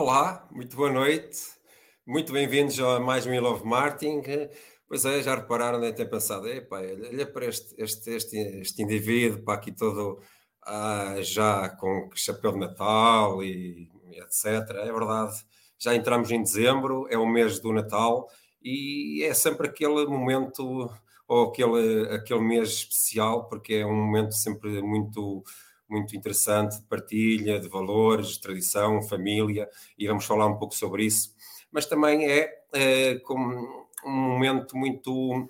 Olá, 0.00 0.48
muito 0.50 0.74
boa 0.76 0.90
noite. 0.90 1.38
Muito 2.06 2.32
bem-vindos 2.32 2.80
a 2.80 2.98
mais 2.98 3.26
um 3.26 3.34
I 3.34 3.38
Love 3.38 3.66
Martin. 3.66 4.22
Pois 4.88 5.04
é, 5.04 5.22
já 5.22 5.34
repararam, 5.34 5.78
nem 5.78 5.92
ter 5.92 6.06
pensado, 6.06 6.48
epá, 6.48 6.78
olha 6.78 7.26
para 7.26 7.44
este, 7.44 7.74
este, 7.76 8.10
este, 8.12 8.38
este 8.38 8.82
indivíduo, 8.82 9.42
para 9.42 9.56
aqui 9.56 9.70
todo 9.70 10.18
ah, 10.64 11.16
já 11.20 11.68
com 11.68 12.08
chapéu 12.14 12.52
de 12.52 12.60
Natal 12.60 13.44
e, 13.44 13.90
e 14.10 14.20
etc. 14.22 14.70
É 14.76 14.90
verdade, 14.90 15.34
já 15.78 15.94
entramos 15.94 16.30
em 16.30 16.42
dezembro, 16.42 17.06
é 17.10 17.18
o 17.18 17.26
mês 17.26 17.60
do 17.60 17.70
Natal 17.70 18.26
e 18.62 19.22
é 19.22 19.34
sempre 19.34 19.68
aquele 19.68 20.06
momento 20.06 20.90
ou 21.28 21.50
aquele, 21.50 22.08
aquele 22.08 22.40
mês 22.40 22.70
especial, 22.70 23.50
porque 23.50 23.74
é 23.74 23.86
um 23.86 23.94
momento 23.94 24.32
sempre 24.32 24.80
muito 24.80 25.44
muito 25.90 26.16
interessante 26.16 26.78
de 26.80 26.86
partilha 26.86 27.60
de 27.60 27.68
valores, 27.68 28.28
de 28.28 28.40
tradição, 28.40 29.02
família, 29.02 29.68
e 29.98 30.06
vamos 30.06 30.24
falar 30.24 30.46
um 30.46 30.56
pouco 30.56 30.74
sobre 30.74 31.04
isso. 31.04 31.34
Mas 31.70 31.86
também 31.86 32.30
é, 32.30 32.50
é 32.72 33.18
como 33.20 33.86
um 34.04 34.10
momento 34.10 34.76
muito 34.76 35.48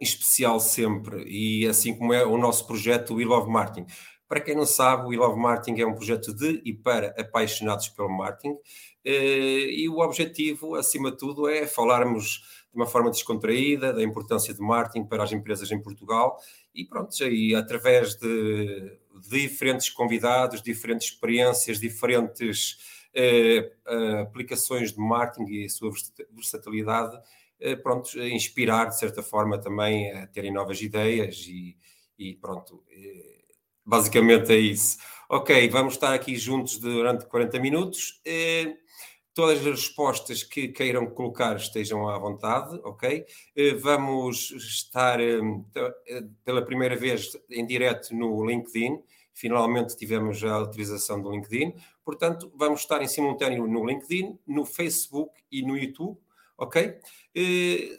especial 0.00 0.58
sempre, 0.60 1.24
e 1.28 1.66
assim 1.66 1.96
como 1.96 2.12
é 2.12 2.24
o 2.24 2.38
nosso 2.38 2.66
projeto 2.66 3.14
We 3.14 3.24
Love 3.24 3.50
Marketing. 3.50 3.86
Para 4.26 4.40
quem 4.40 4.54
não 4.54 4.64
sabe, 4.64 5.04
o 5.04 5.08
We 5.08 5.16
Love 5.16 5.38
Marketing 5.38 5.80
é 5.80 5.86
um 5.86 5.94
projeto 5.94 6.32
de 6.32 6.62
e 6.64 6.72
para 6.72 7.08
apaixonados 7.18 7.88
pelo 7.88 8.08
marketing, 8.08 8.56
eh, 9.04 9.70
e 9.72 9.88
o 9.88 9.98
objetivo, 9.98 10.74
acima 10.76 11.10
de 11.10 11.18
tudo, 11.18 11.48
é 11.48 11.66
falarmos 11.66 12.40
de 12.72 12.76
uma 12.76 12.86
forma 12.86 13.10
descontraída 13.10 13.92
da 13.92 14.02
importância 14.02 14.54
de 14.54 14.60
marketing 14.60 15.04
para 15.06 15.24
as 15.24 15.32
empresas 15.32 15.70
em 15.72 15.82
Portugal 15.82 16.38
e 16.74 16.84
pronto, 16.84 17.10
aí 17.22 17.54
através 17.54 18.14
de 18.14 18.98
diferentes 19.28 19.90
convidados, 19.90 20.62
diferentes 20.62 21.08
experiências, 21.08 21.80
diferentes 21.80 22.78
eh, 23.14 23.72
eh, 23.86 24.20
aplicações 24.20 24.92
de 24.92 25.00
marketing 25.00 25.50
e 25.50 25.64
a 25.64 25.68
sua 25.68 25.90
versatilidade, 26.32 27.18
eh, 27.58 27.76
pronto, 27.76 28.18
inspirar 28.22 28.86
de 28.86 28.98
certa 28.98 29.22
forma 29.22 29.58
também 29.58 30.12
a 30.12 30.26
terem 30.26 30.52
novas 30.52 30.80
ideias 30.80 31.46
e, 31.48 31.76
e 32.18 32.34
pronto, 32.36 32.82
eh, 32.90 33.42
basicamente 33.84 34.52
é 34.52 34.58
isso. 34.58 34.98
Ok, 35.28 35.68
vamos 35.68 35.94
estar 35.94 36.14
aqui 36.14 36.36
juntos 36.36 36.78
durante 36.78 37.26
40 37.26 37.58
minutos. 37.60 38.20
Eh, 38.24 38.76
todas 39.34 39.58
as 39.58 39.64
respostas 39.64 40.42
que 40.42 40.68
queiram 40.68 41.06
colocar 41.06 41.56
estejam 41.56 42.08
à 42.08 42.18
vontade, 42.18 42.78
ok? 42.84 43.24
Eh, 43.56 43.74
vamos 43.74 44.50
estar 44.50 45.20
eh, 45.20 45.40
eh, 46.08 46.24
pela 46.44 46.64
primeira 46.64 46.96
vez 46.96 47.36
em 47.48 47.66
direto 47.66 48.14
no 48.14 48.44
LinkedIn. 48.44 49.00
Finalmente 49.32 49.96
tivemos 49.96 50.42
a 50.44 50.58
utilização 50.58 51.22
do 51.22 51.30
LinkedIn. 51.30 51.74
Portanto, 52.04 52.52
vamos 52.54 52.80
estar 52.80 53.00
em 53.02 53.08
simultâneo 53.08 53.66
no 53.66 53.86
LinkedIn, 53.86 54.38
no 54.46 54.64
Facebook 54.64 55.32
e 55.50 55.62
no 55.62 55.76
YouTube, 55.76 56.18
ok? 56.58 56.98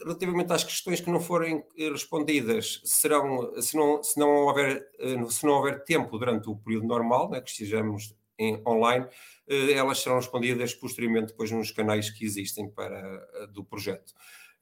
Relativamente 0.04 0.52
às 0.52 0.64
questões 0.64 1.00
que 1.00 1.10
não 1.10 1.20
forem 1.20 1.64
respondidas, 1.76 2.82
serão, 2.84 3.60
se 3.60 3.76
não, 3.76 4.04
se 4.04 4.20
não, 4.20 4.30
houver, 4.46 4.86
se 5.30 5.46
não 5.46 5.54
houver 5.54 5.84
tempo 5.86 6.20
durante 6.20 6.50
o 6.50 6.56
período 6.56 6.86
normal, 6.86 7.30
né, 7.30 7.42
que 7.42 7.50
estejamos 7.50 8.14
em, 8.42 8.62
online, 8.68 9.08
eh, 9.48 9.74
elas 9.74 10.00
serão 10.00 10.16
respondidas 10.16 10.74
posteriormente 10.74 11.28
depois 11.28 11.52
nos 11.52 11.72
canais 11.72 12.10
que 12.10 12.26
existem 12.26 12.70
para, 12.70 12.98
eh, 13.36 13.48
do 13.48 13.64
projeto. 13.64 14.14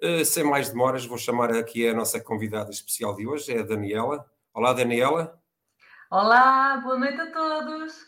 Eh, 0.02 0.23
sem 0.25 0.44
mais 0.44 0.69
demoras, 0.69 1.05
vou 1.05 1.17
chamar 1.17 1.52
aqui 1.52 1.88
a 1.88 1.94
nossa 1.94 2.19
convidada 2.19 2.71
especial 2.71 3.16
de 3.16 3.25
hoje, 3.25 3.53
é 3.53 3.59
a 3.59 3.63
Daniela. 3.63 4.25
Olá, 4.53 4.73
Daniela. 4.73 5.39
Olá, 6.11 6.77
boa 6.77 6.97
noite 6.97 7.21
a 7.21 7.31
todos. 7.31 8.05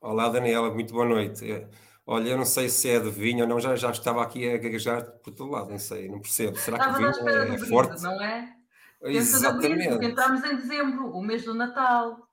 Olá, 0.00 0.28
Daniela, 0.28 0.72
muito 0.72 0.92
boa 0.92 1.06
noite. 1.06 1.44
Olha, 2.06 2.28
eu 2.28 2.36
não 2.36 2.44
sei 2.44 2.68
se 2.68 2.90
é 2.90 3.00
de 3.00 3.10
vinho 3.10 3.44
ou 3.44 3.48
não, 3.48 3.58
já, 3.58 3.74
já 3.74 3.90
estava 3.90 4.22
aqui 4.22 4.46
a 4.48 4.58
gaguejar 4.58 5.02
por 5.22 5.32
todo 5.32 5.50
lado, 5.50 5.70
não 5.70 5.78
sei, 5.78 6.08
não 6.08 6.20
percebo. 6.20 6.56
Será 6.58 6.76
Estava 6.76 6.98
que 6.98 7.04
o 7.04 7.24
vinho 7.24 7.28
é, 7.28 7.54
é 7.54 7.58
forte? 7.58 8.02
Não 8.02 8.22
é? 8.22 8.54
Exatamente. 9.02 9.88
Brinde, 9.88 10.06
entramos 10.06 10.44
em 10.44 10.56
dezembro, 10.56 11.10
o 11.10 11.22
mês 11.22 11.44
do 11.44 11.54
Natal. 11.54 12.28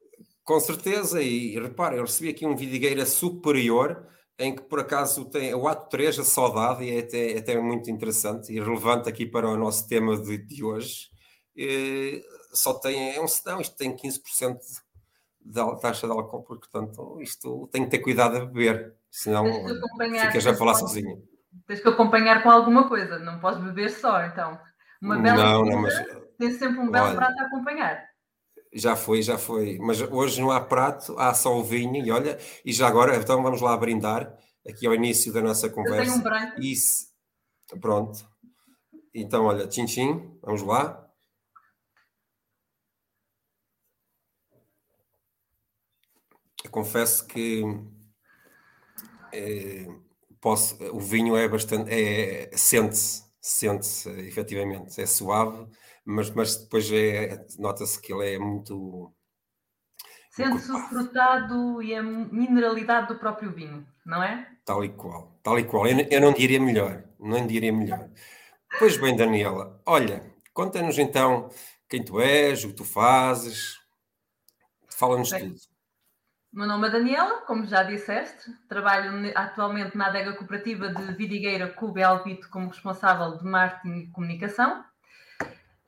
Com 0.51 0.59
certeza, 0.59 1.21
e, 1.21 1.55
e 1.55 1.59
repare, 1.61 1.95
eu 1.95 2.01
recebi 2.01 2.29
aqui 2.29 2.45
um 2.45 2.57
Vidigueira 2.57 3.05
superior, 3.05 4.05
em 4.37 4.53
que 4.53 4.61
por 4.61 4.81
acaso 4.81 5.23
tem 5.23 5.55
o 5.55 5.65
ato 5.65 5.87
3, 5.87 6.19
a 6.19 6.23
saudade, 6.25 6.83
e 6.83 6.93
é 6.93 6.99
até, 6.99 7.31
é 7.35 7.37
até 7.37 7.57
muito 7.57 7.89
interessante 7.89 8.51
e 8.51 8.59
relevante 8.59 9.07
aqui 9.07 9.25
para 9.25 9.47
o 9.47 9.55
nosso 9.55 9.87
tema 9.87 10.21
de, 10.21 10.37
de 10.39 10.61
hoje. 10.61 11.07
E, 11.55 12.21
só 12.51 12.73
tem, 12.73 13.15
é 13.15 13.21
um 13.21 13.29
sedão, 13.29 13.61
isto 13.61 13.77
tem 13.77 13.95
15% 13.95 14.57
de 15.39 15.79
taxa 15.79 16.05
de 16.05 16.11
álcool, 16.11 16.43
portanto, 16.43 17.21
isto 17.21 17.69
tem 17.71 17.85
que 17.85 17.91
ter 17.91 17.99
cuidado 17.99 18.35
a 18.35 18.45
beber, 18.45 18.93
senão 19.09 19.45
ficas 20.25 20.47
a 20.47 20.53
falar 20.53 20.73
sozinho. 20.73 21.23
Tens 21.65 21.79
que 21.79 21.87
acompanhar 21.87 22.43
com 22.43 22.51
alguma 22.51 22.89
coisa, 22.89 23.17
não 23.19 23.39
podes 23.39 23.63
beber 23.63 23.89
só, 23.89 24.21
então. 24.25 24.59
Uma 25.01 25.17
bela 25.17 25.43
não, 25.43 25.63
não, 25.63 25.81
mas, 25.81 25.93
tem 26.37 26.51
sempre 26.51 26.81
um 26.81 26.91
belo 26.91 27.07
olha, 27.07 27.15
prato 27.15 27.39
a 27.39 27.45
acompanhar. 27.45 28.10
Já 28.73 28.95
foi, 28.95 29.21
já 29.21 29.37
foi. 29.37 29.77
Mas 29.79 30.01
hoje 30.01 30.39
não 30.39 30.51
há 30.51 30.61
prato, 30.61 31.15
há 31.17 31.33
só 31.33 31.57
o 31.57 31.63
vinho. 31.63 32.05
E 32.05 32.11
olha, 32.11 32.39
e 32.63 32.71
já 32.71 32.87
agora, 32.87 33.15
então 33.17 33.43
vamos 33.43 33.61
lá 33.61 33.75
brindar 33.75 34.37
aqui 34.67 34.87
ao 34.87 34.93
início 34.93 35.33
da 35.33 35.41
nossa 35.41 35.69
conversa. 35.69 36.01
Eu 36.01 36.05
tenho 36.05 36.15
um 36.17 36.21
branco. 36.21 36.61
Isso. 36.61 37.11
Pronto. 37.79 38.25
Então, 39.13 39.45
olha, 39.45 39.67
tchim, 39.67 39.85
tchim, 39.85 40.39
vamos 40.41 40.61
lá. 40.61 41.09
Eu 46.63 46.69
confesso 46.69 47.25
que 47.27 47.63
é, 49.33 49.87
posso, 50.39 50.81
o 50.93 50.99
vinho 50.99 51.35
é 51.35 51.47
bastante, 51.47 51.89
é, 51.91 52.49
sente-se, 52.55 53.23
sente-se 53.41 54.09
efetivamente, 54.27 55.01
é 55.01 55.05
suave 55.05 55.67
mas, 56.05 56.29
mas 56.31 56.55
depois 56.55 56.91
é, 56.91 57.45
nota-se 57.57 58.01
que 58.01 58.13
ele 58.13 58.35
é 58.35 58.39
muito. 58.39 59.13
Sente-se 60.31 60.71
o 60.71 60.79
frutado 60.87 61.81
e 61.81 61.93
a 61.93 62.01
mineralidade 62.01 63.07
do 63.09 63.19
próprio 63.19 63.51
vinho, 63.51 63.85
não 64.05 64.23
é? 64.23 64.47
Tal 64.63 64.83
e 64.83 64.89
qual, 64.89 65.37
tal 65.43 65.59
e 65.59 65.63
qual. 65.63 65.85
Eu, 65.87 65.99
eu 66.09 66.21
não 66.21 66.33
diria 66.33 66.59
melhor, 66.59 67.03
não 67.19 67.45
diria 67.45 67.71
melhor. 67.71 68.09
Pois 68.79 68.97
bem, 68.97 69.15
Daniela, 69.15 69.81
olha, 69.85 70.33
conta-nos 70.53 70.97
então 70.97 71.49
quem 71.89 72.03
tu 72.03 72.21
és, 72.21 72.63
o 72.63 72.69
que 72.69 72.75
tu 72.75 72.85
fazes, 72.85 73.77
fala-nos 74.89 75.29
tudo. 75.29 75.55
Meu 76.53 76.67
nome 76.67 76.87
é 76.87 76.91
Daniela, 76.91 77.41
como 77.41 77.65
já 77.65 77.81
disseste, 77.83 78.51
trabalho 78.67 79.31
atualmente 79.35 79.97
na 79.97 80.07
adega 80.07 80.33
cooperativa 80.33 80.89
de 80.89 81.13
Vidigueira 81.13 81.69
Cube 81.69 82.03
Albito 82.03 82.49
como 82.49 82.67
responsável 82.67 83.37
de 83.37 83.45
marketing 83.45 83.99
e 83.99 84.07
comunicação. 84.07 84.83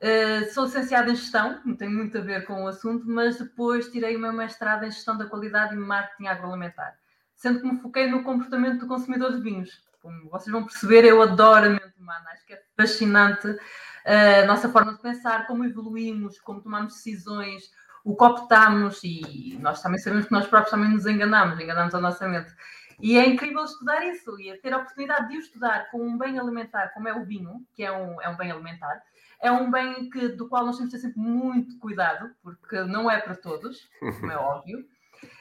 Uh, 0.04 0.52
sou 0.52 0.64
licenciada 0.64 1.10
em 1.10 1.16
gestão, 1.16 1.62
não 1.64 1.74
tem 1.74 1.88
muito 1.88 2.18
a 2.18 2.20
ver 2.20 2.44
com 2.44 2.64
o 2.64 2.66
assunto, 2.66 3.08
mas 3.08 3.38
depois 3.38 3.88
tirei 3.88 4.18
meu 4.18 4.34
mestrado 4.34 4.84
em 4.84 4.90
gestão 4.90 5.16
da 5.16 5.24
qualidade 5.24 5.74
e 5.74 5.78
marketing 5.78 6.26
agroalimentar, 6.26 6.94
sendo 7.34 7.62
que 7.62 7.72
me 7.72 7.80
foquei 7.80 8.06
no 8.06 8.22
comportamento 8.22 8.80
do 8.80 8.86
consumidor 8.86 9.32
de 9.32 9.40
vinhos. 9.40 9.82
Como 10.02 10.28
vocês 10.28 10.52
vão 10.52 10.64
perceber, 10.64 11.06
eu 11.06 11.22
adoro 11.22 11.64
a 11.64 11.70
mente 11.70 11.98
humana, 11.98 12.22
acho 12.32 12.44
que 12.44 12.52
é 12.52 12.62
fascinante 12.76 13.48
uh, 13.48 14.42
a 14.42 14.46
nossa 14.46 14.68
forma 14.68 14.92
de 14.92 15.00
pensar, 15.00 15.46
como 15.46 15.64
evoluímos, 15.64 16.38
como 16.38 16.60
tomamos 16.60 16.92
decisões, 16.92 17.70
o 18.04 18.14
que 18.14 18.24
optamos 18.24 19.00
e 19.02 19.56
nós 19.62 19.80
também 19.80 19.98
sabemos 19.98 20.26
que 20.26 20.32
nós 20.32 20.46
próprios 20.46 20.72
também 20.72 20.90
nos 20.90 21.06
enganamos, 21.06 21.58
enganamos 21.58 21.94
a 21.94 22.00
nossa 22.00 22.28
mente. 22.28 22.54
E 23.00 23.16
é 23.18 23.26
incrível 23.26 23.64
estudar 23.64 24.04
isso 24.04 24.38
e 24.38 24.54
ter 24.58 24.74
a 24.74 24.78
oportunidade 24.78 25.30
de 25.30 25.38
o 25.38 25.40
estudar 25.40 25.90
com 25.90 26.06
um 26.06 26.18
bem 26.18 26.38
alimentar, 26.38 26.88
como 26.88 27.08
é 27.08 27.14
o 27.14 27.24
vinho, 27.24 27.66
que 27.72 27.82
é 27.82 27.90
um, 27.90 28.20
é 28.20 28.28
um 28.28 28.36
bem 28.36 28.52
alimentar, 28.52 29.02
é 29.40 29.50
um 29.50 29.70
bem 29.70 30.08
que, 30.10 30.28
do 30.28 30.48
qual 30.48 30.64
nós 30.64 30.76
temos 30.76 30.92
que 30.92 30.98
ter 30.98 31.06
sempre 31.06 31.20
muito 31.20 31.78
cuidado, 31.78 32.30
porque 32.42 32.82
não 32.82 33.10
é 33.10 33.20
para 33.20 33.34
todos, 33.34 33.88
como 33.98 34.30
é 34.30 34.36
óbvio. 34.38 34.86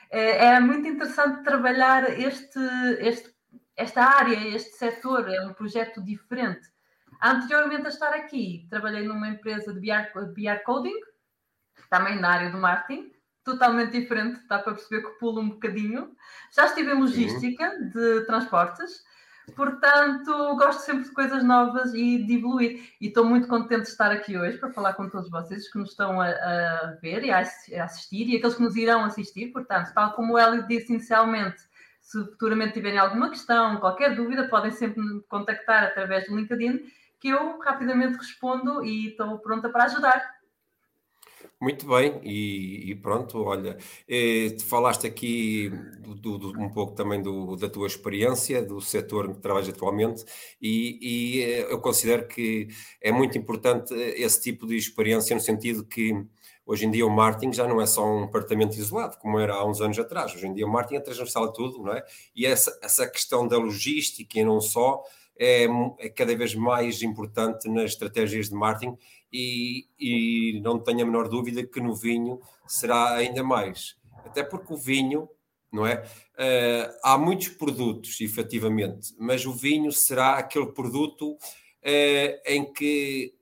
É, 0.09 0.45
é 0.47 0.59
muito 0.59 0.87
interessante 0.87 1.43
trabalhar 1.43 2.19
este, 2.19 2.59
este, 2.99 3.33
esta 3.75 4.03
área, 4.03 4.55
este 4.55 4.75
setor, 4.75 5.29
é 5.29 5.41
um 5.45 5.53
projeto 5.53 6.01
diferente. 6.03 6.71
Anteriormente 7.21 7.85
a 7.85 7.89
estar 7.89 8.13
aqui, 8.13 8.67
trabalhei 8.69 9.07
numa 9.07 9.29
empresa 9.29 9.73
de 9.73 9.79
BR, 9.79 10.11
BR 10.33 10.63
Coding, 10.65 10.99
também 11.89 12.19
na 12.19 12.29
área 12.29 12.51
do 12.51 12.57
marketing, 12.57 13.11
totalmente 13.43 13.91
diferente, 13.91 14.39
dá 14.47 14.59
para 14.59 14.73
perceber 14.73 15.03
que 15.03 15.19
pulo 15.19 15.41
um 15.41 15.49
bocadinho. 15.49 16.15
Já 16.55 16.65
estive 16.65 16.91
em 16.91 16.99
logística 16.99 17.79
de 17.79 18.25
transportes, 18.25 19.03
Portanto, 19.55 20.55
gosto 20.55 20.81
sempre 20.81 21.03
de 21.03 21.11
coisas 21.11 21.43
novas 21.43 21.93
e 21.93 22.23
de 22.23 22.35
evoluir. 22.35 22.89
E 22.99 23.07
estou 23.07 23.25
muito 23.25 23.47
contente 23.47 23.83
de 23.83 23.89
estar 23.89 24.11
aqui 24.11 24.37
hoje 24.37 24.57
para 24.57 24.71
falar 24.71 24.93
com 24.93 25.09
todos 25.09 25.29
vocês 25.29 25.69
que 25.69 25.77
nos 25.77 25.89
estão 25.89 26.19
a, 26.21 26.27
a 26.29 26.97
ver 27.01 27.23
e 27.23 27.31
a, 27.31 27.39
assistir 27.39 28.27
e 28.29 28.37
aqueles 28.37 28.55
que 28.55 28.63
nos 28.63 28.75
irão 28.75 29.03
assistir. 29.03 29.51
Portanto, 29.51 29.93
tal 29.93 30.13
como 30.13 30.33
o 30.33 30.37
Hélio 30.37 30.65
disse 30.67 30.93
inicialmente, 30.93 31.61
se 32.01 32.23
futuramente 32.25 32.73
tiverem 32.73 32.99
alguma 32.99 33.29
questão, 33.29 33.77
qualquer 33.77 34.15
dúvida, 34.15 34.47
podem 34.47 34.71
sempre 34.71 35.01
me 35.01 35.21
contactar 35.23 35.83
através 35.83 36.27
do 36.27 36.35
LinkedIn, 36.35 36.81
que 37.19 37.29
eu 37.29 37.59
rapidamente 37.59 38.17
respondo 38.17 38.83
e 38.83 39.09
estou 39.09 39.39
pronta 39.39 39.69
para 39.69 39.85
ajudar. 39.85 40.42
Muito 41.63 41.87
bem, 41.87 42.19
e, 42.23 42.91
e 42.91 42.95
pronto, 42.95 43.41
olha, 43.41 43.77
eh, 44.05 44.57
falaste 44.67 45.07
aqui 45.07 45.69
do, 46.01 46.37
do, 46.37 46.49
um 46.59 46.67
pouco 46.69 46.91
também 46.93 47.21
do, 47.21 47.55
da 47.55 47.69
tua 47.69 47.87
experiência, 47.87 48.61
do 48.61 48.81
setor 48.81 49.33
que 49.33 49.39
trabalhas 49.39 49.69
atualmente, 49.69 50.25
e, 50.61 50.99
e 51.01 51.41
eh, 51.41 51.71
eu 51.71 51.79
considero 51.79 52.27
que 52.27 52.67
é 53.01 53.13
muito 53.13 53.37
importante 53.37 53.93
esse 53.93 54.41
tipo 54.41 54.67
de 54.67 54.75
experiência, 54.75 55.33
no 55.33 55.41
sentido 55.41 55.85
que 55.85 56.13
hoje 56.65 56.85
em 56.85 56.91
dia 56.91 57.07
o 57.07 57.09
marketing 57.09 57.53
já 57.53 57.65
não 57.65 57.79
é 57.79 57.85
só 57.85 58.05
um 58.05 58.25
departamento 58.25 58.75
isolado, 58.77 59.17
como 59.17 59.39
era 59.39 59.53
há 59.53 59.65
uns 59.65 59.79
anos 59.79 59.97
atrás, 59.97 60.35
hoje 60.35 60.45
em 60.45 60.53
dia 60.53 60.65
o 60.67 60.69
marketing 60.69 60.95
é 60.97 60.99
transversal 60.99 61.45
a 61.45 61.51
tudo, 61.53 61.81
não 61.81 61.93
é? 61.93 62.03
E 62.35 62.45
essa, 62.45 62.77
essa 62.83 63.07
questão 63.07 63.47
da 63.47 63.57
logística 63.57 64.37
e 64.37 64.43
não 64.43 64.59
só 64.59 65.01
é, 65.39 65.65
é 65.99 66.09
cada 66.09 66.35
vez 66.35 66.55
mais 66.55 67.01
importante 67.01 67.69
nas 67.69 67.91
estratégias 67.91 68.49
de 68.49 68.55
marketing 68.55 68.97
e, 69.33 69.87
e 69.99 70.61
não 70.61 70.77
tenho 70.77 71.01
a 71.01 71.05
menor 71.05 71.27
dúvida 71.27 71.65
que 71.65 71.81
no 71.81 71.95
vinho 71.95 72.39
será 72.67 73.15
ainda 73.15 73.43
mais. 73.43 73.95
Até 74.23 74.43
porque 74.43 74.71
o 74.71 74.77
vinho, 74.77 75.27
não 75.71 75.87
é? 75.87 76.03
Uh, 76.35 76.93
há 77.03 77.17
muitos 77.17 77.49
produtos, 77.49 78.21
efetivamente, 78.21 79.13
mas 79.17 79.45
o 79.45 79.51
vinho 79.51 79.91
será 79.91 80.35
aquele 80.35 80.67
produto 80.67 81.31
uh, 81.31 82.41
em 82.45 82.71
que 82.71 83.33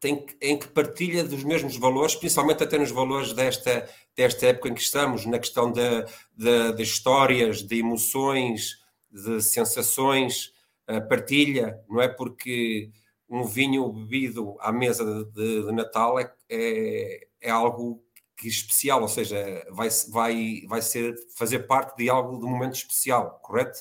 tem, 0.00 0.24
em 0.40 0.58
que 0.58 0.68
partilha 0.68 1.22
dos 1.22 1.44
mesmos 1.44 1.76
valores, 1.76 2.14
principalmente 2.14 2.62
até 2.62 2.78
nos 2.78 2.90
valores 2.90 3.32
desta, 3.34 3.88
desta 4.16 4.46
época 4.46 4.70
em 4.70 4.74
que 4.74 4.82
estamos, 4.82 5.26
na 5.26 5.38
questão 5.38 5.70
de, 5.70 6.04
de, 6.36 6.72
de 6.74 6.82
histórias, 6.82 7.62
de 7.62 7.78
emoções, 7.78 8.82
de 9.10 9.42
sensações, 9.42 10.52
uh, 10.88 11.06
partilha, 11.06 11.78
não 11.88 12.00
é? 12.00 12.08
Porque 12.08 12.90
um 13.28 13.44
vinho 13.44 13.92
bebido 13.92 14.56
à 14.60 14.70
mesa 14.72 15.24
de, 15.24 15.64
de 15.64 15.72
Natal 15.72 16.18
é, 16.18 16.32
é, 16.48 17.26
é, 17.40 17.50
algo 17.50 18.02
que 18.36 18.48
especial, 18.48 19.02
ou 19.02 19.08
seja, 19.08 19.36
vai, 19.70 19.88
vai, 20.10 20.62
vai 20.68 20.82
ser 20.82 21.14
fazer 21.36 21.60
parte 21.60 21.96
de 21.96 22.10
algo 22.10 22.38
de 22.38 22.44
um 22.44 22.50
momento 22.50 22.74
especial, 22.74 23.40
correto? 23.42 23.78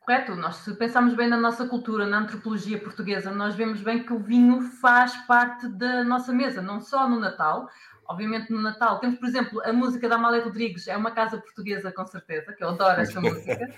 Correto, 0.00 0.34
nós 0.34 0.56
se 0.56 0.74
pensarmos 0.74 1.14
bem 1.14 1.28
na 1.28 1.36
nossa 1.38 1.66
cultura, 1.66 2.06
na 2.06 2.18
antropologia 2.18 2.78
portuguesa, 2.78 3.30
nós 3.30 3.54
vemos 3.54 3.80
bem 3.80 4.04
que 4.04 4.12
o 4.12 4.18
vinho 4.18 4.60
faz 4.60 5.16
parte 5.26 5.66
da 5.66 6.04
nossa 6.04 6.30
mesa, 6.30 6.60
não 6.60 6.78
só 6.78 7.08
no 7.08 7.18
Natal, 7.18 7.68
obviamente 8.08 8.50
no 8.50 8.60
Natal. 8.60 8.98
Temos, 9.00 9.18
por 9.18 9.28
exemplo, 9.28 9.62
a 9.64 9.72
música 9.72 10.08
da 10.08 10.16
Amália 10.16 10.42
Rodrigues, 10.42 10.88
é 10.88 10.96
uma 10.96 11.10
casa 11.10 11.38
portuguesa, 11.38 11.92
com 11.92 12.06
certeza, 12.06 12.52
que 12.52 12.62
eu 12.62 12.70
adoro 12.70 13.00
esta 13.00 13.20
música. 13.20 13.74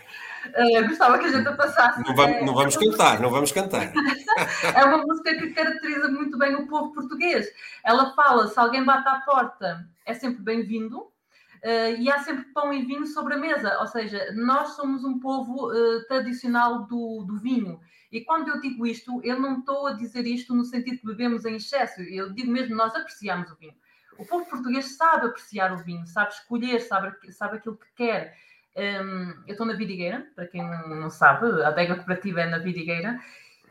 Uh, 0.46 0.88
gostava 0.88 1.19
que 1.19 1.26
a 1.26 1.32
gente 1.32 1.49
a 1.49 1.52
passasse. 1.52 2.02
Não 2.02 2.14
vamos, 2.14 2.46
não 2.46 2.55
vamos 2.55 2.76
cantar, 2.76 3.20
não 3.20 3.31
vamos 3.31 3.52
cantar. 3.52 3.93
é 4.75 4.84
uma 4.84 4.99
música 4.99 5.34
que 5.34 5.50
caracteriza 5.50 6.08
muito 6.08 6.38
bem 6.38 6.55
o 6.55 6.67
povo 6.67 6.93
português. 6.93 7.49
Ela 7.84 8.12
fala: 8.14 8.49
se 8.49 8.58
alguém 8.58 8.84
bate 8.84 9.08
à 9.08 9.20
porta, 9.20 9.87
é 10.05 10.14
sempre 10.14 10.43
bem-vindo. 10.43 10.99
Uh, 11.64 11.99
e 11.99 12.11
há 12.11 12.19
sempre 12.20 12.44
pão 12.52 12.72
e 12.72 12.84
vinho 12.84 13.06
sobre 13.06 13.34
a 13.34 13.38
mesa, 13.38 13.79
ou 13.81 13.87
seja, 13.88 14.31
nós 14.34 14.76
somos 14.76 15.02
um 15.05 15.19
povo 15.19 15.72
uh, 15.72 16.06
tradicional 16.06 16.87
do, 16.87 17.25
do 17.26 17.38
vinho. 17.38 17.81
E 18.12 18.20
quando 18.20 18.49
eu 18.49 18.61
digo 18.61 18.87
isto, 18.87 19.20
eu 19.25 19.40
não 19.40 19.58
estou 19.58 19.87
a 19.88 19.93
dizer 19.94 20.26
isto 20.26 20.55
no 20.55 20.64
sentido 20.64 21.00
que 21.00 21.06
bebemos 21.06 21.44
em 21.44 21.56
excesso, 21.56 22.02
eu 22.02 22.32
digo 22.32 22.52
mesmo 22.52 22.76
nós 22.76 22.94
apreciamos 22.94 23.50
o 23.50 23.56
vinho. 23.56 23.75
O 24.18 24.24
povo 24.24 24.46
português 24.46 24.96
sabe 24.96 25.26
apreciar 25.26 25.72
o 25.72 25.78
vinho, 25.78 26.06
sabe 26.06 26.32
escolher, 26.32 26.80
sabe, 26.80 27.32
sabe 27.32 27.56
aquilo 27.56 27.76
que 27.76 27.86
quer. 27.94 28.34
Um, 28.76 29.30
eu 29.46 29.52
estou 29.52 29.66
na 29.66 29.74
Vidigueira, 29.74 30.26
para 30.34 30.46
quem 30.46 30.62
não, 30.62 31.08
sabe, 31.08 31.62
a 31.62 31.68
adega 31.68 31.96
cooperativa 31.96 32.42
é 32.42 32.46
na 32.46 32.58
Vidigueira, 32.58 33.18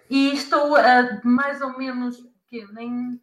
e 0.09 0.33
estou 0.33 0.75
a 0.75 1.21
mais 1.23 1.61
ou 1.61 1.77
menos, 1.77 2.17
que 2.47 2.65
nem 2.73 3.21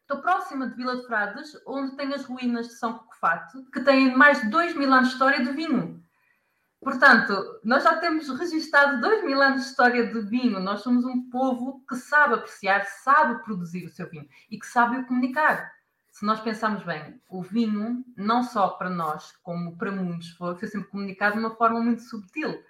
estou 0.00 0.18
próxima 0.20 0.68
de 0.68 0.74
Vila 0.74 0.96
de 0.96 1.06
Frades, 1.06 1.52
onde 1.66 1.96
tem 1.96 2.12
as 2.12 2.24
ruínas 2.24 2.68
de 2.68 2.74
São 2.74 2.94
Cocofato, 2.94 3.64
que 3.72 3.80
têm 3.80 4.16
mais 4.16 4.40
de 4.40 4.50
2 4.50 4.74
mil 4.76 4.92
anos 4.92 5.08
de 5.08 5.14
história 5.14 5.44
de 5.44 5.52
vinho. 5.52 6.02
Portanto, 6.80 7.60
nós 7.62 7.84
já 7.84 7.96
temos 7.98 8.28
registado 8.28 9.00
2 9.00 9.24
mil 9.24 9.40
anos 9.40 9.62
de 9.62 9.68
história 9.68 10.04
de 10.04 10.20
vinho. 10.22 10.58
Nós 10.58 10.80
somos 10.80 11.04
um 11.04 11.30
povo 11.30 11.84
que 11.88 11.94
sabe 11.94 12.34
apreciar, 12.34 12.84
sabe 12.84 13.40
produzir 13.44 13.86
o 13.86 13.88
seu 13.88 14.10
vinho 14.10 14.28
e 14.50 14.58
que 14.58 14.66
sabe 14.66 14.98
o 14.98 15.06
comunicar 15.06 15.70
se 16.22 16.26
nós 16.26 16.38
pensarmos 16.38 16.84
bem, 16.84 17.20
o 17.28 17.42
vinho, 17.42 18.04
não 18.16 18.44
só 18.44 18.68
para 18.68 18.88
nós, 18.88 19.32
como 19.42 19.76
para 19.76 19.90
muitos, 19.90 20.30
foi, 20.30 20.54
foi 20.54 20.68
sempre 20.68 20.88
comunicado 20.88 21.32
de 21.32 21.40
uma 21.40 21.56
forma 21.56 21.80
muito 21.80 22.02
subtil. 22.02 22.62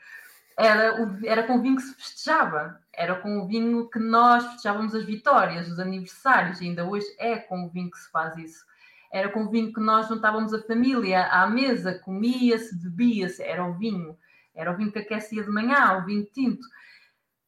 Era, 0.57 1.03
o, 1.03 1.27
era 1.27 1.43
com 1.43 1.59
o 1.59 1.61
vinho 1.61 1.77
que 1.77 1.83
se 1.83 1.95
festejava, 1.95 2.81
era 2.95 3.15
com 3.17 3.41
o 3.41 3.47
vinho 3.47 3.91
que 3.91 3.99
nós 3.99 4.43
festejávamos 4.47 4.95
as 4.95 5.05
vitórias, 5.05 5.69
os 5.69 5.79
aniversários, 5.79 6.63
e 6.63 6.65
ainda 6.65 6.87
hoje 6.87 7.05
é 7.19 7.37
com 7.37 7.67
o 7.67 7.69
vinho 7.69 7.91
que 7.91 7.99
se 7.99 8.11
faz 8.11 8.39
isso. 8.39 8.65
Era 9.13 9.29
com 9.29 9.45
o 9.45 9.51
vinho 9.51 9.71
que 9.71 9.81
nós 9.81 10.09
juntávamos 10.09 10.55
a 10.55 10.63
família 10.63 11.27
à 11.27 11.47
mesa, 11.47 11.99
comia-se, 11.99 12.75
bebia-se, 12.83 13.43
era 13.43 13.63
o 13.63 13.75
vinho. 13.75 14.17
Era 14.55 14.73
o 14.73 14.77
vinho 14.79 14.91
que 14.91 15.01
aquecia 15.01 15.45
de 15.45 15.51
manhã, 15.51 15.99
o 15.99 16.07
vinho 16.07 16.27
tinto. 16.33 16.67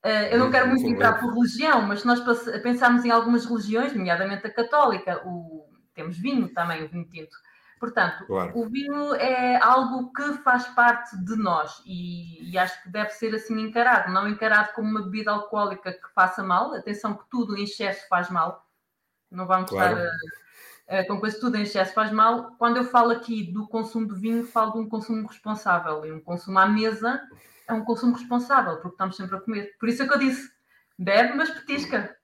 Uh, 0.05 0.29
eu 0.31 0.39
não 0.39 0.50
quero 0.50 0.69
muito 0.69 0.87
entrar 0.87 1.19
por 1.19 1.33
religião, 1.33 1.81
mas 1.81 2.00
se 2.00 2.07
nós 2.07 2.21
pensarmos 2.62 3.07
em 3.07 3.11
algumas 3.11 3.47
religiões, 3.47 3.95
nomeadamente 3.95 4.47
a 4.47 4.53
católica, 4.53 5.23
o, 5.25 5.65
temos 5.94 6.19
vinho 6.19 6.49
também, 6.49 6.85
o 6.85 6.88
vinho 6.88 7.06
tinto. 7.08 7.37
Portanto, 7.79 8.25
claro. 8.26 8.52
o 8.55 8.69
vinho 8.69 9.14
é 9.17 9.56
algo 9.61 10.12
que 10.12 10.32
faz 10.43 10.67
parte 10.69 11.17
de 11.23 11.37
nós 11.37 11.82
e, 11.85 12.50
e, 12.50 12.56
acho 12.56 12.82
que 12.82 12.88
deve 12.88 13.11
ser 13.11 13.35
assim 13.35 13.61
encarado, 13.61 14.12
não 14.12 14.29
encarado 14.29 14.73
como 14.75 14.88
uma 14.88 15.02
bebida 15.02 15.32
alcoólica 15.32 15.93
que 15.93 16.14
faça 16.14 16.43
mal. 16.43 16.73
Atenção 16.73 17.14
que 17.14 17.25
tudo 17.29 17.56
em 17.56 17.64
excesso 17.64 18.08
faz 18.08 18.31
mal. 18.31 18.67
Não 19.31 19.46
vamos 19.46 19.69
claro. 19.69 19.99
estar 19.99 20.11
a, 20.88 21.00
a, 21.00 21.06
com 21.06 21.20
coisa 21.20 21.38
tudo 21.38 21.56
em 21.56 21.62
excesso 21.62 21.93
faz 21.93 22.11
mal. 22.11 22.55
Quando 22.58 22.79
eu 22.79 22.85
falo 22.85 23.11
aqui 23.11 23.52
do 23.52 23.67
consumo 23.69 24.06
de 24.06 24.19
vinho, 24.19 24.47
falo 24.47 24.73
de 24.73 24.79
um 24.79 24.88
consumo 24.88 25.26
responsável 25.26 26.06
e 26.06 26.12
um 26.12 26.20
consumo 26.20 26.58
à 26.58 26.67
mesa 26.67 27.20
é 27.69 27.73
um 27.73 27.85
consumo 27.85 28.14
responsável, 28.14 28.76
porque 28.76 28.94
estamos 28.94 29.17
sempre 29.17 29.37
a 29.37 29.40
comer. 29.40 29.76
Por 29.79 29.88
isso 29.88 30.02
é 30.02 30.08
que 30.08 30.14
eu 30.14 30.19
disse, 30.19 30.50
bebe, 30.99 31.35
mas 31.35 31.50
petisca. 31.50 32.17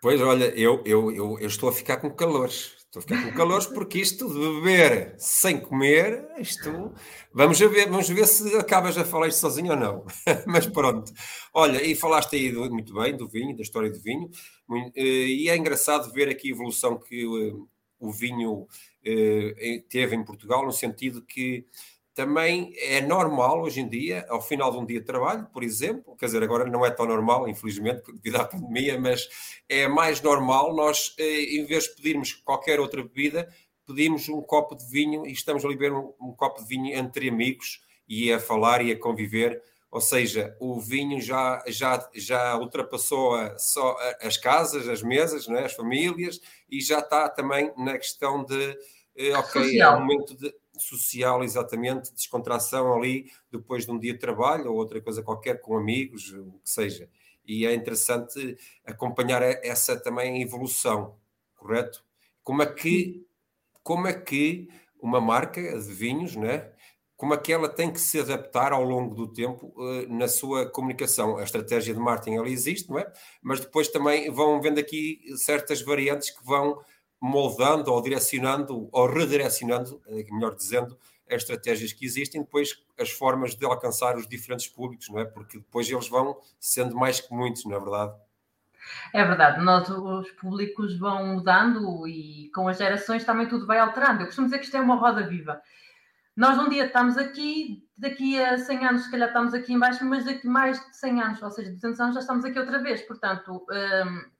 Pois, 0.00 0.20
olha, 0.20 0.46
eu, 0.58 0.82
eu, 0.84 1.10
eu, 1.10 1.38
eu, 1.38 1.46
estou 1.46 1.68
a 1.68 1.72
ficar 1.72 1.96
com 1.96 2.10
calores. 2.10 2.74
Estou 2.78 3.00
a 3.00 3.02
ficar 3.02 3.24
com 3.24 3.36
calores 3.36 3.66
porque 3.66 3.98
isto 3.98 4.28
de 4.28 4.60
beber 4.60 5.14
sem 5.18 5.58
comer, 5.58 6.28
isto. 6.38 6.92
Vamos 7.32 7.58
ver, 7.58 7.88
vamos 7.88 8.08
ver 8.08 8.26
se 8.26 8.56
acabas 8.56 8.96
a 8.96 9.04
falar 9.04 9.28
isto 9.28 9.40
sozinho 9.40 9.72
ou 9.72 9.76
não. 9.76 10.06
Mas 10.46 10.66
pronto. 10.66 11.12
Olha, 11.52 11.82
e 11.82 11.94
falaste 11.94 12.36
aí 12.36 12.52
do, 12.52 12.70
muito 12.70 12.94
bem 12.94 13.16
do 13.16 13.26
vinho, 13.28 13.56
da 13.56 13.62
história 13.62 13.90
do 13.90 14.00
vinho, 14.00 14.30
eh, 14.94 15.02
e 15.02 15.48
é 15.48 15.56
engraçado 15.56 16.12
ver 16.12 16.28
aqui 16.28 16.48
a 16.48 16.52
evolução 16.52 16.98
que 16.98 17.24
eh, 17.24 17.52
o 17.98 18.12
vinho 18.12 18.66
eh, 19.04 19.82
teve 19.88 20.14
em 20.14 20.24
Portugal, 20.24 20.64
no 20.64 20.72
sentido 20.72 21.22
que 21.22 21.66
também 22.16 22.72
é 22.78 23.02
normal 23.02 23.60
hoje 23.60 23.82
em 23.82 23.86
dia, 23.86 24.24
ao 24.30 24.40
final 24.40 24.72
de 24.72 24.78
um 24.78 24.86
dia 24.86 25.00
de 25.00 25.04
trabalho, 25.04 25.46
por 25.52 25.62
exemplo, 25.62 26.16
quer 26.16 26.24
dizer, 26.24 26.42
agora 26.42 26.64
não 26.64 26.84
é 26.84 26.90
tão 26.90 27.04
normal, 27.04 27.46
infelizmente, 27.46 28.04
devido 28.16 28.40
à 28.40 28.44
pandemia, 28.46 28.98
mas 28.98 29.28
é 29.68 29.86
mais 29.86 30.22
normal 30.22 30.74
nós, 30.74 31.14
eh, 31.18 31.56
em 31.56 31.66
vez 31.66 31.84
de 31.84 31.96
pedirmos 31.96 32.32
qualquer 32.32 32.80
outra 32.80 33.02
bebida, 33.02 33.46
pedimos 33.86 34.30
um 34.30 34.40
copo 34.40 34.74
de 34.74 34.86
vinho 34.86 35.26
e 35.26 35.32
estamos 35.32 35.62
a 35.62 35.68
beber 35.68 35.92
um, 35.92 36.14
um 36.18 36.32
copo 36.32 36.62
de 36.62 36.68
vinho 36.68 36.96
entre 36.96 37.28
amigos 37.28 37.82
e 38.08 38.32
a 38.32 38.40
falar 38.40 38.82
e 38.82 38.92
a 38.92 38.98
conviver. 38.98 39.62
Ou 39.90 40.00
seja, 40.00 40.56
o 40.58 40.80
vinho 40.80 41.20
já, 41.20 41.62
já, 41.66 42.08
já 42.14 42.56
ultrapassou 42.56 43.34
a, 43.34 43.58
só 43.58 43.94
as 44.22 44.38
casas, 44.38 44.88
as 44.88 45.02
mesas, 45.02 45.46
né, 45.48 45.66
as 45.66 45.74
famílias, 45.74 46.40
e 46.70 46.80
já 46.80 47.00
está 47.00 47.28
também 47.28 47.70
na 47.76 47.98
questão 47.98 48.42
de, 48.42 48.74
eh, 49.16 49.36
ok, 49.36 49.64
Social. 49.64 49.92
é 49.92 49.96
um 49.96 50.00
momento 50.00 50.34
de 50.34 50.54
social, 50.80 51.42
exatamente, 51.42 52.12
descontração 52.12 52.92
ali 52.94 53.30
depois 53.50 53.84
de 53.84 53.92
um 53.92 53.98
dia 53.98 54.12
de 54.12 54.18
trabalho 54.18 54.70
ou 54.70 54.76
outra 54.76 55.00
coisa 55.00 55.22
qualquer 55.22 55.60
com 55.60 55.76
amigos, 55.76 56.32
o 56.32 56.52
que 56.62 56.70
seja. 56.70 57.08
E 57.46 57.64
é 57.66 57.74
interessante 57.74 58.56
acompanhar 58.84 59.42
essa 59.42 59.98
também 59.98 60.42
evolução, 60.42 61.16
correto? 61.54 62.04
Como 62.42 62.62
é 62.62 62.66
que, 62.66 63.26
como 63.82 64.06
é 64.06 64.12
que 64.12 64.68
uma 65.00 65.20
marca 65.20 65.60
de 65.60 65.92
vinhos, 65.92 66.34
né? 66.34 66.72
como 67.16 67.32
é 67.32 67.38
que 67.38 67.52
ela 67.52 67.68
tem 67.68 67.90
que 67.90 67.98
se 68.00 68.20
adaptar 68.20 68.72
ao 68.72 68.84
longo 68.84 69.14
do 69.14 69.26
tempo 69.26 69.72
uh, 69.76 70.06
na 70.12 70.28
sua 70.28 70.68
comunicação. 70.68 71.38
A 71.38 71.44
estratégia 71.44 71.94
de 71.94 72.00
marketing 72.00 72.36
ali 72.36 72.52
existe, 72.52 72.90
não 72.90 72.98
é? 72.98 73.10
Mas 73.42 73.60
depois 73.60 73.88
também 73.88 74.30
vão 74.30 74.60
vendo 74.60 74.78
aqui 74.78 75.20
certas 75.36 75.80
variantes 75.80 76.30
que 76.30 76.44
vão 76.44 76.78
moldando 77.20 77.92
ou 77.92 78.00
direcionando 78.02 78.88
ou 78.92 79.06
redirecionando, 79.06 80.00
eh, 80.06 80.24
melhor 80.30 80.54
dizendo, 80.54 80.98
as 81.28 81.42
estratégias 81.42 81.92
que 81.92 82.04
existem, 82.04 82.42
depois 82.42 82.84
as 82.98 83.10
formas 83.10 83.54
de 83.54 83.64
alcançar 83.64 84.16
os 84.16 84.28
diferentes 84.28 84.68
públicos, 84.68 85.08
não 85.08 85.18
é? 85.18 85.24
Porque 85.24 85.58
depois 85.58 85.88
eles 85.90 86.08
vão 86.08 86.38
sendo 86.60 86.94
mais 86.94 87.20
que 87.20 87.34
muitos, 87.34 87.64
não 87.64 87.76
é 87.76 87.80
verdade? 87.80 88.14
É 89.12 89.24
verdade, 89.24 89.64
nós, 89.64 89.88
os 89.88 90.30
públicos 90.32 90.96
vão 90.96 91.26
mudando 91.26 92.06
e 92.06 92.50
com 92.54 92.68
as 92.68 92.78
gerações 92.78 93.24
também 93.24 93.48
tudo 93.48 93.66
vai 93.66 93.80
alterando. 93.80 94.22
Eu 94.22 94.26
costumo 94.26 94.46
dizer 94.46 94.58
que 94.58 94.66
isto 94.66 94.76
é 94.76 94.80
uma 94.80 94.94
roda 94.96 95.26
viva. 95.26 95.60
Nós 96.36 96.58
um 96.58 96.68
dia 96.68 96.84
estamos 96.84 97.16
aqui, 97.16 97.82
daqui 97.96 98.38
a 98.38 98.58
100 98.58 98.86
anos, 98.86 99.04
se 99.04 99.10
calhar 99.10 99.28
estamos 99.28 99.54
aqui 99.54 99.72
embaixo, 99.72 100.04
mas 100.04 100.26
daqui 100.26 100.46
mais 100.46 100.78
de 100.78 100.94
100 100.94 101.22
anos, 101.22 101.42
ou 101.42 101.50
seja, 101.50 101.72
200 101.72 101.98
anos, 101.98 102.14
já 102.14 102.20
estamos 102.20 102.44
aqui 102.44 102.58
outra 102.58 102.78
vez. 102.78 103.00
Portanto, 103.00 103.66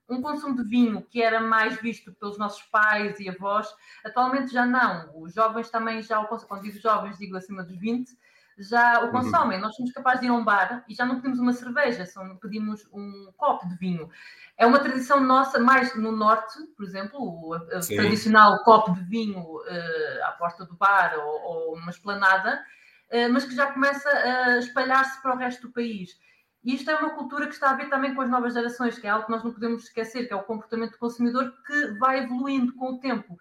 um, 0.08 0.16
um 0.16 0.20
consumo 0.20 0.54
de 0.54 0.68
vinho 0.68 1.00
que 1.10 1.22
era 1.22 1.40
mais 1.40 1.80
visto 1.80 2.12
pelos 2.12 2.36
nossos 2.36 2.62
pais 2.64 3.18
e 3.18 3.30
avós, 3.30 3.74
atualmente 4.04 4.52
já 4.52 4.66
não. 4.66 5.10
Os 5.14 5.32
jovens 5.32 5.70
também 5.70 6.02
já. 6.02 6.22
Quando 6.24 6.62
digo 6.62 6.78
jovens, 6.78 7.16
digo 7.16 7.34
acima 7.34 7.64
dos 7.64 7.78
20, 7.78 8.10
já 8.58 9.04
o 9.04 9.10
consomem. 9.10 9.58
Uhum. 9.58 9.64
Nós 9.64 9.76
somos 9.76 9.92
capazes 9.92 10.20
de 10.20 10.26
ir 10.26 10.30
a 10.30 10.34
um 10.34 10.44
bar 10.44 10.84
e 10.88 10.94
já 10.94 11.04
não 11.04 11.16
pedimos 11.16 11.38
uma 11.38 11.52
cerveja, 11.52 12.06
só 12.06 12.24
pedimos 12.36 12.88
um 12.92 13.32
copo 13.36 13.68
de 13.68 13.76
vinho. 13.76 14.08
É 14.56 14.66
uma 14.66 14.78
tradição 14.78 15.20
nossa, 15.20 15.58
mais 15.58 15.94
no 15.94 16.12
norte, 16.12 16.58
por 16.76 16.84
exemplo, 16.84 17.20
o 17.20 17.58
tradicional 17.86 18.62
copo 18.64 18.94
de 18.94 19.02
vinho 19.04 19.40
uh, 19.40 20.24
à 20.24 20.32
porta 20.32 20.64
do 20.64 20.74
bar 20.74 21.14
ou, 21.18 21.42
ou 21.42 21.74
uma 21.76 21.90
esplanada, 21.90 22.64
uh, 23.12 23.32
mas 23.32 23.44
que 23.44 23.54
já 23.54 23.70
começa 23.72 24.08
a 24.08 24.58
espalhar-se 24.58 25.20
para 25.20 25.34
o 25.34 25.38
resto 25.38 25.66
do 25.66 25.72
país. 25.72 26.18
E 26.64 26.74
isto 26.74 26.90
é 26.90 26.96
uma 26.96 27.10
cultura 27.10 27.46
que 27.46 27.54
está 27.54 27.70
a 27.70 27.74
ver 27.74 27.88
também 27.88 28.14
com 28.14 28.22
as 28.22 28.30
novas 28.30 28.54
gerações, 28.54 28.98
que 28.98 29.06
é 29.06 29.10
algo 29.10 29.26
que 29.26 29.30
nós 29.30 29.44
não 29.44 29.52
podemos 29.52 29.84
esquecer, 29.84 30.26
que 30.26 30.32
é 30.32 30.36
o 30.36 30.42
comportamento 30.42 30.92
do 30.92 30.98
consumidor 30.98 31.54
que 31.64 31.98
vai 31.98 32.24
evoluindo 32.24 32.74
com 32.74 32.94
o 32.94 32.98
tempo. 32.98 33.38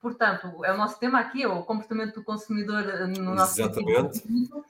Portanto, 0.00 0.64
é 0.64 0.72
o 0.72 0.76
nosso 0.76 0.98
tema 0.98 1.18
aqui, 1.18 1.42
é 1.42 1.48
o 1.48 1.62
comportamento 1.62 2.14
do 2.14 2.24
consumidor 2.24 2.88
eh, 2.88 3.06
no 3.06 3.34
nosso 3.34 3.60
Exatamente. 3.60 4.18
Sentido. 4.18 4.64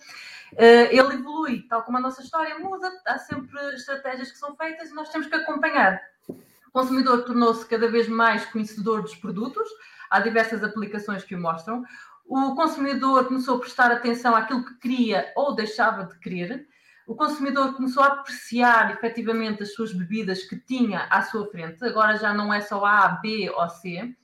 Uh, 0.54 0.88
ele 0.90 1.14
evolui, 1.14 1.66
tal 1.68 1.82
como 1.82 1.98
a 1.98 2.00
nossa 2.00 2.22
história 2.22 2.58
muda, 2.58 2.90
há 3.06 3.18
sempre 3.18 3.58
estratégias 3.74 4.32
que 4.32 4.38
são 4.38 4.56
feitas 4.56 4.90
e 4.90 4.94
nós 4.94 5.10
temos 5.10 5.26
que 5.26 5.34
acompanhar. 5.34 6.00
O 6.28 6.72
consumidor 6.72 7.24
tornou-se 7.24 7.66
cada 7.66 7.90
vez 7.90 8.08
mais 8.08 8.46
conhecedor 8.46 9.02
dos 9.02 9.14
produtos, 9.14 9.68
há 10.10 10.20
diversas 10.20 10.64
aplicações 10.64 11.22
que 11.22 11.34
o 11.34 11.40
mostram. 11.40 11.84
O 12.26 12.54
consumidor 12.54 13.26
começou 13.26 13.56
a 13.56 13.60
prestar 13.60 13.90
atenção 13.90 14.34
àquilo 14.34 14.64
que 14.64 14.74
queria 14.78 15.30
ou 15.36 15.54
deixava 15.54 16.04
de 16.04 16.18
querer. 16.18 16.66
O 17.06 17.14
consumidor 17.14 17.74
começou 17.74 18.02
a 18.02 18.08
apreciar 18.08 18.92
efetivamente 18.92 19.62
as 19.62 19.72
suas 19.72 19.92
bebidas 19.92 20.42
que 20.44 20.56
tinha 20.56 21.06
à 21.10 21.22
sua 21.22 21.46
frente. 21.50 21.84
Agora 21.84 22.16
já 22.16 22.32
não 22.32 22.52
é 22.52 22.60
só 22.60 22.84
A, 22.84 23.08
B 23.08 23.50
ou 23.50 23.68
C 23.68 23.96
eh, 23.96 24.14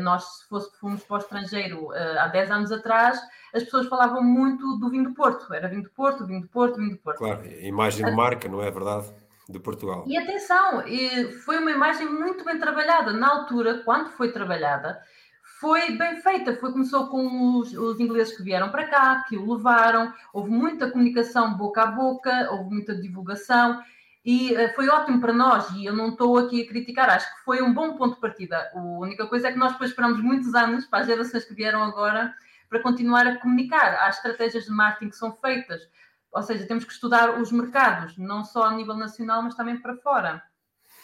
nós, 0.00 0.24
se 0.24 0.48
fosse, 0.48 0.78
fomos 0.78 1.02
para 1.04 1.16
o 1.16 1.18
estrangeiro 1.18 1.92
eh, 1.94 2.18
há 2.18 2.28
10 2.28 2.50
anos 2.50 2.72
atrás, 2.72 3.18
as 3.54 3.62
pessoas 3.64 3.86
falavam 3.86 4.22
muito 4.22 4.76
do 4.78 4.90
vinho 4.90 5.04
do 5.04 5.14
Porto. 5.14 5.52
Era 5.52 5.68
vinho 5.68 5.82
do 5.82 5.90
Porto, 5.90 6.26
vinho 6.26 6.42
do 6.42 6.48
Porto, 6.48 6.76
vinho 6.76 6.90
do 6.90 6.98
Porto. 6.98 7.18
Claro, 7.18 7.46
imagem 7.60 8.04
de 8.04 8.12
marca, 8.12 8.48
não 8.48 8.62
é 8.62 8.70
verdade? 8.70 9.12
De 9.48 9.58
Portugal. 9.58 10.04
E 10.06 10.16
atenção, 10.16 10.82
foi 11.44 11.58
uma 11.58 11.70
imagem 11.70 12.06
muito 12.06 12.44
bem 12.44 12.58
trabalhada. 12.58 13.12
Na 13.12 13.28
altura, 13.28 13.82
quando 13.84 14.08
foi 14.10 14.32
trabalhada, 14.32 15.00
foi 15.60 15.92
bem 15.92 16.16
feita. 16.16 16.56
Foi, 16.56 16.72
começou 16.72 17.08
com 17.08 17.58
os, 17.58 17.72
os, 17.72 18.00
ingleses 18.00 18.36
que 18.36 18.42
vieram 18.42 18.70
para 18.70 18.86
cá, 18.86 19.24
que 19.28 19.36
o 19.36 19.54
levaram. 19.54 20.12
Houve 20.32 20.50
muita 20.50 20.90
comunicação 20.90 21.54
boca 21.54 21.82
a 21.82 21.86
boca, 21.86 22.48
houve 22.52 22.70
muita 22.70 22.94
divulgação 22.94 23.82
e 24.24 24.54
uh, 24.54 24.74
foi 24.74 24.88
ótimo 24.88 25.20
para 25.20 25.32
nós 25.32 25.70
e 25.72 25.84
eu 25.84 25.94
não 25.94 26.10
estou 26.10 26.38
aqui 26.38 26.62
a 26.62 26.66
criticar, 26.66 27.10
acho 27.10 27.26
que 27.34 27.44
foi 27.44 27.60
um 27.60 27.74
bom 27.74 27.96
ponto 27.96 28.14
de 28.14 28.20
partida. 28.20 28.70
A 28.74 28.78
única 28.78 29.26
coisa 29.26 29.48
é 29.48 29.52
que 29.52 29.58
nós 29.58 29.72
depois 29.72 29.90
esperamos 29.90 30.20
muitos 30.20 30.54
anos 30.54 30.86
para 30.86 31.00
as 31.00 31.06
gerações 31.06 31.44
que 31.44 31.54
vieram 31.54 31.82
agora 31.82 32.34
para 32.68 32.80
continuar 32.80 33.26
a 33.26 33.38
comunicar. 33.38 33.98
Há 34.00 34.08
estratégias 34.08 34.64
de 34.64 34.70
marketing 34.70 35.10
que 35.10 35.16
são 35.16 35.36
feitas, 35.36 35.82
ou 36.32 36.42
seja, 36.42 36.66
temos 36.66 36.84
que 36.84 36.92
estudar 36.92 37.38
os 37.38 37.52
mercados, 37.52 38.16
não 38.16 38.44
só 38.44 38.64
a 38.64 38.72
nível 38.72 38.96
nacional, 38.96 39.42
mas 39.42 39.54
também 39.54 39.78
para 39.80 39.96
fora. 39.96 40.42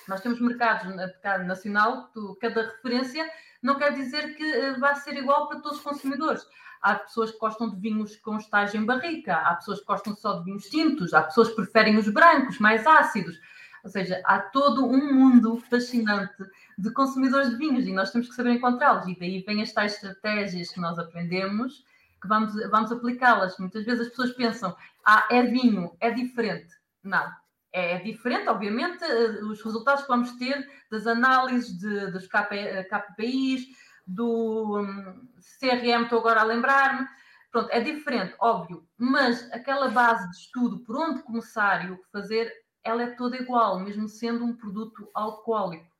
Nós 0.09 0.21
temos 0.21 0.41
mercados 0.41 0.93
mercado 0.97 1.45
nacional, 1.45 2.11
cada 2.41 2.62
referência 2.62 3.29
não 3.62 3.77
quer 3.77 3.93
dizer 3.93 4.35
que 4.35 4.43
eh, 4.43 4.73
vai 4.79 4.95
ser 4.97 5.17
igual 5.17 5.47
para 5.49 5.61
todos 5.61 5.79
os 5.79 5.85
consumidores. 5.85 6.43
Há 6.82 6.94
pessoas 6.94 7.30
que 7.30 7.38
gostam 7.38 7.68
de 7.68 7.76
vinhos 7.76 8.16
com 8.16 8.37
estágio 8.37 8.80
em 8.80 8.87
barrica, 8.87 9.37
há 9.37 9.54
pessoas 9.54 9.80
que 9.80 9.87
gostam 9.87 10.14
só 10.16 10.38
de 10.38 10.44
vinhos 10.44 10.64
tintos, 10.64 11.12
há 11.12 11.22
pessoas 11.22 11.50
que 11.50 11.56
preferem 11.56 11.99
os 11.99 12.08
brancos, 12.08 12.58
mais 12.58 12.87
ácidos. 12.87 13.38
Ou 13.82 13.90
seja, 13.90 14.20
há 14.25 14.38
todo 14.38 14.87
um 14.87 15.12
mundo 15.12 15.58
fascinante 15.70 16.44
de 16.76 16.90
consumidores 16.92 17.50
de 17.50 17.56
vinhos 17.56 17.87
e 17.87 17.92
nós 17.92 18.10
temos 18.10 18.28
que 18.28 18.34
saber 18.34 18.52
encontrá-los. 18.52 19.06
E 19.06 19.18
daí 19.18 19.42
vêm 19.42 19.62
as 19.62 19.72
tais 19.72 19.94
estratégias 19.94 20.70
que 20.70 20.80
nós 20.80 20.99
aprendemos, 20.99 21.84
que 22.20 22.28
vamos, 22.28 22.54
vamos 22.70 22.92
aplicá-las. 22.92 23.58
Muitas 23.58 23.84
vezes 23.84 24.02
as 24.02 24.08
pessoas 24.08 24.32
pensam, 24.32 24.76
ah, 25.04 25.26
é 25.30 25.42
vinho, 25.42 25.96
é 26.00 26.10
diferente. 26.10 26.75
Não, 27.02 27.30
é 27.72 27.99
diferente, 27.99 28.49
obviamente, 28.49 29.02
eh, 29.04 29.44
os 29.44 29.62
resultados 29.62 30.02
que 30.02 30.08
vamos 30.08 30.32
ter 30.32 30.68
das 30.90 31.06
análises 31.06 31.78
de, 31.78 32.10
dos 32.10 32.26
KPIs, 32.26 33.66
do 34.07 34.80
hum, 34.80 35.28
CRM, 35.59 36.04
estou 36.04 36.19
agora 36.19 36.40
a 36.40 36.45
lembrar-me. 36.45 37.07
Pronto, 37.50 37.69
é 37.73 37.80
diferente, 37.80 38.35
óbvio, 38.38 38.87
mas 38.97 39.50
aquela 39.52 39.88
base 39.88 40.28
de 40.30 40.37
estudo 40.37 40.78
por 40.80 40.97
onde 40.97 41.23
começar 41.23 41.85
e 41.85 41.90
o 41.90 41.99
que 41.99 42.11
fazer, 42.12 42.52
ela 42.85 43.02
é 43.02 43.11
toda 43.16 43.37
igual, 43.37 43.80
mesmo 43.80 44.09
sendo 44.09 44.45
um 44.45 44.57
produto 44.57 45.11
alcoólico. 45.14 45.90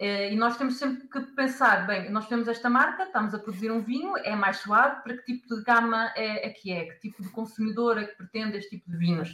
Eh, 0.00 0.32
e 0.32 0.36
nós 0.36 0.56
temos 0.56 0.78
sempre 0.78 1.06
que 1.08 1.20
pensar, 1.36 1.86
bem, 1.86 2.10
nós 2.10 2.26
temos 2.26 2.48
esta 2.48 2.70
marca, 2.70 3.04
estamos 3.04 3.34
a 3.34 3.38
produzir 3.38 3.70
um 3.70 3.82
vinho, 3.82 4.16
é 4.16 4.34
mais 4.34 4.56
suave, 4.56 5.02
para 5.02 5.14
que 5.14 5.24
tipo 5.24 5.54
de 5.54 5.62
gama 5.62 6.10
é, 6.16 6.48
é 6.48 6.50
que 6.50 6.72
é? 6.72 6.86
Que 6.86 7.00
tipo 7.00 7.22
de 7.22 7.28
consumidor 7.28 7.98
é 7.98 8.04
que 8.04 8.16
pretende 8.16 8.56
este 8.56 8.70
tipo 8.70 8.90
de 8.90 8.96
vinhos? 8.96 9.28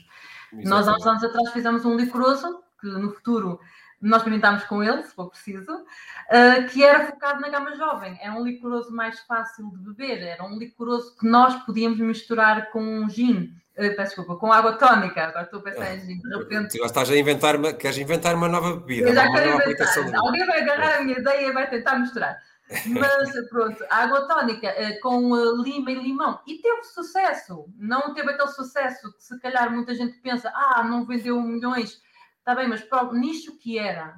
Exatamente. 0.53 0.69
Nós, 0.69 0.89
há 0.89 0.97
uns 0.97 1.07
anos 1.07 1.23
atrás, 1.23 1.53
fizemos 1.53 1.85
um 1.85 1.97
licoroso, 1.97 2.65
que 2.81 2.89
no 2.89 3.13
futuro 3.13 3.61
nós 4.01 4.19
experimentámos 4.19 4.65
com 4.65 4.83
ele, 4.83 5.03
se 5.03 5.15
for 5.15 5.31
preciso, 5.31 5.73
uh, 5.73 6.69
que 6.71 6.85
era 6.85 7.07
focado 7.07 7.41
na 7.41 7.49
gama 7.49 7.75
jovem. 7.77 8.19
Era 8.21 8.33
um 8.33 8.45
licoroso 8.45 8.93
mais 8.95 9.19
fácil 9.21 9.71
de 9.71 9.79
beber, 9.79 10.23
era 10.23 10.45
um 10.45 10.59
licoroso 10.59 11.17
que 11.17 11.27
nós 11.27 11.55
podíamos 11.65 11.99
misturar 11.99 12.71
com 12.71 12.83
um 12.83 13.09
gin. 13.09 13.53
Uh, 13.77 13.95
peço 13.97 14.17
desculpa, 14.17 14.37
com 14.37 14.53
água 14.53 14.75
tónica. 14.75 15.25
Agora 15.25 15.45
estou 15.45 15.61
a 15.61 15.63
pensar 15.63 15.95
em 15.95 16.01
gin. 16.01 16.19
De 16.19 16.37
repente... 16.37 16.79
estás 16.79 17.11
a 17.11 17.17
inventar, 17.17 17.57
uma, 17.57 17.73
queres 17.73 17.99
inventar 17.99 18.35
uma 18.35 18.49
nova 18.49 18.77
bebida. 18.77 19.09
Eu 19.09 19.15
já 19.15 19.33
quero 19.33 19.63
inventar. 19.63 20.15
Alguém 20.17 20.47
vai 20.47 20.61
agarrar 20.61 20.99
a 20.99 21.03
minha 21.03 21.19
ideia 21.19 21.49
e 21.49 21.53
vai 21.53 21.69
tentar 21.69 21.99
misturar. 21.99 22.39
Mas 22.87 23.49
pronto, 23.49 23.85
a 23.89 24.03
água 24.03 24.27
tónica 24.27 24.75
com 25.01 25.35
lima 25.63 25.91
e 25.93 25.95
limão. 25.95 26.41
E 26.47 26.61
teve 26.61 26.83
sucesso. 26.83 27.67
Não 27.79 28.13
teve 28.13 28.31
aquele 28.33 28.51
sucesso 28.51 29.13
que 29.13 29.23
se 29.23 29.39
calhar 29.39 29.71
muita 29.71 29.95
gente 29.95 30.19
pensa, 30.19 30.53
ah, 30.53 30.83
não 30.83 31.07
vendeu 31.07 31.41
milhões. 31.41 32.03
Está 32.47 32.55
bem, 32.55 32.69
mas 32.69 32.81
para 32.81 33.09
o 33.09 33.13
nicho 33.13 33.59
que 33.59 33.77
era, 33.77 34.15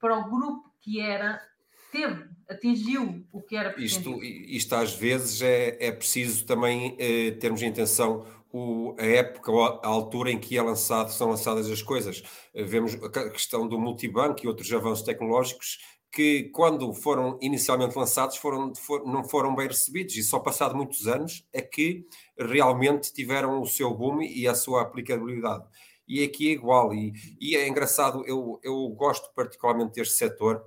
para 0.00 0.16
o 0.16 0.30
grupo 0.30 0.72
que 0.80 1.00
era, 1.00 1.42
teve, 1.90 2.26
atingiu 2.48 3.26
o 3.32 3.42
que 3.42 3.56
era 3.56 3.74
Isto, 3.76 4.22
isto 4.22 4.72
às 4.76 4.94
vezes 4.94 5.42
é, 5.42 5.88
é 5.88 5.90
preciso 5.90 6.46
também 6.46 6.96
eh, 6.96 7.32
termos 7.32 7.60
em 7.60 7.70
atenção 7.70 8.24
o, 8.52 8.94
a 8.96 9.04
época, 9.04 9.50
a 9.82 9.88
altura 9.88 10.30
em 10.30 10.38
que 10.38 10.56
é 10.56 10.62
lançado, 10.62 11.10
são 11.10 11.30
lançadas 11.30 11.68
as 11.68 11.82
coisas. 11.82 12.22
Eh, 12.54 12.62
vemos 12.62 12.94
a 12.94 13.30
questão 13.30 13.66
do 13.66 13.80
multibanco 13.80 14.44
e 14.44 14.46
outros 14.46 14.72
avanços 14.72 15.04
tecnológicos 15.04 15.78
que, 16.12 16.50
quando 16.54 16.92
foram 16.92 17.36
inicialmente 17.42 17.98
lançados, 17.98 18.36
foram, 18.36 18.72
for, 18.76 19.04
não 19.04 19.24
foram 19.24 19.56
bem 19.56 19.66
recebidos. 19.66 20.16
E 20.16 20.22
só 20.22 20.38
passado 20.38 20.76
muitos 20.76 21.08
anos 21.08 21.44
é 21.52 21.60
que 21.60 22.06
realmente 22.38 23.12
tiveram 23.12 23.60
o 23.60 23.66
seu 23.66 23.92
boom 23.92 24.22
e 24.22 24.46
a 24.46 24.54
sua 24.54 24.82
aplicabilidade 24.82 25.64
e 26.06 26.22
aqui 26.22 26.48
é 26.48 26.52
igual. 26.52 26.94
E, 26.94 27.12
e 27.40 27.56
é 27.56 27.68
engraçado, 27.68 28.24
eu, 28.26 28.60
eu 28.62 28.88
gosto 28.90 29.32
particularmente 29.34 29.94
deste 29.94 30.14
setor, 30.14 30.64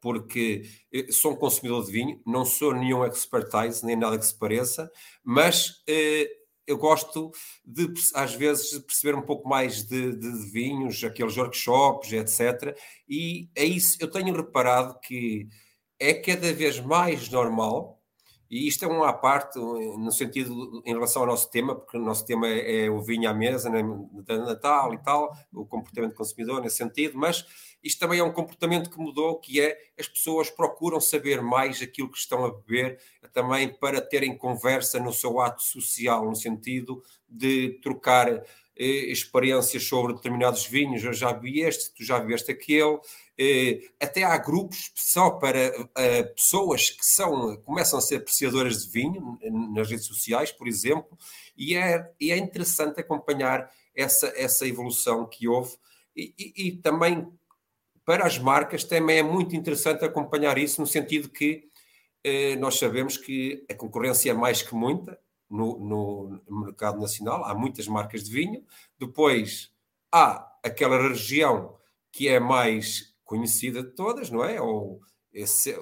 porque 0.00 0.62
sou 1.10 1.32
um 1.32 1.36
consumidor 1.36 1.84
de 1.84 1.92
vinho, 1.92 2.20
não 2.26 2.44
sou 2.44 2.74
nenhum 2.74 3.04
expertise, 3.04 3.86
nem 3.86 3.96
nada 3.96 4.18
que 4.18 4.26
se 4.26 4.36
pareça, 4.36 4.90
mas 5.22 5.82
eh, 5.88 6.28
eu 6.66 6.76
gosto 6.76 7.30
de, 7.64 7.92
às 8.14 8.34
vezes, 8.34 8.76
perceber 8.80 9.16
um 9.16 9.22
pouco 9.22 9.48
mais 9.48 9.84
de, 9.84 10.12
de, 10.16 10.32
de, 10.32 10.50
vinhos, 10.50 11.02
aqueles 11.04 11.36
workshops, 11.36 12.12
etc. 12.12 12.76
E 13.08 13.48
é 13.54 13.64
isso, 13.64 13.96
eu 14.00 14.10
tenho 14.10 14.34
reparado 14.34 14.98
que 15.00 15.48
é 16.00 16.14
cada 16.14 16.52
vez 16.52 16.80
mais 16.80 17.28
normal 17.28 18.01
e 18.52 18.68
isto 18.68 18.84
é 18.84 18.88
um 18.88 19.02
à 19.02 19.14
parte, 19.14 19.58
no 19.58 20.12
sentido, 20.12 20.82
em 20.84 20.92
relação 20.92 21.22
ao 21.22 21.28
nosso 21.28 21.50
tema, 21.50 21.74
porque 21.74 21.96
o 21.96 22.00
nosso 22.02 22.26
tema 22.26 22.46
é, 22.46 22.84
é 22.84 22.90
o 22.90 23.00
vinho 23.00 23.26
à 23.26 23.32
mesa, 23.32 23.70
né, 23.70 23.82
de 23.82 24.38
Natal 24.40 24.92
e 24.92 24.98
tal, 24.98 25.34
o 25.50 25.64
comportamento 25.64 26.10
do 26.10 26.16
consumidor 26.16 26.60
nesse 26.60 26.76
sentido, 26.76 27.16
mas 27.16 27.46
isto 27.82 27.98
também 27.98 28.18
é 28.18 28.22
um 28.22 28.30
comportamento 28.30 28.90
que 28.90 28.98
mudou, 28.98 29.40
que 29.40 29.58
é 29.58 29.78
as 29.98 30.06
pessoas 30.06 30.50
procuram 30.50 31.00
saber 31.00 31.40
mais 31.40 31.80
aquilo 31.80 32.10
que 32.10 32.18
estão 32.18 32.44
a 32.44 32.52
beber, 32.52 33.00
também 33.32 33.72
para 33.72 34.02
terem 34.02 34.36
conversa 34.36 35.00
no 35.00 35.14
seu 35.14 35.40
ato 35.40 35.62
social, 35.62 36.26
no 36.26 36.36
sentido 36.36 37.02
de 37.26 37.80
trocar 37.82 38.44
experiências 38.76 39.84
sobre 39.84 40.14
determinados 40.14 40.66
vinhos, 40.66 41.04
eu 41.04 41.12
já 41.12 41.32
vi 41.32 41.60
este, 41.60 41.92
tu 41.94 42.04
já 42.04 42.18
viste 42.18 42.50
aquele, 42.50 42.98
eh, 43.38 43.80
até 44.00 44.24
há 44.24 44.36
grupos 44.38 44.92
só 44.94 45.30
para 45.30 45.58
eh, 45.96 46.22
pessoas 46.22 46.90
que 46.90 47.04
são, 47.04 47.56
começam 47.58 47.98
a 47.98 48.02
ser 48.02 48.16
apreciadoras 48.16 48.84
de 48.84 48.90
vinho 48.90 49.38
nas 49.74 49.90
redes 49.90 50.06
sociais, 50.06 50.50
por 50.50 50.66
exemplo, 50.66 51.16
e 51.56 51.74
é, 51.74 52.10
e 52.20 52.32
é 52.32 52.36
interessante 52.38 53.00
acompanhar 53.00 53.70
essa, 53.94 54.32
essa 54.36 54.66
evolução 54.66 55.26
que 55.26 55.46
houve. 55.46 55.76
E, 56.16 56.34
e, 56.38 56.68
e 56.68 56.72
também 56.76 57.30
para 58.04 58.26
as 58.26 58.38
marcas 58.38 58.84
também 58.84 59.18
é 59.18 59.22
muito 59.22 59.54
interessante 59.54 60.04
acompanhar 60.04 60.58
isso 60.58 60.80
no 60.80 60.86
sentido 60.86 61.28
que 61.28 61.68
eh, 62.24 62.56
nós 62.56 62.78
sabemos 62.78 63.16
que 63.16 63.64
a 63.70 63.74
concorrência 63.74 64.30
é 64.30 64.34
mais 64.34 64.62
que 64.62 64.74
muita 64.74 65.18
no, 65.52 66.40
no 66.48 66.60
mercado 66.64 66.98
nacional, 66.98 67.44
há 67.44 67.54
muitas 67.54 67.86
marcas 67.86 68.24
de 68.24 68.32
vinho. 68.32 68.64
Depois 68.98 69.70
há 70.10 70.50
aquela 70.62 71.00
região 71.08 71.76
que 72.10 72.28
é 72.28 72.40
mais 72.40 73.14
conhecida 73.24 73.82
de 73.82 73.90
todas, 73.90 74.30
não 74.30 74.42
é? 74.42 74.60
Ou 74.60 75.00
esse, 75.32 75.78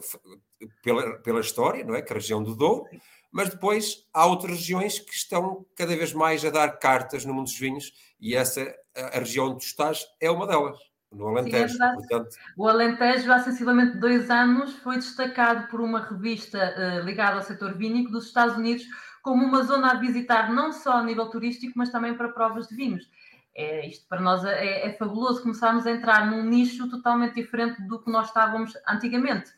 pela, 0.82 1.18
pela 1.18 1.40
história, 1.40 1.84
não 1.84 1.94
é? 1.94 2.02
Que 2.02 2.12
é 2.12 2.16
a 2.16 2.18
região 2.18 2.42
do 2.42 2.54
Douro. 2.54 2.84
Mas 3.30 3.50
depois 3.50 4.08
há 4.12 4.26
outras 4.26 4.56
regiões 4.58 4.98
que 4.98 5.14
estão 5.14 5.64
cada 5.76 5.96
vez 5.96 6.12
mais 6.12 6.44
a 6.44 6.50
dar 6.50 6.78
cartas 6.78 7.24
no 7.24 7.32
mundo 7.32 7.44
dos 7.44 7.58
vinhos 7.58 7.92
e 8.20 8.34
essa, 8.34 8.74
a, 8.94 9.20
região 9.20 9.46
onde 9.46 9.58
tu 9.58 9.66
estás, 9.66 10.04
é 10.20 10.28
uma 10.30 10.46
delas 10.46 10.78
no 11.12 11.28
Alentejo. 11.28 11.74
Sim, 11.74 11.82
é 11.82 11.94
portanto... 11.94 12.36
O 12.56 12.68
Alentejo, 12.68 13.32
há 13.32 13.38
sensivelmente 13.40 13.98
dois 13.98 14.30
anos, 14.30 14.74
foi 14.76 14.96
destacado 14.96 15.68
por 15.68 15.80
uma 15.80 16.00
revista 16.00 16.58
uh, 16.58 17.04
ligada 17.04 17.36
ao 17.36 17.42
setor 17.42 17.74
vínico 17.74 18.10
dos 18.10 18.26
Estados 18.26 18.56
Unidos 18.56 18.84
como 19.22 19.44
uma 19.44 19.62
zona 19.62 19.90
a 19.90 19.94
visitar 19.94 20.52
não 20.52 20.72
só 20.72 20.98
a 20.98 21.02
nível 21.02 21.26
turístico, 21.26 21.74
mas 21.76 21.90
também 21.90 22.14
para 22.14 22.28
provas 22.28 22.68
de 22.68 22.76
vinhos. 22.76 23.10
É, 23.54 23.86
isto 23.86 24.06
para 24.08 24.20
nós 24.20 24.44
é, 24.44 24.86
é 24.86 24.92
fabuloso 24.94 25.42
começarmos 25.42 25.86
a 25.86 25.90
entrar 25.90 26.30
num 26.30 26.44
nicho 26.44 26.88
totalmente 26.88 27.34
diferente 27.34 27.82
do 27.82 28.02
que 28.02 28.10
nós 28.10 28.28
estávamos 28.28 28.72
antigamente. 28.88 29.50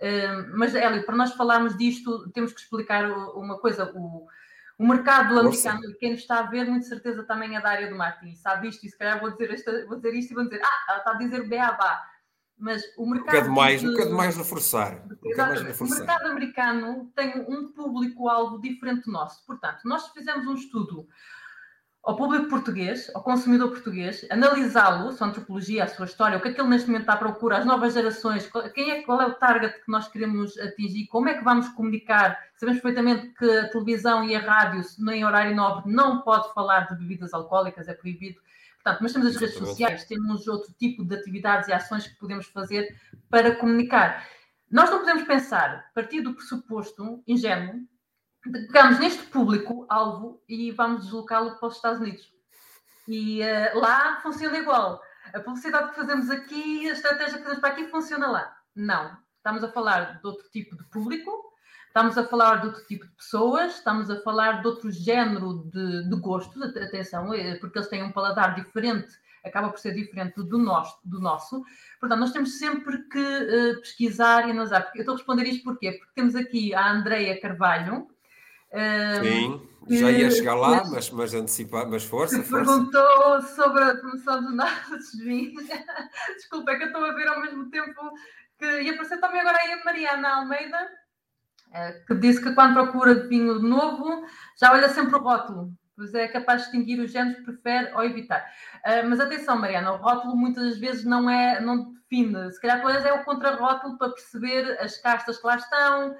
Uh, 0.00 0.56
mas, 0.56 0.74
Hélio, 0.74 1.04
para 1.04 1.16
nós 1.16 1.32
falarmos 1.34 1.76
disto, 1.76 2.30
temos 2.30 2.52
que 2.52 2.60
explicar 2.60 3.10
uma 3.36 3.58
coisa. 3.58 3.92
O, 3.94 4.26
o 4.82 4.88
mercado 4.88 5.38
americano, 5.38 5.94
quem 6.00 6.10
nos 6.10 6.20
está 6.20 6.40
a 6.40 6.42
ver, 6.42 6.68
muito 6.68 6.86
certeza 6.86 7.22
também 7.22 7.56
é 7.56 7.60
da 7.60 7.70
área 7.70 7.88
do 7.88 7.96
marketing, 7.96 8.34
sabe 8.34 8.68
isto, 8.68 8.84
e 8.84 8.90
se 8.90 8.98
calhar 8.98 9.20
vou 9.20 9.30
dizer, 9.30 9.52
esta, 9.52 9.86
vou 9.86 9.96
dizer 9.96 10.14
isto 10.14 10.32
e 10.32 10.34
vão 10.34 10.44
dizer, 10.44 10.60
ah, 10.64 10.84
ela 10.88 10.98
está 10.98 11.10
a 11.12 11.14
dizer 11.14 11.48
beabá. 11.48 12.04
Mas 12.58 12.82
o 12.96 13.06
mercado. 13.08 13.48
Um 13.48 13.54
mais, 13.54 13.80
de, 13.80 13.88
um 13.88 14.16
mais 14.16 14.36
reforçar. 14.36 15.02
Um 15.24 15.36
mais 15.36 15.62
reforçar. 15.62 15.94
O 15.94 15.98
mercado 15.98 16.26
americano 16.30 17.12
tem 17.14 17.44
um 17.48 17.72
público-alvo 17.72 18.60
diferente 18.60 19.04
do 19.04 19.12
nosso. 19.12 19.44
Portanto, 19.46 19.80
nós 19.84 20.08
fizemos 20.08 20.46
um 20.46 20.54
estudo 20.54 21.08
ao 22.04 22.16
público 22.16 22.48
português, 22.48 23.08
ao 23.14 23.22
consumidor 23.22 23.70
português, 23.70 24.26
analisá-lo, 24.28 25.08
a 25.08 25.12
sua 25.12 25.28
antropologia, 25.28 25.84
a 25.84 25.88
sua 25.88 26.06
história, 26.06 26.36
o 26.36 26.40
que 26.40 26.48
é 26.48 26.52
que 26.52 26.60
ele 26.60 26.68
neste 26.68 26.88
momento 26.88 27.02
está 27.02 27.12
à 27.12 27.16
procura, 27.16 27.58
as 27.58 27.64
novas 27.64 27.94
gerações, 27.94 28.50
quem 28.74 28.90
é, 28.90 29.02
qual 29.02 29.22
é 29.22 29.26
o 29.26 29.34
target 29.34 29.74
que 29.84 29.90
nós 29.90 30.08
queremos 30.08 30.58
atingir, 30.58 31.06
como 31.06 31.28
é 31.28 31.34
que 31.34 31.44
vamos 31.44 31.68
comunicar. 31.68 32.36
Sabemos 32.56 32.82
perfeitamente 32.82 33.28
que 33.34 33.48
a 33.48 33.68
televisão 33.68 34.24
e 34.24 34.34
a 34.34 34.40
rádio, 34.40 34.82
nem 34.98 35.24
horário 35.24 35.54
nobre, 35.54 35.92
não 35.92 36.22
pode 36.22 36.52
falar 36.52 36.88
de 36.88 36.96
bebidas 36.96 37.32
alcoólicas, 37.32 37.86
é 37.86 37.94
proibido. 37.94 38.40
Portanto, 38.82 39.00
mas 39.00 39.12
temos 39.12 39.28
as 39.28 39.36
redes 39.36 39.56
sociais, 39.56 40.04
temos 40.06 40.48
outro 40.48 40.72
tipo 40.76 41.04
de 41.04 41.14
atividades 41.14 41.68
e 41.68 41.72
ações 41.72 42.08
que 42.08 42.18
podemos 42.18 42.46
fazer 42.46 42.88
para 43.30 43.54
comunicar. 43.54 44.26
Nós 44.68 44.90
não 44.90 44.98
podemos 44.98 45.22
pensar, 45.22 45.88
partir 45.94 46.20
do 46.20 46.34
pressuposto 46.34 47.22
ingênuo, 47.28 47.86
pegamos 48.50 48.98
neste 48.98 49.22
público-alvo 49.24 50.42
e 50.48 50.70
vamos 50.72 51.04
deslocá-lo 51.04 51.56
para 51.56 51.68
os 51.68 51.76
Estados 51.76 52.00
Unidos. 52.00 52.32
E 53.06 53.40
uh, 53.42 53.78
lá 53.78 54.20
funciona 54.22 54.58
igual. 54.58 55.00
A 55.32 55.40
publicidade 55.40 55.90
que 55.90 55.96
fazemos 55.96 56.30
aqui, 56.30 56.88
a 56.88 56.92
estratégia 56.92 57.38
que 57.38 57.44
fazemos 57.44 57.60
para 57.60 57.70
aqui 57.70 57.86
funciona 57.88 58.26
lá. 58.28 58.56
Não. 58.74 59.16
Estamos 59.36 59.64
a 59.64 59.72
falar 59.72 60.20
de 60.20 60.26
outro 60.26 60.48
tipo 60.50 60.76
de 60.76 60.84
público, 60.84 61.52
estamos 61.86 62.16
a 62.16 62.24
falar 62.24 62.60
de 62.60 62.68
outro 62.68 62.84
tipo 62.86 63.06
de 63.06 63.12
pessoas, 63.12 63.74
estamos 63.74 64.08
a 64.08 64.20
falar 64.20 64.60
de 64.60 64.68
outro 64.68 64.90
género 64.90 65.64
de, 65.72 66.08
de 66.08 66.16
gostos, 66.16 66.62
atenção, 66.76 67.34
eh, 67.34 67.56
porque 67.56 67.78
eles 67.78 67.88
têm 67.88 68.04
um 68.04 68.12
paladar 68.12 68.54
diferente, 68.54 69.12
acaba 69.44 69.68
por 69.68 69.80
ser 69.80 69.94
diferente 69.94 70.40
do 70.42 70.58
nosso. 70.58 70.96
Do 71.04 71.20
nosso. 71.20 71.64
Portanto, 71.98 72.20
nós 72.20 72.32
temos 72.32 72.58
sempre 72.58 72.98
que 73.08 73.18
uh, 73.18 73.80
pesquisar 73.80 74.46
e 74.46 74.52
analisar. 74.52 74.90
Eu 74.94 75.00
estou 75.00 75.14
a 75.14 75.16
responder 75.16 75.44
isto 75.44 75.64
porquê? 75.64 75.92
Porque 75.92 76.12
temos 76.14 76.36
aqui 76.36 76.72
a 76.72 76.92
Andreia 76.92 77.40
Carvalho, 77.40 78.08
Sim, 79.22 79.68
já 79.88 80.10
ia 80.10 80.30
chegar 80.30 80.54
lá, 80.54 80.84
mas, 80.84 81.10
mas 81.10 81.34
antecipar, 81.34 81.88
mas 81.88 82.04
força, 82.04 82.42
força. 82.42 82.64
Perguntou 82.64 83.42
sobre 83.42 83.82
a 83.82 83.96
promoção 83.96 84.42
dos 84.42 84.54
nossos 84.54 85.18
vinhos. 85.18 85.64
Desculpa, 86.36 86.72
é 86.72 86.76
que 86.76 86.84
eu 86.84 86.86
estou 86.88 87.04
a 87.04 87.12
ver 87.12 87.28
ao 87.28 87.40
mesmo 87.40 87.70
tempo 87.70 88.12
que 88.58 88.82
ia 88.82 88.92
aparecer 88.92 89.18
também 89.20 89.40
agora 89.40 89.58
aí 89.58 89.72
a 89.72 89.84
Mariana 89.84 90.36
Almeida, 90.36 90.88
eh, 91.72 91.92
que 92.06 92.14
disse 92.14 92.40
que 92.42 92.54
quando 92.54 92.74
procura 92.74 93.26
vinho 93.26 93.58
novo, 93.58 94.24
já 94.58 94.72
olha 94.72 94.88
sempre 94.88 95.16
o 95.16 95.22
rótulo, 95.22 95.72
pois 95.96 96.14
é 96.14 96.28
capaz 96.28 96.60
de 96.60 96.68
distinguir 96.68 97.00
os 97.00 97.10
géneros, 97.10 97.42
prefere 97.44 97.92
ou 97.94 98.04
evitar. 98.04 98.44
Uh, 98.86 99.08
mas 99.08 99.18
atenção, 99.18 99.58
Mariana, 99.58 99.92
o 99.92 99.96
rótulo 99.96 100.36
muitas 100.36 100.78
vezes 100.78 101.04
não 101.04 101.28
é, 101.28 101.60
não 101.60 101.92
define, 101.92 102.52
se 102.52 102.60
calhar 102.60 102.80
tu 102.80 102.88
é 102.88 103.12
o 103.12 103.24
contra-rótulo 103.24 103.98
para 103.98 104.12
perceber 104.12 104.78
as 104.80 104.96
castas 104.98 105.38
que 105.38 105.46
lá 105.46 105.56
estão, 105.56 106.14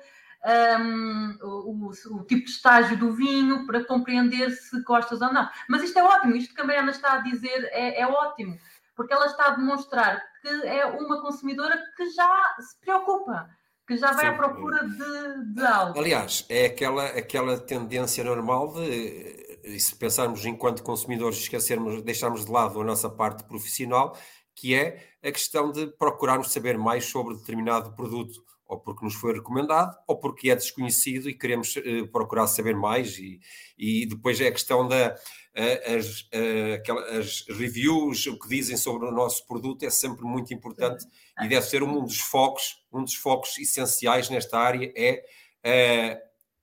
um, 0.44 1.38
o, 1.42 1.90
o, 1.90 2.24
tipo 2.24 2.44
de 2.44 2.50
estágio 2.50 2.98
do 2.98 3.12
vinho 3.12 3.66
para 3.66 3.84
compreender 3.84 4.50
se 4.50 4.82
gostas 4.82 5.20
ou 5.20 5.32
não. 5.32 5.48
Mas 5.68 5.82
isto 5.82 5.98
é 5.98 6.02
ótimo, 6.02 6.36
isto 6.36 6.54
que 6.54 6.60
a 6.60 6.64
Mariana 6.64 6.90
está 6.90 7.14
a 7.14 7.18
dizer 7.18 7.68
é, 7.72 8.00
é 8.00 8.06
ótimo, 8.06 8.58
porque 8.96 9.12
ela 9.12 9.26
está 9.26 9.46
a 9.46 9.56
demonstrar 9.56 10.22
que 10.40 10.48
é 10.48 10.84
uma 10.86 11.20
consumidora 11.22 11.80
que 11.96 12.10
já 12.10 12.56
se 12.58 12.78
preocupa 12.80 13.48
que 13.86 13.96
já 13.96 14.12
vai 14.12 14.26
Sim. 14.26 14.30
à 14.30 14.34
procura 14.34 14.88
de, 14.88 15.54
de, 15.54 15.66
algo. 15.66 15.98
Aliás, 15.98 16.46
é 16.48 16.66
aquela, 16.66 17.04
aquela 17.06 17.58
tendência 17.58 18.22
normal 18.22 18.72
de, 18.72 19.78
se 19.78 19.94
pensarmos 19.96 20.44
enquanto 20.46 20.82
consumidores, 20.82 21.38
esquecermos, 21.38 22.00
deixarmos 22.02 22.44
de 22.44 22.50
lado 22.50 22.80
a 22.80 22.84
nossa 22.84 23.10
parte 23.10 23.44
profissional, 23.44 24.16
que 24.54 24.74
é 24.74 25.04
a 25.22 25.32
questão 25.32 25.70
de 25.72 25.86
procurarmos 25.98 26.52
saber 26.52 26.78
mais 26.78 27.06
sobre 27.06 27.34
determinado 27.34 27.94
produto 27.94 28.40
ou 28.72 28.78
porque 28.78 29.04
nos 29.04 29.14
foi 29.14 29.34
recomendado, 29.34 29.94
ou 30.06 30.18
porque 30.18 30.50
é 30.50 30.56
desconhecido 30.56 31.28
e 31.28 31.34
queremos 31.34 31.76
uh, 31.76 32.08
procurar 32.10 32.46
saber 32.46 32.74
mais. 32.74 33.18
E, 33.18 33.38
e 33.76 34.06
depois 34.06 34.40
é 34.40 34.48
a 34.48 34.52
questão 34.52 34.88
da. 34.88 35.14
Uh, 35.54 36.38
uh, 36.38 37.18
as 37.18 37.44
reviews, 37.48 38.26
o 38.26 38.38
que 38.38 38.48
dizem 38.48 38.78
sobre 38.78 39.06
o 39.06 39.12
nosso 39.12 39.46
produto 39.46 39.82
é 39.82 39.90
sempre 39.90 40.24
muito 40.24 40.54
importante 40.54 41.04
e 41.42 41.48
deve 41.48 41.66
ser 41.66 41.82
um 41.82 42.02
dos 42.02 42.18
focos, 42.18 42.82
um 42.90 43.04
dos 43.04 43.14
focos 43.14 43.58
essenciais 43.58 44.30
nesta 44.30 44.58
área 44.58 44.90
é 44.96 45.22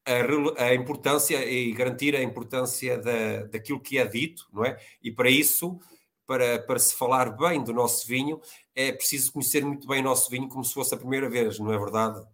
a, 0.07 0.63
a, 0.63 0.73
importância 0.73 1.37
e 1.47 1.71
garantir 1.71 2.15
a 2.15 2.23
importância 2.23 2.97
da, 2.97 3.43
daquilo 3.43 3.79
que 3.79 3.99
é 3.99 4.07
dito, 4.07 4.47
não 4.51 4.65
é? 4.65 4.75
E 5.03 5.11
para 5.11 5.29
isso, 5.29 5.79
para, 6.25 6.57
para 6.59 6.79
se 6.79 6.95
falar 6.95 7.37
bem 7.37 7.63
do 7.63 7.73
nosso 7.73 8.07
vinho, 8.07 8.41
é 8.79 8.93
preciso 8.93 9.33
conhecer 9.33 9.65
muito 9.65 9.85
bem 9.85 9.99
o 9.99 10.03
nosso 10.03 10.29
vinho 10.29 10.47
como 10.47 10.63
se 10.63 10.73
fosse 10.73 10.95
a 10.95 10.97
primeira 10.97 11.29
vez, 11.29 11.59
não 11.59 11.73
é 11.73 11.77
verdade? 11.77 12.25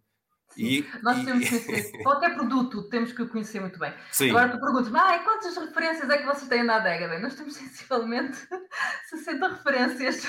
E, 0.56 0.88
Nós 1.02 1.18
e... 1.18 1.26
temos 1.26 1.50
que 1.50 1.60
conhecer 1.66 2.04
qualquer 2.04 2.36
produto, 2.36 2.88
temos 2.90 3.12
que 3.12 3.24
o 3.24 3.28
conhecer 3.28 3.60
muito 3.60 3.80
bem. 3.80 3.92
Sim. 4.12 4.30
Agora 4.30 4.50
tu 4.50 4.60
perguntas-me, 4.60 4.98
ah, 4.98 5.20
quantas 5.24 5.58
referências 5.58 6.08
é 6.08 6.18
que 6.20 6.26
vocês 6.26 6.48
têm 6.48 6.64
na 6.64 6.76
adega? 6.76 7.10
Bem, 7.10 7.20
nós 7.20 7.34
temos 7.34 7.56
sensivelmente 7.56 8.38
60 9.10 9.48
referências. 9.48 10.24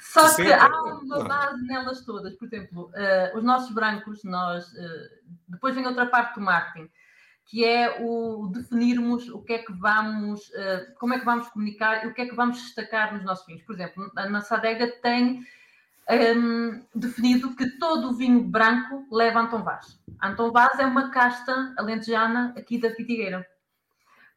Só 0.00 0.28
60? 0.28 0.42
que 0.44 0.52
há 0.52 0.66
uma 0.66 1.24
base 1.24 1.66
nelas 1.66 2.04
todas. 2.04 2.34
Por 2.34 2.46
exemplo, 2.46 2.90
uh, 2.90 3.38
os 3.38 3.44
nossos 3.44 3.72
brancos, 3.72 4.24
nós. 4.24 4.66
Uh, 4.72 5.22
depois 5.48 5.74
vem 5.74 5.86
outra 5.86 6.06
parte 6.06 6.34
do 6.34 6.40
marketing 6.40 6.90
que 7.46 7.64
é 7.64 8.00
o 8.00 8.48
definirmos 8.48 9.28
o 9.28 9.42
que 9.42 9.54
é 9.54 9.58
que 9.58 9.72
vamos, 9.72 10.40
uh, 10.48 10.94
como 10.98 11.14
é 11.14 11.18
que 11.18 11.24
vamos 11.24 11.48
comunicar 11.48 12.04
e 12.04 12.08
o 12.08 12.14
que 12.14 12.22
é 12.22 12.26
que 12.26 12.34
vamos 12.34 12.62
destacar 12.62 13.14
nos 13.14 13.24
nossos 13.24 13.46
vinhos. 13.46 13.62
Por 13.62 13.74
exemplo, 13.74 14.10
a 14.16 14.28
nossa 14.28 14.56
adega 14.56 14.88
tem 15.02 15.40
um, 16.08 16.14
ehm, 16.14 16.82
definido 16.94 17.54
que 17.54 17.78
todo 17.78 18.10
o 18.10 18.14
vinho 18.14 18.42
branco 18.42 19.06
leva 19.10 19.40
Anton 19.40 19.62
Vaz. 19.62 20.00
Anton 20.22 20.50
Vaz 20.50 20.78
é 20.78 20.86
uma 20.86 21.10
casta 21.10 21.74
alentejana 21.76 22.54
aqui 22.56 22.78
da 22.78 22.90
Fitigueira. 22.90 23.46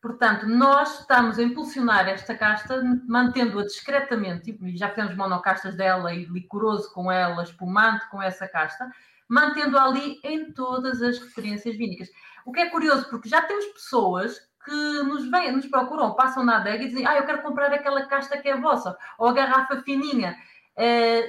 Portanto, 0.01 0.45
nós 0.45 0.99
estamos 0.99 1.39
a 1.39 1.43
impulsionar 1.43 2.07
esta 2.07 2.35
casta, 2.35 2.79
mantendo-a 3.07 3.63
discretamente, 3.63 4.55
e 4.61 4.77
já 4.77 4.89
fizemos 4.89 5.15
monocastas 5.15 5.75
dela 5.75 6.13
e 6.13 6.25
licoroso 6.25 6.93
com 6.93 7.11
ela, 7.11 7.41
espumante 7.41 8.07
com 8.11 8.21
essa 8.21 8.47
casta, 8.47 8.87
mantendo-a 9.27 9.85
ali 9.85 10.19
em 10.23 10.51
todas 10.51 11.01
as 11.01 11.19
referências 11.19 11.75
vínicas. 11.75 12.09
O 12.45 12.51
que 12.51 12.59
é 12.59 12.69
curioso, 12.69 13.09
porque 13.09 13.27
já 13.27 13.41
temos 13.41 13.65
pessoas 13.67 14.39
que 14.63 15.03
nos 15.03 15.29
vêm, 15.29 15.51
nos 15.51 15.67
procuram, 15.67 16.15
passam 16.15 16.43
na 16.43 16.57
adega 16.57 16.83
e 16.83 16.87
dizem: 16.87 17.05
Ah, 17.05 17.15
eu 17.15 17.25
quero 17.25 17.41
comprar 17.41 17.71
aquela 17.71 18.05
casta 18.07 18.37
que 18.37 18.49
é 18.49 18.59
vossa, 18.59 18.97
ou 19.17 19.27
a 19.27 19.33
garrafa 19.33 19.81
fininha. 19.83 20.35
É, 20.77 21.19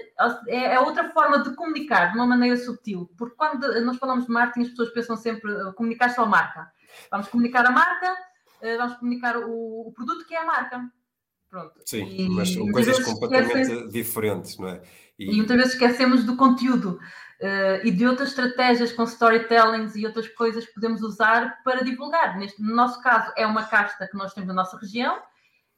é, 0.48 0.74
é 0.74 0.80
outra 0.80 1.08
forma 1.10 1.40
de 1.40 1.54
comunicar 1.54 2.10
de 2.10 2.18
uma 2.18 2.26
maneira 2.26 2.56
sutil, 2.56 3.08
porque 3.16 3.36
quando 3.36 3.80
nós 3.84 3.96
falamos 3.96 4.26
de 4.26 4.32
marketing, 4.32 4.62
as 4.62 4.70
pessoas 4.70 4.90
pensam 4.90 5.16
sempre 5.16 5.52
uh, 5.52 5.72
comunicar 5.74 6.10
só 6.10 6.24
a 6.24 6.26
marca. 6.26 6.68
Vamos 7.12 7.28
comunicar 7.28 7.64
a 7.64 7.70
marca, 7.70 8.12
uh, 8.12 8.76
vamos 8.76 8.94
comunicar 8.96 9.36
o, 9.36 9.86
o, 9.86 9.92
produto 9.92 10.26
que 10.26 10.34
é 10.34 10.38
a 10.38 10.44
marca. 10.44 10.90
Pronto. 11.48 11.74
Sim, 11.84 12.08
e, 12.08 12.28
mas 12.28 12.52
são 12.52 12.66
coisas 12.72 12.98
completamente 12.98 13.60
esquecem... 13.60 13.88
diferentes, 13.88 14.58
não 14.58 14.68
é? 14.68 14.82
E... 15.16 15.30
e 15.30 15.36
muitas 15.36 15.56
vezes 15.56 15.72
esquecemos 15.74 16.24
do 16.24 16.36
conteúdo. 16.36 16.98
Uh, 17.38 17.84
e 17.84 17.90
de 17.90 18.06
outras 18.06 18.30
estratégias 18.30 18.92
com 18.92 19.04
storytellings 19.04 19.94
e 19.94 20.06
outras 20.06 20.26
coisas 20.28 20.64
que 20.64 20.72
podemos 20.72 21.02
usar 21.02 21.62
para 21.62 21.84
divulgar. 21.84 22.38
Neste, 22.38 22.62
no 22.62 22.74
nosso 22.74 23.02
caso, 23.02 23.30
é 23.36 23.46
uma 23.46 23.64
casta 23.66 24.08
que 24.08 24.16
nós 24.16 24.32
temos 24.32 24.48
na 24.48 24.54
nossa 24.54 24.78
região 24.78 25.20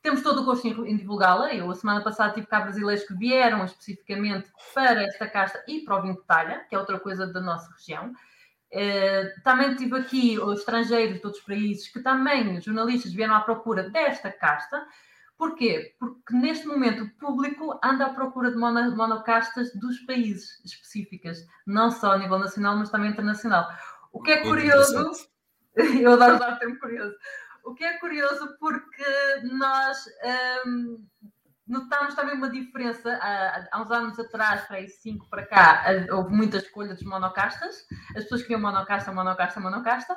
Temos 0.01 0.23
todo 0.23 0.43
o 0.43 0.45
gosto 0.45 0.67
em, 0.67 0.97
divulgá-la. 0.97 1.53
Eu, 1.53 1.71
a 1.71 1.75
semana 1.75 2.01
passada, 2.01 2.33
tive 2.33 2.47
cá 2.47 2.61
brasileiros 2.61 3.05
que 3.05 3.15
vieram 3.15 3.65
especificamente 3.65 4.51
para 4.73 5.03
esta 5.03 5.27
casta 5.27 5.63
e 5.67 5.81
para 5.81 5.99
o 5.99 6.03
vinho 6.03 6.15
de 6.15 6.25
talha, 6.25 6.65
que 6.69 6.75
é 6.75 6.79
outra 6.79 7.01
coisa 7.01 7.27
da 7.27 7.41
nossa 7.41 7.71
região. 7.73 8.13
Uh, 8.73 9.43
também 9.43 9.75
tive 9.75 9.97
aqui 9.97 10.39
os 10.39 10.61
estrangeiros 10.61 11.19
de 11.19 11.27
outros 11.27 11.45
países 11.45 11.89
que 11.89 12.01
também, 12.01 12.61
jornalistas, 12.61 13.13
vieram 13.13 13.35
à 13.35 13.41
procura 13.41 13.91
desta 13.91 14.31
casta. 14.31 14.87
Porquê? 15.39 15.95
Porque 16.01 16.37
neste 16.37 16.67
momento 16.67 17.05
o 17.05 17.11
público 17.11 17.79
anda 17.83 18.07
à 18.07 18.13
procura 18.13 18.51
de 18.51 18.57
mono, 18.57 18.97
monocastas 18.97 19.73
dos 19.77 20.01
países 20.01 20.61
específicas, 20.65 21.47
não 21.65 21.93
só 21.93 22.13
a 22.13 22.19
nível 22.19 22.41
nacional, 22.41 22.77
mas 22.77 22.91
também 22.91 23.13
internacional. 23.13 23.69
O 24.13 24.21
que 24.21 24.33
é 24.33 24.39
curioso, 24.39 25.13
eu 25.77 26.13
adoro 26.13 26.35
usar 26.35 26.55
o 26.55 26.59
termo 26.59 26.79
curioso, 26.81 27.15
o 27.65 27.73
que 27.73 27.85
é 27.85 27.99
curioso 27.99 28.57
porque 28.59 29.05
nós 29.45 30.05
um, 30.67 31.07
notamos 31.69 32.17
também 32.17 32.35
uma 32.35 32.51
diferença 32.51 33.17
há, 33.23 33.69
há 33.71 33.81
uns 33.81 33.91
anos 33.93 34.19
atrás, 34.19 34.67
para 34.67 34.79
aí 34.79 34.89
cinco 34.89 35.31
para 35.31 35.47
cá, 35.47 35.85
houve 36.11 36.35
muita 36.35 36.57
escolha 36.57 36.95
dos 36.95 37.05
monocastas, 37.05 37.87
as 38.17 38.25
pessoas 38.25 38.43
queriam 38.43 38.61
monocasta, 38.61 39.13
monocasta, 39.13 39.61
monocasta. 39.61 40.17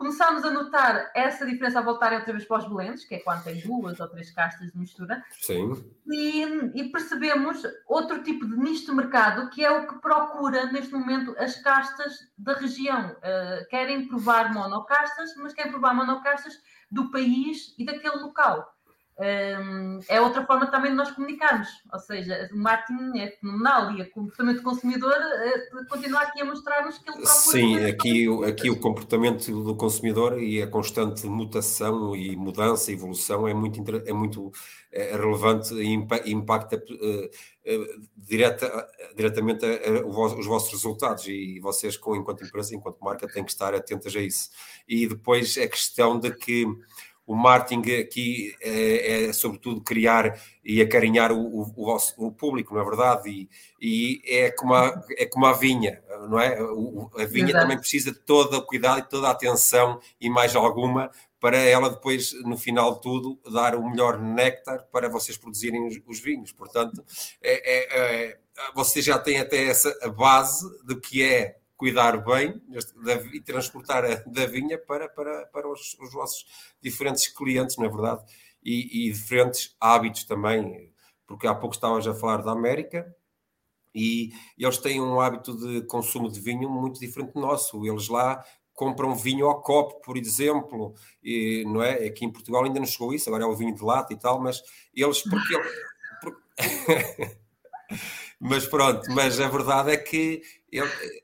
Começámos 0.00 0.42
a 0.46 0.50
notar 0.50 1.10
essa 1.14 1.44
diferença 1.44 1.78
a 1.78 1.82
voltar 1.82 2.14
outra 2.14 2.32
vez 2.32 2.46
para 2.46 2.56
os 2.56 2.66
blends, 2.66 3.04
que 3.04 3.16
é 3.16 3.18
quando 3.18 3.44
tem 3.44 3.60
duas 3.60 4.00
ou 4.00 4.08
três 4.08 4.30
castas 4.30 4.72
de 4.72 4.78
mistura. 4.78 5.22
Sim. 5.42 5.74
E, 6.08 6.42
e, 6.74 6.88
percebemos 6.90 7.62
outro 7.86 8.22
tipo 8.22 8.48
de 8.48 8.56
nicho 8.56 8.86
de 8.86 8.92
mercado, 8.92 9.50
que 9.50 9.62
é 9.62 9.70
o 9.70 9.86
que 9.86 10.00
procura 10.00 10.72
neste 10.72 10.94
momento 10.94 11.36
as 11.38 11.60
castas 11.60 12.14
da 12.38 12.54
região. 12.54 13.10
Uh, 13.10 13.68
querem 13.68 14.08
provar 14.08 14.54
monocastas, 14.54 15.36
mas 15.36 15.52
querem 15.52 15.70
provar 15.70 15.92
monocastas 15.92 16.58
do 16.90 17.10
país 17.10 17.74
e 17.78 17.84
daquele 17.84 18.22
local. 18.22 18.74
É 20.08 20.20
outra 20.20 20.46
forma 20.46 20.66
também 20.70 20.92
de 20.92 20.96
nós 20.96 21.10
comunicarmos, 21.10 21.68
ou 21.92 21.98
seja, 21.98 22.48
o 22.52 22.56
marketing 22.56 23.18
é 23.18 23.30
fenomenal 23.32 23.92
e 23.92 24.02
o 24.02 24.10
comportamento 24.10 24.56
do 24.58 24.62
consumidor 24.62 25.12
uh, 25.12 25.88
continua 25.88 26.20
aqui 26.22 26.40
a 26.40 26.44
mostrar-nos 26.44 26.98
que 26.98 27.10
ele 27.10 27.16
procura. 27.18 27.34
Sim, 27.34 27.84
aqui, 27.84 28.26
aqui 28.46 28.70
o 28.70 28.80
comportamento 28.80 29.62
do 29.62 29.74
consumidor 29.76 30.42
e 30.42 30.62
a 30.62 30.66
constante 30.66 31.26
mutação 31.26 32.16
e 32.16 32.34
mudança, 32.34 32.92
evolução 32.92 33.46
é 33.46 33.52
muito, 33.52 33.82
é 34.06 34.12
muito 34.12 34.52
é 34.92 35.16
relevante 35.16 35.72
e 35.74 36.32
impacta 36.32 36.76
uh, 36.76 37.24
uh, 37.26 38.08
direta, 38.16 38.88
diretamente 39.14 39.64
a, 39.64 39.68
a, 39.68 40.06
os 40.06 40.46
vossos 40.46 40.72
resultados 40.72 41.26
e 41.28 41.60
vocês, 41.60 41.98
enquanto 42.16 42.44
empresa, 42.44 42.74
enquanto 42.74 42.98
marca, 43.00 43.28
têm 43.28 43.44
que 43.44 43.52
estar 43.52 43.74
atentas 43.74 44.16
a 44.16 44.20
isso. 44.20 44.50
E 44.88 45.06
depois 45.06 45.56
a 45.58 45.68
questão 45.68 46.18
de 46.18 46.34
que 46.34 46.66
o 47.30 47.36
marketing 47.36 47.92
aqui 47.92 48.56
é, 48.60 49.28
é, 49.28 49.32
sobretudo 49.32 49.80
criar 49.82 50.36
e 50.64 50.82
acarinhar 50.82 51.30
o, 51.30 51.38
o, 51.38 51.60
o, 51.60 51.84
vosso, 51.84 52.12
o 52.18 52.32
público, 52.32 52.74
não 52.74 52.82
é 52.82 52.84
verdade? 52.84 53.30
E, 53.30 53.48
e, 53.80 54.20
é, 54.26 54.50
como 54.50 54.74
a, 54.74 55.00
é 55.16 55.26
como 55.26 55.46
a 55.46 55.52
vinha, 55.52 56.02
não 56.28 56.40
é? 56.40 56.60
O, 56.60 57.08
a 57.16 57.24
vinha 57.26 57.50
Exato. 57.50 57.60
também 57.60 57.78
precisa 57.78 58.10
de 58.10 58.18
todo 58.18 58.56
o 58.56 58.66
cuidado 58.66 58.98
e 58.98 59.08
toda 59.08 59.28
a 59.28 59.30
atenção 59.30 60.00
e 60.20 60.28
mais 60.28 60.56
alguma 60.56 61.08
para 61.38 61.56
ela 61.56 61.90
depois, 61.90 62.32
no 62.42 62.58
final 62.58 62.96
de 62.96 63.02
tudo, 63.02 63.38
dar 63.48 63.76
o 63.76 63.88
melhor 63.88 64.20
néctar 64.20 64.88
para 64.90 65.08
vocês 65.08 65.38
produzirem 65.38 65.86
os, 65.86 66.00
os 66.04 66.18
vinhos. 66.18 66.50
Portanto, 66.50 67.04
é, 67.40 67.52
é, 67.52 68.26
é, 68.26 68.38
vocês 68.74 69.04
já 69.04 69.20
têm 69.20 69.38
até 69.38 69.68
essa 69.68 69.94
base 70.10 70.68
de 70.84 70.96
que 70.96 71.22
é 71.22 71.59
cuidar 71.80 72.22
bem 72.22 72.60
e 73.32 73.40
transportar 73.40 74.04
a, 74.04 74.16
da 74.26 74.44
vinha 74.44 74.78
para, 74.78 75.08
para, 75.08 75.46
para 75.46 75.66
os, 75.66 75.96
os 75.98 76.12
vossos 76.12 76.44
diferentes 76.82 77.26
clientes, 77.26 77.78
não 77.78 77.86
é 77.86 77.88
verdade? 77.88 78.22
E, 78.62 79.06
e, 79.08 79.12
diferentes 79.12 79.74
hábitos 79.80 80.24
também, 80.24 80.92
porque 81.26 81.46
há 81.46 81.54
pouco 81.54 81.74
estavas 81.74 82.06
a 82.06 82.14
falar 82.14 82.42
da 82.42 82.52
América 82.52 83.16
e 83.94 84.30
eles 84.58 84.76
têm 84.76 85.00
um 85.00 85.18
hábito 85.18 85.56
de 85.56 85.86
consumo 85.86 86.30
de 86.30 86.38
vinho 86.38 86.68
muito 86.68 87.00
diferente 87.00 87.32
do 87.32 87.40
nosso. 87.40 87.86
Eles 87.86 88.08
lá 88.08 88.44
compram 88.74 89.14
vinho 89.14 89.46
ao 89.46 89.62
copo, 89.62 90.02
por 90.02 90.18
exemplo, 90.18 90.94
e, 91.22 91.64
não 91.66 91.82
é? 91.82 92.06
Aqui 92.06 92.26
em 92.26 92.30
Portugal 92.30 92.62
ainda 92.62 92.78
não 92.78 92.86
chegou 92.86 93.14
isso, 93.14 93.30
agora 93.30 93.44
é 93.44 93.46
o 93.46 93.56
vinho 93.56 93.74
de 93.74 93.82
lata 93.82 94.12
e 94.12 94.18
tal, 94.18 94.38
mas 94.38 94.62
eles, 94.94 95.22
porque... 95.22 95.54
Porque... 96.20 97.38
mas 98.38 98.66
pronto, 98.66 99.10
mas 99.12 99.40
a 99.40 99.48
verdade 99.48 99.92
é 99.92 99.96
que 99.96 100.42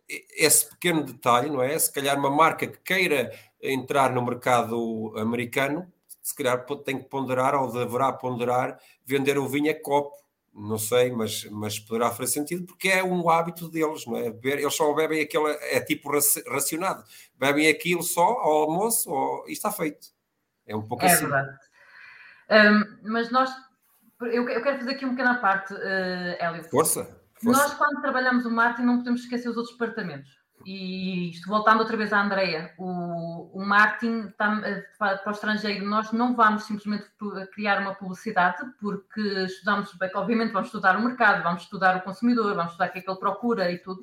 esse 0.09 0.69
pequeno 0.71 1.05
detalhe, 1.05 1.49
não 1.49 1.63
é? 1.63 1.79
Se 1.79 1.93
calhar 1.93 2.19
uma 2.19 2.31
marca 2.31 2.67
que 2.67 2.79
queira 2.79 3.33
entrar 3.63 4.13
no 4.13 4.25
mercado 4.25 5.15
americano, 5.17 5.91
se 6.23 6.35
calhar 6.35 6.65
tem 6.85 6.99
que 6.99 7.09
ponderar 7.09 7.55
ou 7.55 7.73
deverá 7.73 8.13
ponderar 8.13 8.79
vender 9.05 9.39
o 9.39 9.49
vinho 9.49 9.71
a 9.71 9.75
copo. 9.75 10.17
Não 10.53 10.79
sei, 10.79 11.13
mas, 11.13 11.45
mas 11.51 11.79
poderá 11.79 12.11
fazer 12.11 12.33
sentido 12.33 12.65
porque 12.65 12.89
é 12.89 13.05
um 13.05 13.29
hábito 13.29 13.69
deles, 13.69 14.07
não 14.07 14.17
é? 14.17 14.35
Eles 14.43 14.75
só 14.75 14.93
bebem 14.95 15.21
aquele, 15.21 15.51
é 15.61 15.81
tipo 15.81 16.11
racionado, 16.49 17.05
bebem 17.39 17.69
aquilo 17.69 18.03
só 18.03 18.23
ao 18.23 18.63
almoço 18.63 19.11
ou, 19.11 19.47
e 19.49 19.53
está 19.53 19.71
feito. 19.71 20.09
É 20.67 20.75
um 20.75 20.83
pouco 20.83 21.05
é 21.05 21.13
assim. 21.13 21.27
Verdade. 21.27 21.59
Um, 22.51 23.11
mas 23.11 23.31
nós, 23.31 23.51
eu, 24.23 24.49
eu, 24.49 24.63
quero 24.63 24.79
fazer 24.79 24.93
aqui 24.93 25.05
uma 25.05 25.15
pequena 25.15 25.35
parte, 25.41 25.75
uh, 25.75 26.37
Hélio. 26.39 26.65
Força. 26.65 27.26
Nós, 27.43 27.75
quando 27.75 28.01
trabalhamos 28.01 28.45
o 28.47 28.51
marketing, 28.51 28.87
não 28.87 28.99
podemos 28.99 29.21
esquecer 29.23 29.49
os 29.49 29.57
outros 29.57 29.77
departamentos. 29.77 30.31
E 30.65 31.31
isto, 31.31 31.49
voltando 31.49 31.81
outra 31.81 31.97
vez 31.97 32.13
à 32.13 32.23
Andreia, 32.23 32.73
o, 32.79 33.51
o 33.53 33.65
marketing 33.65 34.33
eh, 34.65 34.85
para 34.99 35.21
o 35.27 35.31
estrangeiro, 35.31 35.85
nós 35.87 36.13
não 36.13 36.35
vamos 36.35 36.65
simplesmente 36.65 37.07
criar 37.53 37.81
uma 37.81 37.95
publicidade, 37.95 38.65
porque 38.81 39.21
estudamos, 39.45 39.95
obviamente 40.15 40.53
vamos 40.53 40.69
estudar 40.69 40.97
o 40.97 41.03
mercado, 41.03 41.43
vamos 41.43 41.63
estudar 41.63 41.97
o 41.97 42.01
consumidor, 42.01 42.55
vamos 42.55 42.73
estudar 42.73 42.89
o 42.89 42.93
que 42.93 42.99
é 42.99 43.03
que 43.03 43.11
ele 43.11 43.19
procura 43.19 43.71
e 43.71 43.79
tudo, 43.79 44.03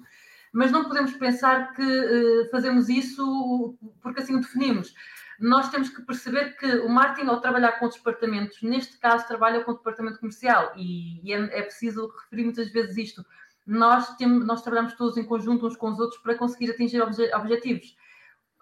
mas 0.53 0.71
não 0.71 0.85
podemos 0.85 1.11
pensar 1.13 1.73
que 1.73 1.81
uh, 1.81 2.51
fazemos 2.51 2.87
isso 2.87 3.75
porque 4.01 4.21
assim 4.21 4.35
o 4.35 4.39
definimos. 4.41 4.93
Nós 5.39 5.69
temos 5.69 5.89
que 5.89 6.01
perceber 6.01 6.55
que 6.57 6.65
o 6.79 6.89
marketing, 6.89 7.27
ao 7.27 7.41
trabalhar 7.41 7.73
com 7.73 7.87
os 7.87 7.95
departamentos, 7.95 8.61
neste 8.61 8.97
caso, 8.97 9.27
trabalha 9.27 9.63
com 9.63 9.71
o 9.71 9.75
departamento 9.75 10.19
comercial 10.19 10.73
e, 10.75 11.21
e 11.23 11.33
é, 11.33 11.59
é, 11.59 11.61
preciso 11.63 12.07
referir 12.23 12.43
muitas 12.43 12.71
vezes 12.71 12.97
isto. 12.97 13.25
Nós, 13.65 14.15
temos, 14.17 14.45
nós 14.45 14.61
trabalhamos 14.61 14.93
todos 14.93 15.17
em 15.17 15.23
conjunto 15.23 15.65
uns 15.65 15.77
com 15.77 15.89
os 15.89 15.99
outros 15.99 16.21
para 16.21 16.35
conseguir 16.35 16.71
atingir 16.71 17.01
obje, 17.01 17.33
objetivos. 17.33 17.95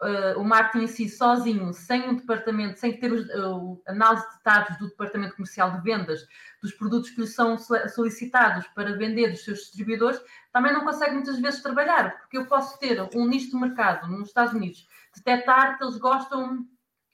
Uh, 0.01 0.39
o 0.39 0.43
marketing 0.43 0.85
em 0.85 0.87
si, 0.87 1.07
sozinho, 1.07 1.71
sem 1.73 2.09
um 2.09 2.15
departamento, 2.15 2.79
sem 2.79 2.99
ter 2.99 3.11
os, 3.11 3.23
uh, 3.35 3.79
análise 3.85 4.27
de 4.29 4.43
dados 4.43 4.75
do 4.79 4.87
departamento 4.87 5.35
comercial 5.35 5.73
de 5.73 5.81
vendas, 5.81 6.25
dos 6.59 6.73
produtos 6.73 7.11
que 7.11 7.21
lhe 7.21 7.27
são 7.27 7.55
solicitados 7.87 8.65
para 8.69 8.97
vender 8.97 9.29
dos 9.29 9.43
seus 9.43 9.59
distribuidores, 9.59 10.19
também 10.51 10.73
não 10.73 10.83
consegue 10.83 11.13
muitas 11.13 11.37
vezes 11.37 11.61
trabalhar, 11.61 12.19
porque 12.19 12.35
eu 12.35 12.47
posso 12.47 12.79
ter 12.79 12.99
um 13.15 13.27
nicho 13.27 13.51
de 13.51 13.57
mercado 13.57 14.07
nos 14.07 14.29
Estados 14.29 14.53
Unidos 14.53 14.87
detectar 15.15 15.77
que 15.77 15.83
eles 15.83 15.97
gostam 15.97 16.65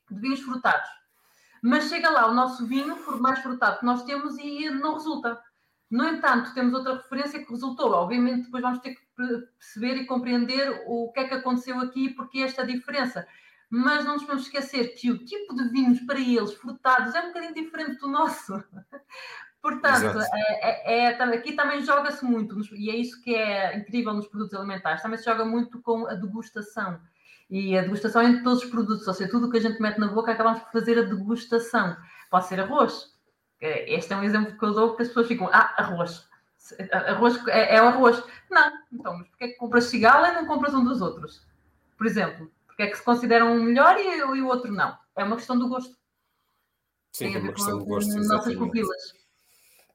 de 0.10 0.20
vinhos 0.20 0.42
frutados. 0.42 0.90
Mas 1.62 1.90
chega 1.90 2.10
lá 2.10 2.28
o 2.28 2.34
nosso 2.34 2.66
vinho 2.66 2.96
mais 3.20 3.40
frutado 3.40 3.80
que 3.80 3.86
nós 3.86 4.04
temos 4.04 4.38
e 4.38 4.70
não 4.70 4.94
resulta. 4.94 5.42
No 5.90 6.06
entanto, 6.06 6.54
temos 6.54 6.74
outra 6.74 6.96
referência 6.96 7.44
que 7.44 7.52
resultou. 7.52 7.92
Obviamente, 7.92 8.46
depois 8.46 8.62
vamos 8.62 8.80
ter 8.80 8.94
que 8.94 9.02
perceber 9.16 10.02
e 10.02 10.06
compreender 10.06 10.84
o 10.86 11.12
que 11.12 11.22
é 11.22 11.28
que 11.28 11.34
aconteceu 11.34 11.80
aqui 11.80 12.06
e 12.06 12.14
porque 12.14 12.40
esta 12.40 12.66
diferença. 12.66 13.28
Mas 13.70 14.06
não 14.06 14.14
nos 14.14 14.24
podemos 14.24 14.46
esquecer 14.46 14.96
que 14.96 15.12
o 15.12 15.26
tipo 15.26 15.54
de 15.56 15.70
vinhos 15.70 16.00
para 16.02 16.20
eles 16.20 16.54
frutados 16.54 17.16
é 17.16 17.22
um 17.22 17.28
bocadinho 17.28 17.54
diferente 17.54 18.00
do 18.00 18.08
nosso. 18.08 18.54
Portanto, 19.62 20.20
é, 20.34 20.94
é, 20.94 21.12
é, 21.12 21.24
aqui 21.24 21.54
também 21.54 21.82
joga-se 21.82 22.24
muito, 22.24 22.58
e 22.76 22.90
é 22.90 22.96
isso 22.96 23.22
que 23.22 23.36
é 23.36 23.78
incrível 23.78 24.14
nos 24.14 24.28
produtos 24.28 24.54
alimentares, 24.54 25.02
também 25.02 25.18
se 25.18 25.26
joga 25.26 25.44
muito 25.44 25.82
com 25.82 26.08
a 26.08 26.14
degustação. 26.14 27.02
E 27.50 27.78
a 27.78 27.82
degustação 27.82 28.22
é 28.22 28.26
entre 28.26 28.44
todos 28.44 28.64
os 28.64 28.70
produtos, 28.70 29.08
ou 29.08 29.14
seja, 29.14 29.32
tudo 29.32 29.48
o 29.48 29.52
que 29.52 29.58
a 29.58 29.62
gente 29.62 29.82
mete 29.82 30.00
na 30.00 30.08
boca 30.08 30.32
acabamos 30.32 30.62
por 30.64 30.72
fazer 30.72 31.00
a 31.00 31.04
degustação. 31.04 31.96
Pode 32.30 32.48
ser 32.48 32.60
arroz. 32.60 33.14
É, 33.62 33.94
este 33.94 34.12
é 34.14 34.18
um 34.18 34.24
exemplo 34.24 34.58
que 34.58 34.66
eu 34.66 34.74
dou 34.74 34.96
que 34.96 35.04
as 35.04 35.08
pessoas 35.08 35.28
ficam, 35.28 35.48
ah, 35.52 35.74
arroz. 35.78 36.28
Arroz 36.92 37.48
é, 37.48 37.78
é 37.78 37.82
o 37.82 37.88
arroz. 37.88 38.22
Não, 38.52 38.72
então, 38.92 39.18
mas 39.18 39.28
porquê 39.30 39.46
é 39.46 39.48
que 39.50 39.58
compras 39.58 39.86
cigala 39.86 40.30
e 40.30 40.34
não 40.34 40.46
compras 40.46 40.74
um 40.74 40.84
dos 40.84 41.02
outros? 41.02 41.46
Por 41.98 42.06
exemplo, 42.06 42.52
porque 42.66 42.84
é 42.84 42.88
que 42.88 42.98
se 42.98 43.04
consideram 43.04 43.54
um 43.54 43.64
melhor 43.64 43.98
e, 43.98 44.18
e 44.18 44.42
o 44.42 44.48
outro 44.48 44.72
não? 44.72 44.98
É 45.16 45.24
uma 45.24 45.38
questão 45.38 45.58
do 45.58 45.70
gosto. 45.70 45.96
Sim, 47.14 47.34
é 47.34 47.40
uma 47.40 47.54
questão 47.54 47.80
do 47.80 47.86
gosto. 47.86 48.14
Nossas 48.14 48.56
pupilas. 48.56 49.16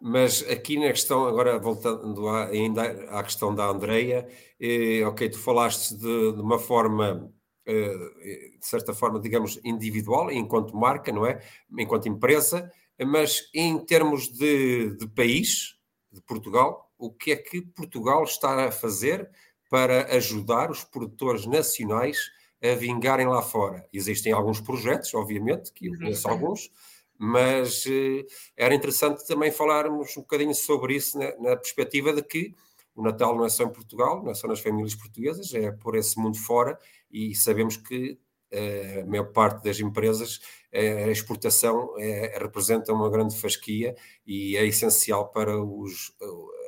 Mas 0.00 0.42
aqui 0.50 0.76
na 0.80 0.88
questão, 0.88 1.26
agora 1.26 1.60
voltando 1.60 2.28
ainda 2.28 2.82
à 3.10 3.22
questão 3.22 3.54
da 3.54 3.66
Andreia, 3.66 4.28
eh, 4.60 5.04
ok, 5.06 5.30
tu 5.30 5.38
falaste 5.38 5.94
de, 5.94 6.32
de 6.32 6.40
uma 6.40 6.58
forma 6.58 7.32
de 7.66 8.66
certa 8.66 8.92
forma, 8.92 9.20
digamos, 9.20 9.60
individual, 9.64 10.30
enquanto 10.30 10.76
marca, 10.76 11.12
não 11.12 11.26
é? 11.26 11.40
Enquanto 11.78 12.08
empresa, 12.08 12.70
mas 13.04 13.48
em 13.54 13.78
termos 13.78 14.28
de, 14.28 14.96
de 14.96 15.06
país, 15.08 15.76
de 16.10 16.20
Portugal, 16.20 16.90
o 16.98 17.10
que 17.10 17.32
é 17.32 17.36
que 17.36 17.62
Portugal 17.62 18.22
está 18.24 18.66
a 18.66 18.72
fazer 18.72 19.28
para 19.70 20.14
ajudar 20.16 20.70
os 20.70 20.84
produtores 20.84 21.46
nacionais 21.46 22.18
a 22.62 22.74
vingarem 22.74 23.26
lá 23.26 23.42
fora? 23.42 23.86
Existem 23.92 24.32
alguns 24.32 24.60
projetos, 24.60 25.12
obviamente, 25.14 25.72
que 25.72 25.86
eu 25.86 25.96
conheço 25.96 26.28
alguns, 26.28 26.70
mas 27.18 27.84
eh, 27.86 28.26
era 28.56 28.74
interessante 28.74 29.26
também 29.26 29.50
falarmos 29.50 30.16
um 30.16 30.20
bocadinho 30.20 30.54
sobre 30.54 30.96
isso 30.96 31.18
na, 31.18 31.36
na, 31.38 31.56
perspectiva 31.56 32.12
de 32.12 32.22
que 32.22 32.54
o 32.94 33.02
Natal 33.02 33.34
não 33.36 33.44
é 33.44 33.48
só 33.48 33.64
em 33.64 33.72
Portugal, 33.72 34.22
não 34.22 34.30
é 34.30 34.34
só 34.34 34.46
nas 34.46 34.60
famílias 34.60 34.94
portuguesas, 34.94 35.54
é 35.54 35.70
por 35.70 35.96
esse 35.96 36.18
mundo 36.18 36.36
fora 36.36 36.78
e 37.12 37.34
sabemos 37.34 37.76
que 37.76 38.18
eh, 38.50 39.02
a 39.02 39.06
maior 39.06 39.32
parte 39.32 39.64
das 39.64 39.78
empresas 39.80 40.40
a 40.74 41.10
exportação 41.10 41.94
é, 41.98 42.38
representa 42.38 42.94
uma 42.94 43.10
grande 43.10 43.38
fasquia 43.38 43.94
e 44.26 44.56
é 44.56 44.64
essencial 44.64 45.28
para 45.30 45.62
os, 45.62 46.16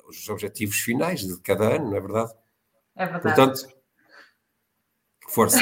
os 0.07 0.29
objetivos 0.29 0.77
finais 0.77 1.21
de 1.21 1.41
cada 1.41 1.77
ano, 1.77 1.91
não 1.91 1.97
é 1.97 2.01
verdade? 2.01 2.33
É 2.97 3.07
verdade. 3.07 3.23
Portanto, 3.23 3.75
força. 5.29 5.59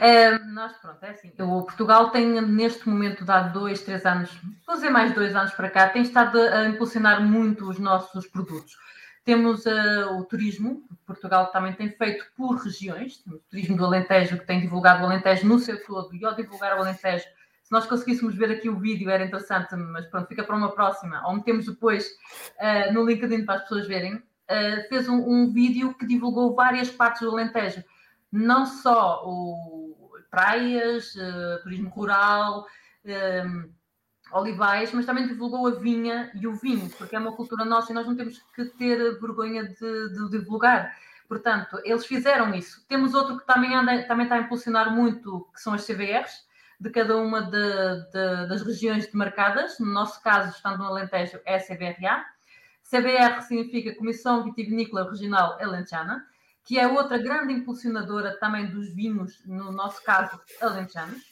é, 0.00 0.38
nós, 0.50 0.72
pronto, 0.78 1.02
é 1.04 1.10
assim. 1.10 1.32
O 1.38 1.62
Portugal 1.62 2.10
tem, 2.10 2.40
neste 2.42 2.88
momento, 2.88 3.24
dado 3.24 3.52
dois, 3.52 3.82
três 3.82 4.04
anos, 4.04 4.30
vou 4.66 4.76
dizer 4.76 4.90
mais 4.90 5.14
dois 5.14 5.34
anos 5.36 5.52
para 5.52 5.70
cá, 5.70 5.88
tem 5.88 6.02
estado 6.02 6.38
a 6.38 6.66
impulsionar 6.68 7.22
muito 7.22 7.68
os 7.68 7.78
nossos 7.78 8.26
produtos. 8.26 8.76
Temos 9.24 9.66
uh, 9.66 10.18
o 10.18 10.24
turismo, 10.24 10.82
Portugal 11.06 11.50
também 11.50 11.72
tem 11.74 11.90
feito 11.90 12.24
por 12.36 12.56
regiões, 12.56 13.18
temos 13.18 13.40
o 13.40 13.44
turismo 13.50 13.76
do 13.76 13.84
Alentejo, 13.84 14.38
que 14.38 14.46
tem 14.46 14.60
divulgado 14.60 15.02
o 15.02 15.06
Alentejo 15.06 15.46
no 15.46 15.58
seu 15.58 15.82
todo, 15.84 16.14
e 16.14 16.24
ao 16.24 16.34
divulgar 16.34 16.76
o 16.76 16.80
Alentejo, 16.80 17.26
se 17.62 17.70
nós 17.70 17.86
conseguíssemos 17.86 18.34
ver 18.34 18.50
aqui 18.50 18.68
o 18.68 18.78
vídeo 18.78 19.10
era 19.10 19.24
interessante, 19.24 19.76
mas 19.76 20.06
pronto, 20.06 20.26
fica 20.26 20.42
para 20.42 20.56
uma 20.56 20.72
próxima, 20.72 21.22
ou 21.26 21.34
metemos 21.34 21.66
depois 21.66 22.08
uh, 22.58 22.92
no 22.92 23.04
LinkedIn 23.04 23.44
para 23.44 23.56
as 23.56 23.62
pessoas 23.62 23.86
verem, 23.86 24.14
uh, 24.14 24.88
fez 24.88 25.08
um, 25.08 25.18
um, 25.18 25.52
vídeo 25.52 25.94
que 25.94 26.06
divulgou 26.06 26.54
várias 26.54 26.90
partes 26.90 27.20
do 27.20 27.30
Alentejo, 27.30 27.84
não 28.32 28.64
só 28.64 29.22
o 29.26 29.96
praias, 30.30 31.12
turismo 31.64 31.90
rural, 31.90 32.64
olivais, 34.32 34.92
mas 34.92 35.06
também 35.06 35.26
divulgou 35.26 35.66
a 35.66 35.72
vinha 35.72 36.30
e 36.34 36.46
o 36.46 36.54
vinho, 36.54 36.88
porque 36.90 37.16
é 37.16 37.18
uma 37.18 37.32
cultura 37.32 37.64
nossa 37.64 37.92
e 37.92 37.94
nós 37.94 38.06
não 38.06 38.16
temos 38.16 38.42
que 38.54 38.64
ter 38.64 39.18
vergonha 39.20 39.64
de, 39.64 40.08
de 40.14 40.30
divulgar. 40.30 40.96
Portanto, 41.28 41.80
eles 41.84 42.04
fizeram 42.06 42.52
isso. 42.54 42.84
Temos 42.88 43.14
outro 43.14 43.38
que 43.38 43.46
também, 43.46 43.74
anda, 43.74 44.02
também 44.02 44.24
está 44.24 44.36
a 44.36 44.40
impulsionar 44.40 44.92
muito, 44.92 45.46
que 45.54 45.60
são 45.60 45.72
as 45.72 45.86
CVRs, 45.86 46.44
de 46.80 46.90
cada 46.90 47.16
uma 47.16 47.42
de, 47.42 47.50
de, 47.50 48.48
das 48.48 48.62
regiões 48.62 49.06
demarcadas. 49.06 49.78
No 49.78 49.86
nosso 49.86 50.20
caso, 50.22 50.50
estando 50.50 50.78
no 50.78 50.84
Alentejo, 50.84 51.38
é 51.44 51.56
a 51.56 51.60
CBRA. 51.60 52.24
CBR 52.82 53.42
significa 53.42 53.94
Comissão 53.94 54.42
Vitivinícola 54.42 55.08
Regional 55.08 55.56
Alentejana, 55.60 56.26
que 56.64 56.78
é 56.78 56.88
outra 56.88 57.18
grande 57.18 57.52
impulsionadora 57.52 58.36
também 58.38 58.66
dos 58.66 58.92
vinhos, 58.92 59.40
no 59.46 59.70
nosso 59.70 60.02
caso, 60.02 60.40
alentejanos. 60.60 61.29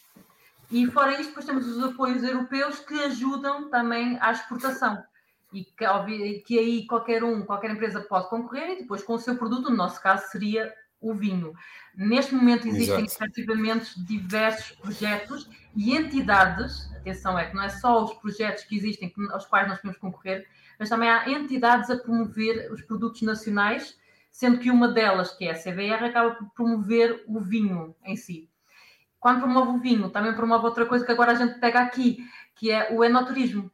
E 0.70 0.86
fora 0.90 1.12
isto, 1.12 1.28
depois 1.28 1.46
temos 1.46 1.66
os 1.66 1.82
apoios 1.82 2.22
europeus 2.22 2.78
que 2.80 2.94
ajudam 3.04 3.70
também 3.70 4.18
à 4.20 4.32
exportação. 4.32 5.02
E 5.52 5.64
que, 5.64 6.42
que 6.46 6.58
aí 6.58 6.86
qualquer 6.86 7.24
um, 7.24 7.42
qualquer 7.42 7.70
empresa 7.70 8.00
pode 8.02 8.28
concorrer 8.28 8.72
e 8.72 8.82
depois 8.82 9.02
com 9.02 9.14
o 9.14 9.18
seu 9.18 9.36
produto, 9.36 9.70
no 9.70 9.76
nosso 9.76 10.00
caso 10.02 10.26
seria 10.30 10.72
o 11.00 11.14
vinho. 11.14 11.54
Neste 11.96 12.34
momento 12.34 12.68
existem 12.68 13.04
Exato. 13.04 13.24
efetivamente 13.24 14.04
diversos 14.04 14.72
projetos 14.72 15.48
e 15.74 15.96
entidades, 15.96 16.92
atenção, 16.94 17.38
é 17.38 17.46
que 17.46 17.54
não 17.54 17.62
é 17.62 17.68
só 17.68 18.04
os 18.04 18.12
projetos 18.14 18.64
que 18.64 18.76
existem 18.76 19.12
aos 19.30 19.46
quais 19.46 19.68
nós 19.68 19.78
podemos 19.78 19.98
concorrer, 19.98 20.46
mas 20.78 20.88
também 20.88 21.08
há 21.08 21.28
entidades 21.30 21.88
a 21.88 21.96
promover 21.96 22.70
os 22.72 22.82
produtos 22.82 23.22
nacionais, 23.22 23.98
sendo 24.30 24.58
que 24.58 24.70
uma 24.70 24.88
delas, 24.88 25.32
que 25.32 25.46
é 25.46 25.52
a 25.52 25.58
CBR, 25.58 26.04
acaba 26.04 26.34
por 26.34 26.50
promover 26.50 27.24
o 27.26 27.40
vinho 27.40 27.94
em 28.04 28.16
si. 28.16 28.48
Quando 29.28 29.42
promove 29.42 29.72
o 29.72 29.78
vinho, 29.78 30.08
também 30.08 30.32
promove 30.32 30.64
outra 30.64 30.86
coisa 30.86 31.04
que 31.04 31.12
agora 31.12 31.32
a 31.32 31.34
gente 31.34 31.60
pega 31.60 31.80
aqui, 31.80 32.16
que 32.56 32.70
é 32.70 32.94
o 32.94 33.04
enoturismo. 33.04 33.70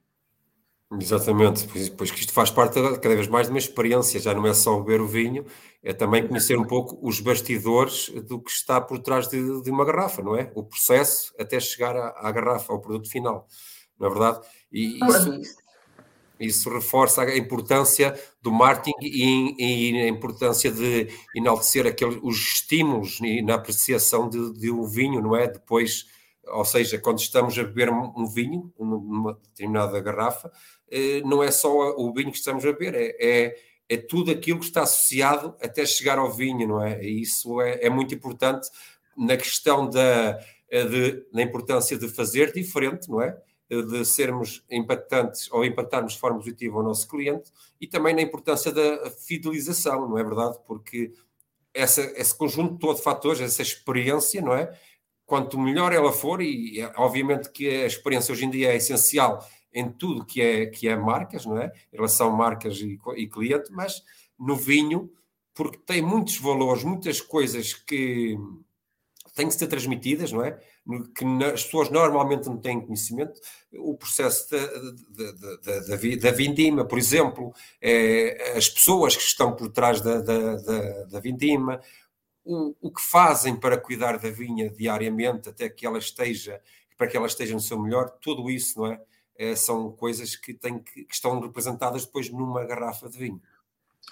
Exatamente, 1.01 1.69
pois 1.97 2.11
que 2.11 2.19
isto 2.19 2.33
faz 2.33 2.51
parte 2.51 2.75
cada 2.75 3.15
vez 3.15 3.29
mais 3.29 3.47
de 3.47 3.53
uma 3.53 3.59
experiência, 3.61 4.19
já 4.19 4.35
não 4.35 4.45
é 4.49 4.53
só 4.53 4.81
beber 4.81 5.01
o 5.01 5.07
vinho, 5.07 5.47
é 5.81 5.93
também 5.93 6.27
conhecer 6.27 6.59
um 6.59 6.67
pouco 6.67 6.99
os 7.01 7.21
bastidores 7.21 8.09
do 8.27 8.43
que 8.43 8.51
está 8.51 8.81
por 8.81 8.99
trás 8.99 9.29
de, 9.29 9.63
de 9.63 9.71
uma 9.71 9.85
garrafa, 9.85 10.23
não 10.23 10.35
é? 10.35 10.51
O 10.57 10.65
processo 10.65 11.33
até 11.39 11.61
chegar 11.61 11.95
à, 11.95 12.09
à 12.17 12.33
garrafa, 12.33 12.73
ao 12.73 12.81
produto 12.81 13.09
final, 13.09 13.47
não 13.97 14.09
é 14.09 14.11
verdade? 14.11 14.41
E 14.73 14.99
isso, 15.07 15.41
isso 16.39 16.69
reforça 16.69 17.23
a 17.23 17.37
importância 17.37 18.19
do 18.43 18.51
marketing 18.51 18.93
e, 19.01 19.93
e 19.93 20.03
a 20.03 20.09
importância 20.09 20.71
de 20.71 21.09
enaltecer 21.35 21.87
aqueles, 21.87 22.19
os 22.23 22.37
estímulos 22.37 23.19
na 23.45 23.55
apreciação 23.55 24.29
de, 24.29 24.53
de 24.55 24.71
um 24.71 24.85
vinho, 24.85 25.21
não 25.23 25.37
é? 25.37 25.47
Depois, 25.47 26.07
ou 26.47 26.65
seja, 26.65 26.99
quando 26.99 27.21
estamos 27.21 27.59
a 27.59 27.63
beber 27.63 27.91
um 27.91 28.27
vinho, 28.27 28.73
numa 28.79 29.35
determinada 29.35 30.01
garrafa, 30.01 30.51
eh, 30.91 31.21
não 31.25 31.43
é 31.43 31.51
só 31.51 31.95
o 31.97 32.13
vinho 32.13 32.31
que 32.31 32.39
estamos 32.39 32.65
a 32.65 32.73
beber, 32.73 32.95
é, 32.95 33.17
é, 33.21 33.57
é 33.89 33.97
tudo 33.97 34.31
aquilo 34.31 34.59
que 34.59 34.67
está 34.67 34.83
associado 34.83 35.57
até 35.63 35.87
chegar 35.87 36.19
ao 36.19 36.33
vinho, 36.33 36.67
não 36.67 36.83
é? 36.83 37.03
E 37.03 37.23
isso 37.23 37.61
é, 37.61 37.85
é 37.85 37.91
muito 37.91 38.15
importante 38.15 38.69
na 39.17 39.37
questão 39.37 39.89
da, 39.89 40.33
de, 40.83 41.25
da 41.33 41.43
importância 41.43 41.97
de 41.97 42.09
fazer 42.09 42.53
diferente, 42.53 43.09
não 43.09 43.23
é? 43.23 43.37
De 43.69 44.05
sermos 44.05 44.63
impactantes 44.71 45.51
ou 45.51 45.65
impactarmos 45.65 46.13
de 46.15 46.19
forma 46.19 46.39
positiva 46.39 46.79
o 46.79 46.83
nosso 46.83 47.09
cliente 47.09 47.51
e 47.81 47.87
também 47.87 48.15
na 48.15 48.23
importância 48.23 48.71
da 48.71 49.11
fidelização, 49.11 50.09
não 50.09 50.19
é 50.19 50.25
verdade? 50.25 50.59
Porque 50.67 51.13
essa, 51.73 52.03
esse 52.17 52.37
conjunto 52.37 52.79
todo 52.79 52.97
de 52.97 53.03
fatores, 53.03 53.41
essa 53.41 53.63
experiência, 53.63 54.41
não 54.41 54.55
é? 54.55 54.73
Quanto 55.27 55.59
melhor 55.59 55.93
ela 55.93 56.13
for, 56.13 56.43
e 56.43 56.83
obviamente 56.97 57.51
que 57.51 57.67
a 57.67 57.87
experiência 57.87 58.33
hoje 58.33 58.45
em 58.45 58.51
dia 58.51 58.73
é 58.73 58.77
essencial 58.77 59.45
em 59.73 59.91
tudo 59.91 60.25
que 60.25 60.41
é, 60.41 60.67
que 60.67 60.87
é 60.87 60.97
marcas, 60.97 61.45
não 61.45 61.59
é? 61.59 61.73
Em 61.93 61.97
relação 61.97 62.29
a 62.29 62.37
marcas 62.37 62.77
e, 62.77 62.99
e 63.17 63.27
cliente, 63.27 63.73
mas 63.73 64.03
no 64.39 64.55
vinho, 64.55 65.11
porque 65.53 65.79
tem 65.79 66.03
muitos 66.03 66.39
valores, 66.39 66.85
muitas 66.85 67.21
coisas 67.21 67.75
que 67.75 68.39
têm 69.35 69.49
que 69.49 69.55
ser 69.55 69.67
transmitidas, 69.67 70.31
não 70.31 70.45
é? 70.45 70.61
Que 71.15 71.25
as 71.45 71.65
pessoas 71.65 71.89
normalmente 71.89 72.47
não 72.47 72.59
têm 72.59 72.81
conhecimento, 72.81 73.41
o 73.73 73.97
processo 73.97 74.51
da, 74.51 75.33
da, 75.33 75.57
da, 75.57 76.17
da 76.17 76.31
vindima, 76.31 76.85
por 76.85 76.99
exemplo, 76.99 77.55
é, 77.81 78.53
as 78.57 78.69
pessoas 78.69 79.17
que 79.17 79.23
estão 79.23 79.57
por 79.57 79.71
trás 79.71 80.01
da, 80.03 80.21
da, 80.21 81.05
da 81.05 81.21
vindima, 81.21 81.81
o, 82.45 82.75
o 82.81 82.91
que 82.91 83.01
fazem 83.01 83.57
para 83.57 83.81
cuidar 83.81 84.19
da 84.19 84.31
vinha 84.31 84.69
diariamente 84.69 85.49
até 85.49 85.69
que 85.71 85.87
ela 85.87 85.99
esteja, 85.99 86.61
para 86.97 87.07
que 87.07 87.17
ela 87.17 87.27
esteja 87.27 87.55
no 87.55 87.61
seu 87.61 87.81
melhor, 87.81 88.11
tudo 88.21 88.51
isso, 88.51 88.79
não 88.79 88.93
é? 88.93 89.01
é 89.37 89.57
são 89.57 89.91
coisas 89.93 90.37
que, 90.37 90.53
têm 90.53 90.79
que, 90.79 91.05
que 91.05 91.15
estão 91.15 91.41
representadas 91.41 92.05
depois 92.05 92.29
numa 92.31 92.65
garrafa 92.67 93.09
de 93.09 93.19
vinho. 93.19 93.41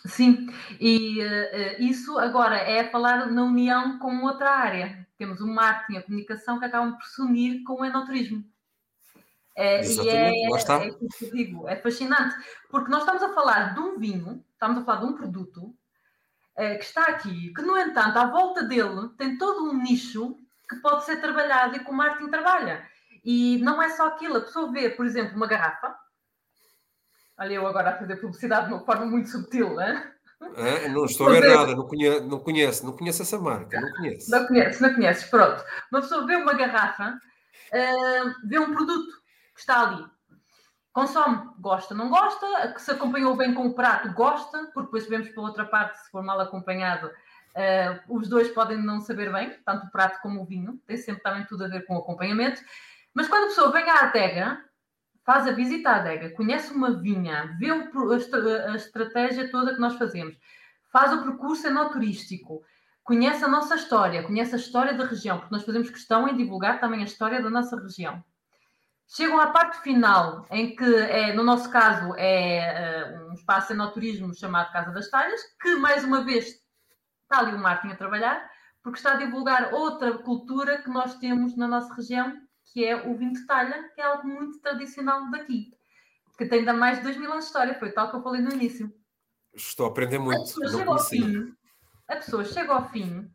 Sim, 0.06 0.48
e 0.80 1.20
uh, 1.20 1.82
isso 1.82 2.18
agora 2.18 2.56
é 2.56 2.90
falar 2.90 3.30
na 3.30 3.44
união 3.44 3.98
com 3.98 4.24
outra 4.24 4.50
área. 4.50 5.06
Temos 5.22 5.40
o 5.40 5.46
marketing 5.46 5.92
e 5.92 5.98
a 5.98 6.02
comunicação 6.02 6.58
que 6.58 6.64
acabam 6.64 6.96
por 6.96 7.06
se 7.06 7.22
unir 7.22 7.62
com 7.62 7.74
o 7.74 7.84
enoturismo. 7.84 8.44
É, 9.56 9.86
e 9.86 10.08
é. 10.08 10.32
É, 10.32 10.48
é, 10.48 11.30
digo, 11.32 11.68
é 11.68 11.76
fascinante, 11.76 12.34
porque 12.68 12.90
nós 12.90 13.02
estamos 13.02 13.22
a 13.22 13.32
falar 13.32 13.72
de 13.72 13.78
um 13.78 14.00
vinho, 14.00 14.44
estamos 14.52 14.82
a 14.82 14.84
falar 14.84 14.98
de 14.98 15.06
um 15.06 15.14
produto 15.14 15.72
é, 16.56 16.74
que 16.74 16.84
está 16.84 17.02
aqui, 17.04 17.54
que 17.54 17.62
no 17.62 17.78
entanto, 17.78 18.16
à 18.16 18.26
volta 18.26 18.64
dele 18.64 19.10
tem 19.16 19.38
todo 19.38 19.70
um 19.70 19.80
nicho 19.80 20.36
que 20.68 20.74
pode 20.76 21.04
ser 21.04 21.20
trabalhado 21.20 21.76
e 21.76 21.84
que 21.84 21.90
o 21.90 21.94
marketing 21.94 22.30
trabalha. 22.30 22.84
E 23.24 23.58
não 23.58 23.80
é 23.80 23.90
só 23.90 24.08
aquilo, 24.08 24.38
a 24.38 24.40
pessoa 24.40 24.72
vê, 24.72 24.90
por 24.90 25.06
exemplo, 25.06 25.36
uma 25.36 25.46
garrafa, 25.46 25.96
Olha, 27.38 27.54
eu 27.54 27.66
agora 27.66 27.90
a 27.90 27.98
fazer 27.98 28.16
publicidade 28.16 28.66
de 28.66 28.74
uma 28.74 28.84
forma 28.84 29.06
muito 29.06 29.28
subtil, 29.28 29.74
né? 29.74 30.11
É, 30.56 30.88
não 30.88 31.04
estou 31.04 31.28
a 31.28 31.32
ver 31.32 31.54
nada, 31.54 31.74
não 31.74 31.86
conheço, 31.86 32.24
não 32.24 32.40
conheço, 32.40 32.86
não 32.86 32.96
conheço 32.96 33.22
essa 33.22 33.38
marca, 33.38 33.80
não 33.80 33.92
conheço. 33.92 34.30
Não 34.30 34.46
conheces, 34.46 34.80
não 34.80 34.94
conheces, 34.94 35.24
pronto. 35.24 35.64
Uma 35.90 36.00
pessoa 36.00 36.26
vê 36.26 36.36
uma 36.36 36.54
garrafa, 36.54 37.10
uh, 37.12 38.48
vê 38.48 38.58
um 38.58 38.72
produto 38.72 39.12
que 39.54 39.60
está 39.60 39.82
ali, 39.82 40.04
consome, 40.92 41.50
gosta, 41.58 41.94
não 41.94 42.10
gosta, 42.10 42.72
que 42.74 42.82
se 42.82 42.90
acompanhou 42.90 43.36
bem 43.36 43.54
com 43.54 43.66
o 43.66 43.74
prato, 43.74 44.12
gosta, 44.12 44.70
porque 44.74 44.86
depois 44.86 45.06
vemos 45.06 45.28
pela 45.30 45.48
outra 45.48 45.64
parte, 45.64 45.98
se 45.98 46.10
for 46.10 46.22
mal 46.22 46.40
acompanhado, 46.40 47.06
uh, 47.06 48.16
os 48.16 48.28
dois 48.28 48.48
podem 48.48 48.76
não 48.82 49.00
saber 49.00 49.32
bem, 49.32 49.56
tanto 49.64 49.86
o 49.86 49.90
prato 49.90 50.20
como 50.20 50.42
o 50.42 50.46
vinho, 50.46 50.80
tem 50.86 50.96
sempre 50.96 51.22
também 51.22 51.44
tudo 51.46 51.64
a 51.64 51.68
ver 51.68 51.86
com 51.86 51.94
o 51.94 51.98
acompanhamento. 51.98 52.60
Mas 53.14 53.28
quando 53.28 53.44
a 53.44 53.48
pessoa 53.48 53.72
vem 53.72 53.88
à 53.88 54.00
adega, 54.02 54.64
faz 55.24 55.46
a 55.46 55.52
visita 55.52 55.90
à 55.90 55.96
adega, 55.96 56.30
conhece 56.30 56.72
uma 56.72 57.00
vinha, 57.00 57.56
vê 57.58 57.70
a, 57.70 58.74
estratégia 58.74 59.50
toda 59.50 59.74
que 59.74 59.80
nós 59.80 59.96
fazemos, 59.96 60.36
faz 60.90 61.12
o 61.12 61.22
percurso 61.22 61.66
enoturístico, 61.66 62.62
conhece 63.04 63.44
a 63.44 63.48
nossa 63.48 63.74
história, 63.74 64.22
conhece 64.22 64.54
a 64.54 64.58
história 64.58 64.94
da 64.94 65.04
região, 65.04 65.38
porque 65.38 65.54
nós 65.54 65.64
fazemos 65.64 65.90
questão 65.90 66.28
em 66.28 66.36
divulgar 66.36 66.80
também 66.80 67.00
a 67.00 67.06
história 67.06 67.42
da 67.42 67.50
nossa 67.50 67.80
região. 67.80 68.22
Chegam 69.08 69.38
à 69.40 69.48
parte 69.48 69.78
final, 69.82 70.46
em 70.50 70.74
que, 70.74 70.84
é, 70.84 71.34
no 71.34 71.42
nosso 71.42 71.70
caso, 71.70 72.14
é 72.16 73.20
uh, 73.20 73.30
um 73.30 73.34
espaço 73.34 73.72
enoturismo 73.72 74.34
chamado 74.34 74.72
Casa 74.72 74.90
das 74.90 75.10
Talhas, 75.10 75.40
que, 75.60 75.76
mais 75.76 76.02
uma 76.02 76.24
vez, 76.24 76.46
está 77.22 77.40
ali 77.40 77.54
o 77.54 77.58
Martin 77.58 77.88
a 77.88 77.96
trabalhar, 77.96 78.50
porque 78.82 78.98
está 78.98 79.12
a 79.12 79.16
divulgar 79.16 79.74
outra 79.74 80.16
cultura 80.18 80.80
que 80.80 80.88
nós 80.88 81.16
temos 81.16 81.56
na 81.56 81.68
nossa 81.68 81.92
região, 81.94 82.34
que 82.72 82.84
é 82.84 82.96
o 82.96 83.14
vinho 83.14 83.34
de 83.34 83.46
talha, 83.46 83.90
que 83.94 84.00
é 84.00 84.04
algo 84.04 84.26
muito 84.26 84.58
tradicional 84.60 85.30
daqui, 85.30 85.70
que 86.38 86.46
tem 86.46 86.60
ainda 86.60 86.72
mais 86.72 86.98
de 86.98 87.04
2 87.04 87.16
mil 87.18 87.30
anos 87.30 87.44
de 87.44 87.48
história, 87.48 87.78
foi 87.78 87.92
tal 87.92 88.10
que 88.10 88.16
eu 88.16 88.22
falei 88.22 88.40
no 88.40 88.52
início. 88.52 88.92
Estou 89.52 89.86
a 89.86 89.88
aprender 89.90 90.18
muito. 90.18 90.40
A 90.40 90.42
pessoa, 90.42 90.70
chega 90.70 90.90
ao, 90.90 90.98
fim, 90.98 91.54
a 92.08 92.16
pessoa 92.16 92.44
chega 92.44 92.72
ao 92.72 92.88
fim, 92.88 93.30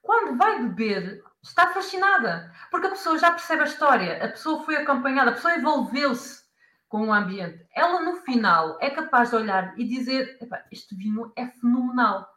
quando 0.00 0.38
vai 0.38 0.62
beber, 0.62 1.20
está 1.42 1.72
fascinada, 1.72 2.52
porque 2.70 2.86
a 2.86 2.90
pessoa 2.90 3.18
já 3.18 3.32
percebe 3.32 3.62
a 3.62 3.66
história, 3.66 4.24
a 4.24 4.28
pessoa 4.28 4.62
foi 4.62 4.76
acompanhada, 4.76 5.30
a 5.30 5.34
pessoa 5.34 5.56
envolveu-se 5.56 6.46
com 6.88 7.08
o 7.08 7.12
ambiente. 7.12 7.66
Ela, 7.74 8.00
no 8.02 8.16
final, 8.22 8.78
é 8.80 8.90
capaz 8.90 9.30
de 9.30 9.36
olhar 9.36 9.76
e 9.76 9.84
dizer: 9.84 10.38
este 10.70 10.94
vinho 10.94 11.32
é 11.34 11.48
fenomenal. 11.48 12.28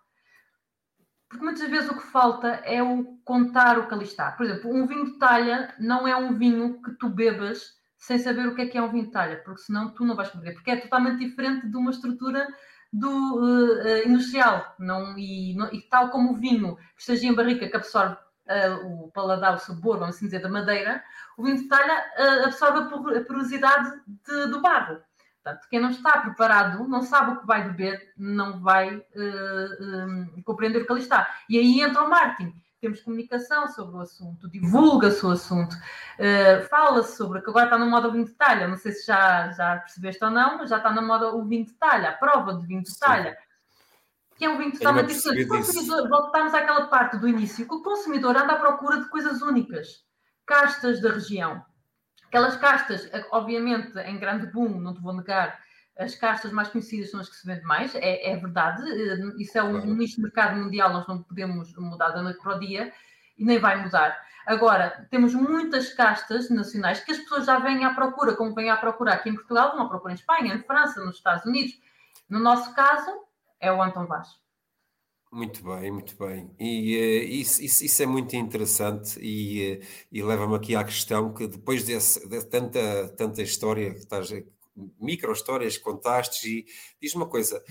Porque 1.29 1.45
muitas 1.45 1.69
vezes 1.69 1.89
o 1.89 1.95
que 1.95 2.07
falta 2.07 2.47
é 2.65 2.81
o 2.81 3.19
contar 3.23 3.77
o 3.77 3.87
que 3.87 3.93
ali 3.93 4.05
está. 4.05 4.31
Por 4.31 4.45
exemplo, 4.45 4.73
um 4.73 4.87
vinho 4.87 5.05
de 5.05 5.19
talha 5.19 5.73
não 5.79 6.07
é 6.07 6.15
um 6.15 6.33
vinho 6.33 6.81
que 6.81 6.91
tu 6.93 7.07
bebas 7.07 7.77
sem 7.95 8.17
saber 8.17 8.47
o 8.47 8.55
que 8.55 8.61
é 8.61 8.65
que 8.65 8.77
é 8.77 8.81
um 8.81 8.89
vinho 8.89 9.05
de 9.05 9.11
talha, 9.11 9.37
porque 9.43 9.61
senão 9.61 9.89
tu 9.89 10.05
não 10.05 10.15
vais 10.15 10.33
beber, 10.33 10.53
porque 10.53 10.71
é 10.71 10.77
totalmente 10.77 11.19
diferente 11.19 11.67
de 11.67 11.77
uma 11.77 11.91
estrutura 11.91 12.47
do 12.91 13.09
uh, 13.09 14.07
industrial. 14.07 14.73
Não, 14.79 15.17
e, 15.17 15.53
não, 15.55 15.71
e, 15.71 15.81
tal 15.81 16.09
como 16.09 16.31
o 16.31 16.35
vinho 16.35 16.75
que 16.95 17.01
estagia 17.01 17.29
em 17.29 17.35
barrica 17.35 17.69
que 17.69 17.75
absorve 17.75 18.15
uh, 18.15 19.05
o 19.05 19.11
paladar, 19.11 19.53
o 19.53 19.59
sabor, 19.59 19.99
vamos 19.99 20.15
assim 20.15 20.25
dizer, 20.25 20.41
da 20.41 20.49
madeira, 20.49 21.03
o 21.37 21.43
vinho 21.43 21.57
de 21.57 21.67
talha 21.67 22.05
uh, 22.17 22.45
absorve 22.45 22.79
a 22.79 23.23
porosidade 23.23 24.01
de, 24.07 24.47
do 24.47 24.61
barro. 24.61 24.99
Portanto, 25.49 25.69
quem 25.69 25.79
não 25.79 25.89
está 25.89 26.19
preparado, 26.19 26.87
não 26.87 27.01
sabe 27.01 27.31
o 27.31 27.39
que 27.39 27.47
vai 27.47 27.63
beber, 27.63 28.13
não 28.17 28.59
vai 28.59 28.97
uh, 28.97 30.43
compreender 30.43 30.81
o 30.81 30.85
que 30.85 30.91
ali 30.91 31.01
está. 31.01 31.27
E 31.49 31.57
aí 31.57 31.81
entra 31.81 32.03
o 32.03 32.09
marketing. 32.09 32.53
Temos 32.79 33.01
comunicação 33.01 33.67
sobre 33.67 33.97
o 33.97 33.99
assunto, 33.99 34.49
divulga-se 34.49 35.25
o 35.25 35.31
assunto, 35.31 35.73
uh, 35.73 36.67
fala-se 36.69 37.17
sobre, 37.17 37.41
que 37.41 37.49
agora 37.49 37.65
está 37.65 37.77
na 37.77 37.85
moda 37.85 38.07
o 38.07 38.11
vinho 38.11 38.25
de 38.25 38.31
talha, 38.31 38.69
não 38.69 38.77
sei 38.77 38.93
se 38.93 39.05
já, 39.05 39.51
já 39.51 39.77
percebeste 39.77 40.23
ou 40.23 40.31
não, 40.31 40.59
mas 40.59 40.69
já 40.69 40.77
está 40.77 40.89
na 40.89 41.01
moda 41.01 41.35
o 41.35 41.43
vinho 41.43 41.65
de 41.65 41.73
talha, 41.73 42.09
a 42.09 42.13
prova 42.13 42.53
de 42.53 42.65
vinho 42.65 42.81
de 42.81 42.97
talha. 42.97 43.31
Sim 43.31 43.49
que 44.39 44.45
é 44.45 44.49
um 44.49 44.57
vinho 44.57 44.71
totalmente 44.71 45.13
diferente. 45.13 45.47
voltamos 46.07 46.53
àquela 46.53 46.87
parte 46.87 47.17
do 47.17 47.27
início, 47.27 47.67
que 47.67 47.75
o 47.75 47.83
consumidor 47.83 48.37
anda 48.37 48.53
à 48.53 48.55
procura 48.55 49.01
de 49.01 49.09
coisas 49.09 49.41
únicas, 49.41 50.05
castas 50.45 51.01
da 51.01 51.11
região. 51.11 51.61
Aquelas 52.29 52.55
castas, 52.57 53.09
obviamente, 53.31 53.97
em 53.97 54.19
grande 54.19 54.45
boom, 54.51 54.79
não 54.79 54.93
te 54.93 55.01
vou 55.01 55.13
negar, 55.13 55.59
as 55.97 56.13
castas 56.13 56.51
mais 56.51 56.67
conhecidas 56.67 57.09
são 57.09 57.19
as 57.19 57.27
que 57.27 57.35
se 57.35 57.45
vendem 57.45 57.63
mais, 57.63 57.95
é, 57.95 58.31
é 58.31 58.37
verdade, 58.37 58.83
eh, 58.87 59.33
isso 59.39 59.57
é 59.57 59.63
um, 59.63 59.75
um 59.77 59.95
nicho 59.95 60.17
de 60.17 60.21
mercado 60.21 60.55
mundial, 60.55 60.93
nós 60.93 61.07
não 61.07 61.23
podemos 61.23 61.75
mudar 61.75 62.09
da 62.09 62.21
noite 62.21 62.39
para 62.39 62.55
o 62.55 62.59
dia 62.59 62.93
e 63.35 63.43
nem 63.43 63.57
vai 63.57 63.83
mudar. 63.83 64.15
Agora, 64.45 65.07
temos 65.09 65.33
muitas 65.33 65.91
castas 65.91 66.51
nacionais 66.51 66.99
que 66.99 67.13
as 67.13 67.17
pessoas 67.17 67.47
já 67.47 67.57
vêm 67.57 67.83
à 67.83 67.95
procura, 67.95 68.35
como 68.35 68.53
vêm 68.53 68.69
à 68.69 68.77
procura 68.77 69.13
aqui 69.13 69.29
em 69.29 69.35
Portugal, 69.35 69.71
vão 69.71 69.87
à 69.87 69.89
procura 69.89 70.13
em 70.13 70.15
Espanha, 70.15 70.53
em 70.53 70.61
França, 70.61 71.03
nos 71.03 71.15
Estados 71.15 71.45
Unidos. 71.45 71.81
No 72.29 72.39
nosso 72.39 72.75
caso, 72.75 73.09
é 73.59 73.71
o 73.71 73.81
Anton 73.81 74.05
Vaz. 74.05 74.39
Muito 75.31 75.63
bem, 75.63 75.91
muito 75.91 76.17
bem. 76.17 76.49
E 76.59 76.97
uh, 76.97 77.23
isso, 77.29 77.61
isso, 77.61 77.85
isso, 77.85 78.01
é 78.01 78.05
muito 78.07 78.35
interessante 78.35 79.19
e, 79.21 79.75
uh, 79.75 79.85
e 80.11 80.23
leva-me 80.23 80.55
aqui 80.55 80.75
à 80.75 80.83
questão 80.83 81.31
que 81.31 81.47
depois 81.47 81.83
desse, 81.83 82.27
de 82.27 82.43
tanta, 82.45 83.09
tanta 83.09 83.41
história, 83.43 83.93
que 83.93 83.99
estás, 83.99 84.31
micro-histórias 84.99 85.77
que 85.77 85.83
contaste, 85.83 86.47
e 86.49 86.65
diz 86.99 87.13
uma 87.13 87.27
coisa, 87.27 87.63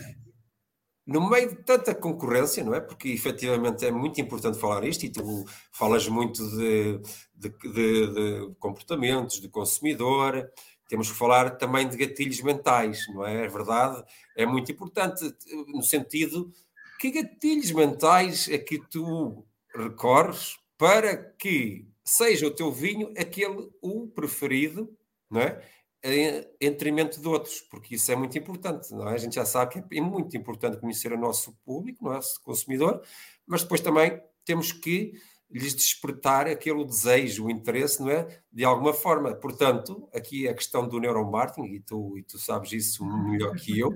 no 1.04 1.28
meio 1.28 1.48
de 1.48 1.56
tanta 1.64 1.94
concorrência, 1.94 2.62
não 2.62 2.74
é? 2.74 2.80
Porque 2.80 3.08
efetivamente 3.08 3.84
é 3.84 3.90
muito 3.90 4.20
importante 4.20 4.58
falar 4.58 4.84
isto 4.84 5.04
e 5.04 5.10
tu 5.10 5.44
falas 5.72 6.06
muito 6.06 6.48
de, 6.50 7.00
de, 7.34 7.48
de, 7.48 8.14
de 8.14 8.54
comportamentos 8.60 9.40
do 9.40 9.50
consumidor, 9.50 10.48
temos 10.88 11.10
que 11.10 11.18
falar 11.18 11.56
também 11.56 11.88
de 11.88 11.96
gatilhos 11.96 12.40
mentais, 12.42 13.00
não 13.08 13.26
é? 13.26 13.46
É 13.46 13.48
verdade, 13.48 14.02
é 14.36 14.46
muito 14.46 14.70
importante 14.70 15.24
no 15.66 15.82
sentido 15.82 16.52
que 16.98 17.11
gatilhos 17.11 17.70
mentais 17.70 18.48
é 18.48 18.58
que 18.58 18.78
tu 18.78 19.46
recorres 19.74 20.58
para 20.76 21.16
que 21.16 21.87
seja 22.04 22.46
o 22.46 22.50
teu 22.50 22.72
vinho 22.72 23.12
aquele 23.16 23.70
o 23.82 24.08
preferido, 24.08 24.96
não 25.30 25.40
é? 25.40 25.62
Em 26.02 26.44
detrimento 26.61 27.20
de 27.20 27.28
outros, 27.28 27.61
porque 27.61 27.96
isso 27.96 28.11
é 28.11 28.16
muito 28.16 28.38
importante, 28.38 28.92
não 28.94 29.08
é? 29.08 29.14
A 29.14 29.18
gente 29.18 29.34
já 29.34 29.44
sabe 29.44 29.82
que 29.82 29.98
é 29.98 30.00
muito 30.00 30.37
importante 30.37 30.78
conhecer 30.78 31.12
o 31.12 31.18
nosso 31.18 31.52
público, 31.64 32.06
o 32.06 32.12
nosso 32.12 32.40
consumidor, 32.42 33.02
mas 33.46 33.62
depois 33.62 33.80
também 33.80 34.20
temos 34.44 34.72
que 34.72 35.12
lhes 35.50 35.74
despertar 35.74 36.46
aquele 36.46 36.84
desejo, 36.84 37.46
o 37.46 37.50
interesse, 37.50 38.00
não 38.00 38.11
é? 38.11 38.26
De 38.52 38.64
alguma 38.64 38.92
forma. 38.92 39.34
Portanto, 39.34 40.08
aqui 40.14 40.46
a 40.46 40.54
questão 40.54 40.87
do 40.87 41.00
neuromarketing, 41.00 41.74
e 41.74 41.80
tu, 41.80 42.18
e 42.18 42.22
tu 42.22 42.38
sabes 42.38 42.72
isso 42.72 43.04
melhor 43.04 43.54
que 43.56 43.78
eu, 43.78 43.90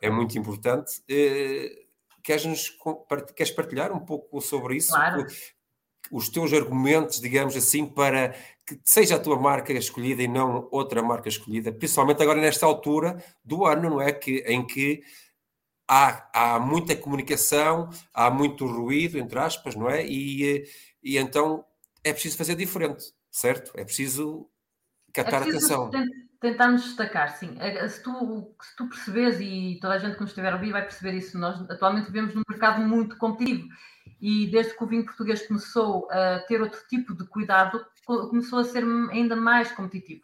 é 0.00 0.10
muito 0.10 0.36
importante. 0.38 1.02
Eh, 1.08 1.85
queres, 2.26 2.76
queres 3.36 3.52
partilhar 3.52 3.92
um 3.92 4.00
pouco 4.00 4.40
sobre 4.40 4.76
isso? 4.76 4.88
Claro. 4.88 5.24
Os 6.10 6.28
teus 6.28 6.52
argumentos, 6.52 7.20
digamos 7.20 7.56
assim, 7.56 7.86
para 7.86 8.34
que 8.66 8.80
seja 8.84 9.14
a 9.14 9.20
tua 9.20 9.38
marca 9.38 9.72
escolhida 9.72 10.22
e 10.22 10.28
não 10.28 10.68
outra 10.72 11.02
marca 11.02 11.28
escolhida, 11.28 11.72
principalmente 11.72 12.22
agora 12.22 12.40
nesta 12.40 12.66
altura 12.66 13.22
do 13.44 13.64
ano, 13.64 13.90
não 13.90 14.00
é? 14.00 14.12
Que, 14.12 14.38
em 14.46 14.66
que 14.66 15.02
há, 15.88 16.28
há 16.32 16.60
muita 16.60 16.96
comunicação, 16.96 17.88
há 18.12 18.28
muito 18.28 18.66
ruído, 18.66 19.18
entre 19.18 19.38
aspas, 19.38 19.76
não 19.76 19.88
é? 19.88 20.04
E, 20.04 20.64
e 21.02 21.16
então 21.16 21.64
é 22.02 22.12
preciso 22.12 22.36
fazer 22.36 22.56
diferente, 22.56 23.04
certo? 23.30 23.72
É 23.76 23.84
preciso 23.84 24.48
captar 25.12 25.42
é 25.42 25.44
preciso 25.44 25.74
atenção. 25.74 25.90
Tentarmos 26.40 26.84
destacar, 26.84 27.30
sim. 27.30 27.56
Se 27.88 28.02
tu, 28.02 28.54
se 28.60 28.76
tu 28.76 28.88
percebes, 28.88 29.40
e 29.40 29.78
toda 29.80 29.94
a 29.94 29.98
gente 29.98 30.14
que 30.14 30.20
nos 30.20 30.30
estiver 30.30 30.52
a 30.52 30.56
ouvir 30.56 30.72
vai 30.72 30.82
perceber 30.82 31.16
isso, 31.16 31.38
nós 31.38 31.60
atualmente 31.70 32.06
vivemos 32.06 32.34
num 32.34 32.42
mercado 32.48 32.82
muito 32.82 33.16
competitivo 33.16 33.68
e 34.20 34.46
desde 34.46 34.76
que 34.76 34.84
o 34.84 34.86
vinho 34.86 35.04
português 35.04 35.46
começou 35.46 36.08
a 36.10 36.40
ter 36.40 36.60
outro 36.60 36.80
tipo 36.88 37.14
de 37.14 37.24
cuidado, 37.26 37.84
começou 38.04 38.58
a 38.58 38.64
ser 38.64 38.84
ainda 39.10 39.36
mais 39.36 39.72
competitivo 39.72 40.22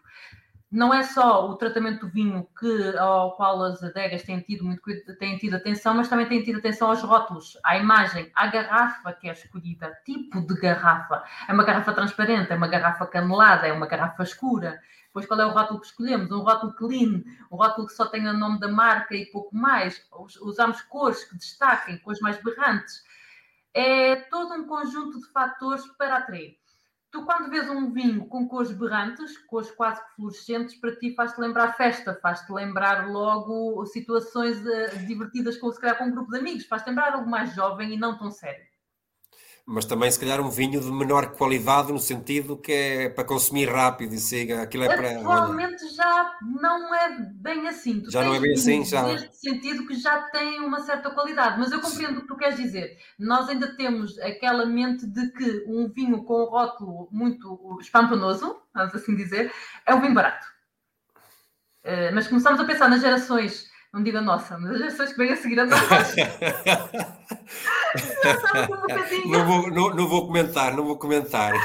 não 0.72 0.92
é 0.92 1.02
só 1.02 1.50
o 1.50 1.56
tratamento 1.56 2.06
do 2.06 2.10
vinho 2.10 2.48
que, 2.58 2.96
ao 2.96 3.36
qual 3.36 3.62
as 3.62 3.82
adegas 3.82 4.22
têm 4.22 4.40
tido, 4.40 4.64
muito, 4.64 4.80
têm 5.18 5.36
tido 5.36 5.56
atenção, 5.56 5.92
mas 5.92 6.08
também 6.08 6.26
têm 6.26 6.42
tido 6.42 6.60
atenção 6.60 6.88
aos 6.88 7.02
rótulos, 7.02 7.58
à 7.62 7.76
imagem, 7.76 8.32
à 8.34 8.46
garrafa 8.46 9.12
que 9.12 9.28
é 9.28 9.32
escolhida, 9.32 9.92
tipo 10.02 10.40
de 10.40 10.54
garrafa. 10.54 11.22
É 11.46 11.52
uma 11.52 11.62
garrafa 11.62 11.92
transparente, 11.92 12.50
é 12.52 12.56
uma 12.56 12.68
garrafa 12.68 13.06
canelada, 13.06 13.66
é 13.66 13.72
uma 13.72 13.86
garrafa 13.86 14.22
escura. 14.22 14.80
Depois, 15.08 15.26
qual 15.26 15.38
é 15.40 15.44
o 15.44 15.50
rótulo 15.50 15.78
que 15.78 15.86
escolhemos? 15.88 16.30
Um 16.30 16.40
rótulo 16.40 16.72
clean, 16.72 17.22
um 17.50 17.56
rótulo 17.56 17.86
que 17.86 17.92
só 17.92 18.06
tem 18.06 18.26
o 18.26 18.32
nome 18.32 18.58
da 18.58 18.68
marca 18.68 19.14
e 19.14 19.26
pouco 19.26 19.54
mais. 19.54 20.02
Usamos 20.40 20.80
cores 20.80 21.22
que 21.24 21.36
destaquem, 21.36 21.98
cores 21.98 22.20
mais 22.20 22.42
berrantes. 22.42 23.04
É 23.74 24.16
todo 24.16 24.54
um 24.54 24.66
conjunto 24.66 25.20
de 25.20 25.30
fatores 25.32 25.86
para 25.98 26.16
atrair 26.16 26.61
tu 27.12 27.24
quando 27.26 27.50
vês 27.50 27.68
um 27.68 27.92
vinho 27.92 28.26
com 28.26 28.48
cores 28.48 28.72
berrantes, 28.72 29.36
cores 29.46 29.70
quase 29.70 30.00
que 30.02 30.16
fluorescentes, 30.16 30.74
para 30.74 30.96
ti 30.96 31.14
faz-te 31.14 31.40
lembrar 31.40 31.76
festa, 31.76 32.18
faz-te 32.20 32.50
lembrar 32.50 33.08
logo 33.10 33.84
situações 33.86 34.58
uh, 34.64 35.06
divertidas 35.06 35.58
com, 35.58 35.70
se 35.70 35.78
calhar, 35.78 35.98
com 35.98 36.06
um 36.06 36.10
grupo 36.10 36.32
de 36.32 36.38
amigos, 36.38 36.64
faz-te 36.64 36.88
lembrar 36.88 37.12
algo 37.12 37.30
mais 37.30 37.54
jovem 37.54 37.92
e 37.92 37.98
não 37.98 38.18
tão 38.18 38.30
sério 38.30 38.71
mas 39.64 39.84
também 39.84 40.10
se 40.10 40.18
calhar 40.18 40.40
um 40.40 40.50
vinho 40.50 40.80
de 40.80 40.90
menor 40.90 41.32
qualidade 41.32 41.92
no 41.92 41.98
sentido 41.98 42.56
que 42.56 42.72
é 42.72 43.08
para 43.08 43.24
consumir 43.24 43.66
rápido 43.66 44.12
e 44.12 44.18
siga 44.18 44.62
aquilo 44.62 44.84
é 44.84 44.96
para 44.96 45.20
atualmente 45.20 45.88
já 45.94 46.36
não 46.42 46.94
é 46.94 47.16
bem 47.34 47.68
assim. 47.68 48.00
Tu 48.00 48.10
já 48.10 48.24
não 48.24 48.34
é 48.34 48.40
bem 48.40 48.54
assim 48.54 48.84
já. 48.84 49.04
neste 49.04 49.36
sentido 49.36 49.86
que 49.86 49.94
já 49.94 50.22
tem 50.30 50.60
uma 50.60 50.80
certa 50.80 51.10
qualidade 51.10 51.60
mas 51.60 51.70
eu 51.70 51.80
compreendo 51.80 52.18
o 52.18 52.20
que 52.22 52.26
tu 52.26 52.36
queres 52.36 52.56
dizer. 52.56 52.98
Nós 53.18 53.48
ainda 53.48 53.76
temos 53.76 54.18
aquela 54.18 54.66
mente 54.66 55.06
de 55.06 55.30
que 55.32 55.64
um 55.68 55.88
vinho 55.88 56.24
com 56.24 56.42
um 56.42 56.46
rótulo 56.46 57.08
muito 57.12 57.78
espantoso 57.80 58.60
vamos 58.74 58.94
assim 58.94 59.14
dizer 59.14 59.52
é 59.86 59.94
um 59.94 60.00
vinho 60.00 60.14
barato. 60.14 60.46
Eh, 61.84 62.10
mas 62.10 62.26
começamos 62.26 62.60
a 62.60 62.64
pensar 62.64 62.88
nas 62.88 63.00
gerações 63.00 63.71
não 63.92 64.02
digo 64.02 64.18
a 64.18 64.22
nossa, 64.22 64.58
mas 64.58 64.70
as 64.72 64.78
gerações 64.78 65.12
que 65.12 65.18
vêm 65.18 65.32
a 65.32 65.36
seguir 65.36 65.60
a 65.60 65.66
nós. 65.66 65.82
não, 69.26 69.46
vou, 69.46 69.70
não, 69.70 69.90
não 69.94 70.08
vou 70.08 70.26
comentar, 70.26 70.74
não 70.74 70.84
vou 70.84 70.98
comentar. 70.98 71.52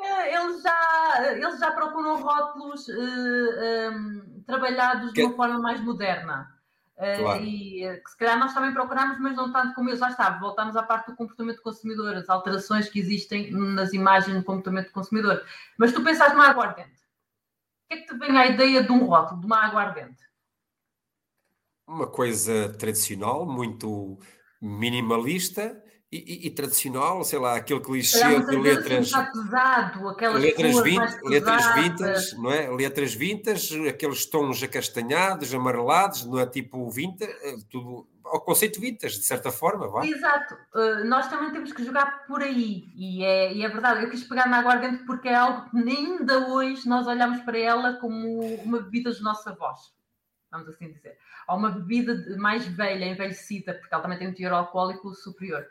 É, 0.00 0.34
eles 0.34 0.62
já, 0.62 1.32
eles 1.32 1.58
já 1.58 1.70
procuram 1.72 2.22
rótulos 2.22 2.88
uh, 2.88 2.92
eh, 2.92 3.90
um, 3.90 3.92
ehm, 3.92 4.42
trabalhados 4.46 5.12
que... 5.12 5.20
de 5.20 5.26
uma 5.26 5.36
forma 5.36 5.58
mais 5.58 5.80
moderna. 5.80 6.50
Uh, 6.96 7.18
claro. 7.22 7.44
E 7.44 7.86
uh, 7.86 8.02
que 8.02 8.10
se 8.10 8.16
calhar 8.16 8.38
nós 8.38 8.54
também 8.54 8.72
procuramos, 8.72 9.18
mas 9.20 9.36
não 9.36 9.52
tanto 9.52 9.74
como 9.74 9.90
eles. 9.90 10.00
Já 10.00 10.08
está, 10.08 10.30
voltamos 10.38 10.76
à 10.76 10.82
parte 10.82 11.10
do 11.10 11.16
comportamento 11.16 11.56
do 11.56 11.62
consumidor, 11.62 12.14
as 12.14 12.28
alterações 12.28 12.88
que 12.88 12.98
existem 12.98 13.50
nas 13.50 13.92
imagens 13.92 14.36
do 14.36 14.42
comportamento 14.42 14.86
do 14.86 14.92
consumidor. 14.92 15.44
Mas 15.76 15.92
tu 15.92 16.02
pensaste 16.02 16.34
no 16.34 16.42
aguardente 16.42 16.97
que 17.88 17.94
é 17.94 17.96
que 17.98 18.06
te 18.06 18.18
vem 18.18 18.36
à 18.36 18.46
ideia 18.46 18.82
de 18.82 18.92
um 18.92 19.04
rótulo, 19.06 19.40
de 19.40 19.46
uma 19.46 19.64
aguardente? 19.64 20.22
Uma 21.86 22.06
coisa 22.06 22.74
tradicional, 22.74 23.46
muito 23.46 24.18
minimalista 24.60 25.82
e, 26.12 26.46
e, 26.46 26.50
tradicional, 26.50 27.24
sei 27.24 27.38
lá, 27.38 27.56
aquele 27.56 27.80
clichê 27.80 28.18
de 28.18 28.36
assim 28.36 28.60
letras. 28.60 29.14
Assim, 29.14 29.32
pesado, 29.32 30.08
aquelas 30.08 30.42
letras, 30.42 30.82
20, 30.82 31.00
letras 31.24 31.74
vintas, 31.74 32.32
não 32.34 32.50
é? 32.50 32.70
Letras 32.70 33.14
vintas, 33.14 33.70
aqueles 33.88 34.26
tons 34.26 34.62
acastanhados, 34.62 35.54
amarelados, 35.54 36.26
não 36.26 36.38
é 36.38 36.46
tipo 36.46 36.90
vinta, 36.90 37.24
é 37.24 37.56
tudo 37.70 38.06
ao 38.32 38.40
conceito 38.40 38.80
vintage, 38.80 39.18
de 39.18 39.24
certa 39.24 39.50
forma. 39.50 39.88
Vai. 39.88 40.08
Exato, 40.08 40.54
uh, 40.74 41.04
nós 41.04 41.28
também 41.28 41.50
temos 41.50 41.72
que 41.72 41.84
jogar 41.84 42.26
por 42.26 42.42
aí, 42.42 42.88
e 42.94 43.24
é, 43.24 43.52
e 43.52 43.64
é 43.64 43.68
verdade. 43.68 44.04
Eu 44.04 44.10
quis 44.10 44.24
pegar 44.24 44.48
na 44.48 44.58
aguardente 44.58 45.04
porque 45.04 45.28
é 45.28 45.34
algo 45.34 45.70
que 45.70 45.76
ainda 45.76 46.48
hoje 46.48 46.88
nós 46.88 47.06
olhamos 47.06 47.40
para 47.42 47.58
ela 47.58 47.94
como 47.94 48.40
uma 48.62 48.80
bebida 48.80 49.10
dos 49.10 49.20
nossos 49.20 49.46
avós, 49.46 49.92
vamos 50.50 50.68
assim 50.68 50.92
dizer. 50.92 51.18
Ou 51.48 51.56
uma 51.56 51.70
bebida 51.70 52.36
mais 52.36 52.66
velha, 52.66 53.06
envelhecida, 53.06 53.74
porque 53.74 53.92
ela 53.92 54.02
também 54.02 54.18
tem 54.18 54.28
um 54.28 54.34
teor 54.34 54.52
alcoólico 54.52 55.14
superior 55.14 55.66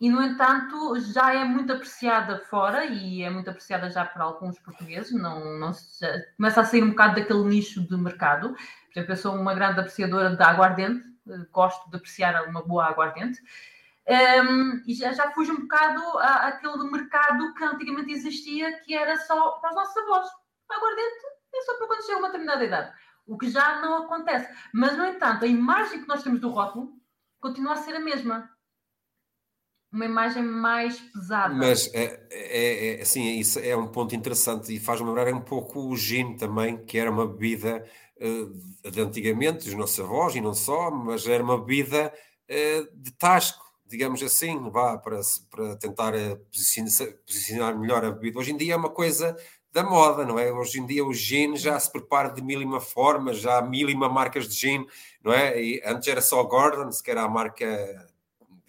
e 0.00 0.08
no 0.08 0.22
entanto 0.22 0.98
já 1.12 1.34
é 1.34 1.44
muito 1.44 1.74
apreciada 1.74 2.38
fora 2.38 2.86
e 2.86 3.22
é 3.22 3.28
muito 3.28 3.50
apreciada 3.50 3.90
já 3.90 4.02
por 4.06 4.22
alguns 4.22 4.58
portugueses, 4.58 5.12
não, 5.12 5.58
não 5.58 5.72
começa 6.38 6.62
a 6.62 6.64
sair 6.64 6.82
um 6.82 6.90
bocado 6.90 7.16
daquele 7.16 7.44
nicho 7.44 7.86
de 7.86 7.96
mercado. 7.98 8.54
Por 8.54 8.92
exemplo, 8.98 9.12
eu 9.12 9.16
sou 9.16 9.34
uma 9.34 9.54
grande 9.54 9.78
apreciadora 9.80 10.34
da 10.34 10.48
aguardente, 10.48 11.04
gosto 11.50 11.88
de 11.90 11.96
apreciar 11.96 12.48
uma 12.48 12.62
boa 12.62 12.86
aguardente. 12.86 13.40
Um, 14.08 14.82
e 14.86 14.94
já, 14.94 15.12
já 15.12 15.30
fujo 15.30 15.52
um 15.52 15.60
bocado 15.60 16.00
à, 16.18 16.48
àquele 16.48 16.90
mercado 16.90 17.54
que 17.54 17.64
antigamente 17.64 18.12
existia, 18.12 18.80
que 18.80 18.94
era 18.94 19.16
só 19.18 19.52
para 19.52 19.70
os 19.70 19.76
nossos 19.76 19.96
avós. 19.96 20.28
Aguardente 20.68 21.26
é 21.54 21.62
só 21.62 21.76
para 21.76 21.86
quando 21.86 22.06
chega 22.06 22.18
uma 22.18 22.28
determinada 22.28 22.64
idade. 22.64 22.92
O 23.26 23.38
que 23.38 23.50
já 23.50 23.80
não 23.80 24.04
acontece. 24.04 24.52
Mas, 24.72 24.96
no 24.96 25.04
entanto, 25.04 25.44
a 25.44 25.48
imagem 25.48 26.02
que 26.02 26.08
nós 26.08 26.22
temos 26.22 26.40
do 26.40 26.48
rótulo 26.48 26.92
continua 27.40 27.74
a 27.74 27.76
ser 27.76 27.94
a 27.94 28.00
mesma 28.00 28.50
uma 29.92 30.04
imagem 30.04 30.42
mais 30.42 31.00
pesada. 31.00 31.52
Mas 31.52 31.92
é, 31.92 32.26
é, 32.30 32.98
é, 32.98 33.02
assim, 33.02 33.38
isso 33.38 33.58
é 33.58 33.76
um 33.76 33.88
ponto 33.88 34.14
interessante 34.14 34.74
e 34.74 34.78
faz-me 34.78 35.08
lembrar 35.08 35.32
um 35.34 35.40
pouco 35.40 35.80
o 35.80 35.96
gin 35.96 36.36
também, 36.36 36.84
que 36.84 36.96
era 36.96 37.10
uma 37.10 37.26
bebida 37.26 37.84
de 38.20 39.00
antigamente, 39.00 39.64
dos 39.64 39.74
nossos 39.74 40.00
avós 40.00 40.34
e 40.34 40.40
não 40.40 40.52
só, 40.52 40.90
mas 40.90 41.26
era 41.26 41.42
uma 41.42 41.58
bebida 41.58 42.12
uh, 42.50 42.96
de 42.96 43.12
tasco, 43.12 43.64
digamos 43.86 44.22
assim, 44.22 44.70
vá, 44.70 44.98
para, 44.98 45.20
para 45.50 45.76
tentar 45.76 46.14
uh, 46.14 46.36
posicionar, 47.26 47.78
melhor 47.78 48.04
a 48.04 48.10
bebida. 48.10 48.38
Hoje 48.38 48.52
em 48.52 48.56
dia 48.56 48.74
é 48.74 48.76
uma 48.76 48.90
coisa 48.90 49.36
da 49.72 49.82
moda, 49.82 50.24
não 50.24 50.38
é? 50.38 50.52
Hoje 50.52 50.80
em 50.80 50.86
dia 50.86 51.04
o 51.04 51.14
gin 51.14 51.56
já 51.56 51.78
se 51.78 51.90
prepara 51.90 52.28
de 52.28 52.42
mil 52.42 52.60
e 52.60 52.64
uma 52.64 52.80
formas, 52.80 53.38
já 53.38 53.58
há 53.58 53.62
mil 53.62 53.88
e 53.88 53.94
uma 53.94 54.08
marcas 54.08 54.48
de 54.48 54.54
gin, 54.54 54.86
não 55.22 55.32
é? 55.32 55.60
E 55.62 55.82
antes 55.84 56.08
era 56.08 56.20
só 56.20 56.42
Gordon, 56.42 56.90
que 57.02 57.10
era 57.10 57.22
a 57.22 57.28
marca 57.28 58.09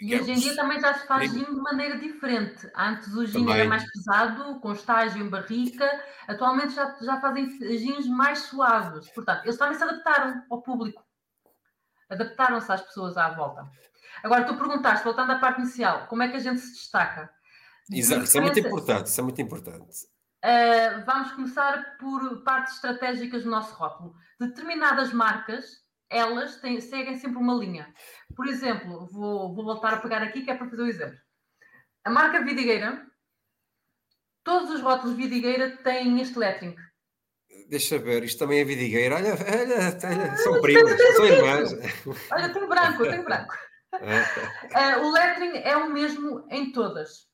e 0.01 0.19
hoje 0.19 0.31
em 0.31 0.35
dia 0.35 0.55
também 0.55 0.79
já 0.81 0.95
se 0.95 1.05
faz 1.05 1.31
gin 1.31 1.43
de 1.43 1.61
maneira 1.61 1.95
diferente. 1.99 2.67
Antes 2.75 3.13
o 3.13 3.23
gin 3.23 3.47
era 3.51 3.69
mais 3.69 3.85
pesado, 3.91 4.59
com 4.59 4.73
estágio 4.73 5.23
em 5.23 5.29
barrica. 5.29 5.87
Atualmente 6.27 6.73
já, 6.73 6.97
já 7.01 7.21
fazem 7.21 7.47
gins 7.77 8.07
mais 8.07 8.39
suaves. 8.39 9.07
Portanto, 9.11 9.45
eles 9.45 9.57
também 9.57 9.77
se 9.77 9.83
adaptaram 9.83 10.43
ao 10.49 10.63
público. 10.63 11.03
Adaptaram-se 12.09 12.71
às 12.71 12.81
pessoas 12.81 13.15
à 13.15 13.29
volta. 13.29 13.69
Agora, 14.23 14.43
tu 14.43 14.57
perguntaste, 14.57 15.03
voltando 15.03 15.33
à 15.33 15.39
parte 15.39 15.61
inicial, 15.61 16.07
como 16.07 16.23
é 16.23 16.29
que 16.29 16.37
a 16.37 16.39
gente 16.39 16.59
se 16.61 16.73
destaca? 16.73 17.29
Exato, 17.91 18.23
isso 18.23 18.37
é 18.39 18.41
muito 18.41 18.59
importante. 18.59 19.05
Isso 19.05 19.19
é 19.19 19.23
muito 19.23 19.41
importante. 19.41 20.07
Uh, 20.43 21.05
vamos 21.05 21.31
começar 21.33 21.97
por 21.99 22.41
partes 22.43 22.73
estratégicas 22.73 23.43
do 23.43 23.51
nosso 23.51 23.75
rótulo. 23.75 24.15
Determinadas 24.39 25.13
marcas 25.13 25.80
elas 26.12 26.57
têm, 26.57 26.80
seguem 26.82 27.18
sempre 27.18 27.38
uma 27.38 27.53
linha. 27.53 27.91
Por 28.36 28.47
exemplo, 28.47 29.07
vou, 29.07 29.55
vou 29.55 29.64
voltar 29.64 29.93
a 29.93 30.01
pegar 30.01 30.22
aqui, 30.22 30.43
que 30.43 30.51
é 30.51 30.55
para 30.55 30.70
fazer 30.70 30.84
o 30.84 30.88
exemplo. 30.88 31.18
A 32.03 32.09
marca 32.09 32.43
Vidigueira, 32.43 33.07
todos 34.43 34.70
os 34.72 34.82
rótulos 34.82 35.16
Vidigueira 35.16 35.78
têm 35.78 36.20
este 36.20 36.38
lettering. 36.38 36.76
Deixa 37.70 37.97
ver, 37.97 38.24
isto 38.24 38.39
também 38.39 38.59
é 38.59 38.66
Vidigueira. 38.66 39.16
Olha, 39.16 39.34
olha, 39.34 39.97
olha 40.03 40.38
são 40.38 40.55
ah, 40.55 40.62
primas, 40.62 41.16
são 41.16 41.26
irmãs. 41.26 41.72
Olha, 42.32 42.53
tenho 42.53 42.68
branco, 42.68 43.03
tenho 43.03 43.24
branco. 43.24 43.55
uh, 43.93 44.99
o 45.05 45.12
lettering 45.12 45.59
é 45.59 45.78
o 45.78 45.89
mesmo 45.89 46.45
em 46.49 46.72
todas. 46.72 47.30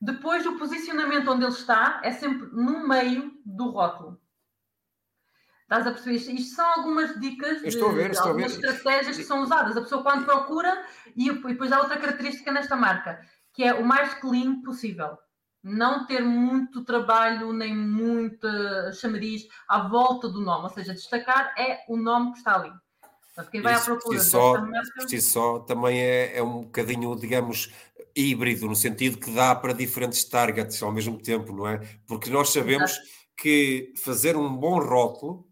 Depois, 0.00 0.46
o 0.46 0.58
posicionamento 0.58 1.30
onde 1.30 1.44
ele 1.44 1.52
está 1.52 2.00
é 2.04 2.12
sempre 2.12 2.48
no 2.52 2.86
meio 2.86 3.32
do 3.44 3.70
rótulo. 3.70 4.20
Estás 5.68 5.86
a 5.86 5.90
perceber? 5.90 6.16
Isto 6.16 6.56
são 6.56 6.66
algumas 6.66 7.20
dicas 7.20 7.60
de, 7.60 7.78
ver, 7.92 8.12
de 8.12 8.18
algumas 8.18 8.52
estratégias 8.52 9.18
que 9.18 9.22
são 9.22 9.42
usadas. 9.42 9.76
A 9.76 9.82
pessoa 9.82 10.02
quando 10.02 10.24
procura, 10.24 10.82
e, 11.14 11.30
depois 11.30 11.70
há 11.70 11.80
outra 11.80 11.98
característica 11.98 12.50
nesta 12.50 12.74
marca, 12.74 13.20
que 13.52 13.62
é 13.62 13.74
o 13.74 13.84
mais 13.84 14.14
clean 14.14 14.62
possível. 14.62 15.18
Não 15.62 16.06
ter 16.06 16.22
muito 16.22 16.82
trabalho, 16.84 17.52
nem 17.52 17.76
muita 17.76 18.94
chamariz 18.94 19.46
à 19.68 19.86
volta 19.86 20.26
do 20.26 20.40
nome. 20.40 20.64
Ou 20.64 20.70
seja, 20.70 20.94
destacar 20.94 21.52
é 21.58 21.84
o 21.86 21.98
nome 21.98 22.32
que 22.32 22.38
está 22.38 22.54
ali. 22.54 22.72
Portanto, 23.34 23.50
quem 23.50 23.60
vai 23.60 23.74
Isso, 23.74 23.82
à 23.82 23.84
procura 23.84 24.20
só, 24.20 24.60
marca... 24.62 24.92
Por 24.96 25.08
si 25.10 25.20
só, 25.20 25.58
também 25.58 26.00
é, 26.00 26.38
é 26.38 26.42
um 26.42 26.62
bocadinho, 26.62 27.14
digamos, 27.14 27.70
híbrido, 28.16 28.66
no 28.66 28.74
sentido 28.74 29.18
que 29.18 29.30
dá 29.34 29.54
para 29.54 29.74
diferentes 29.74 30.24
targets 30.24 30.82
ao 30.82 30.90
mesmo 30.90 31.18
tempo, 31.18 31.54
não 31.54 31.68
é? 31.68 31.78
Porque 32.06 32.30
nós 32.30 32.54
sabemos 32.54 32.92
Exato. 32.92 33.08
que 33.36 33.92
fazer 33.98 34.34
um 34.34 34.56
bom 34.56 34.78
rótulo 34.80 35.47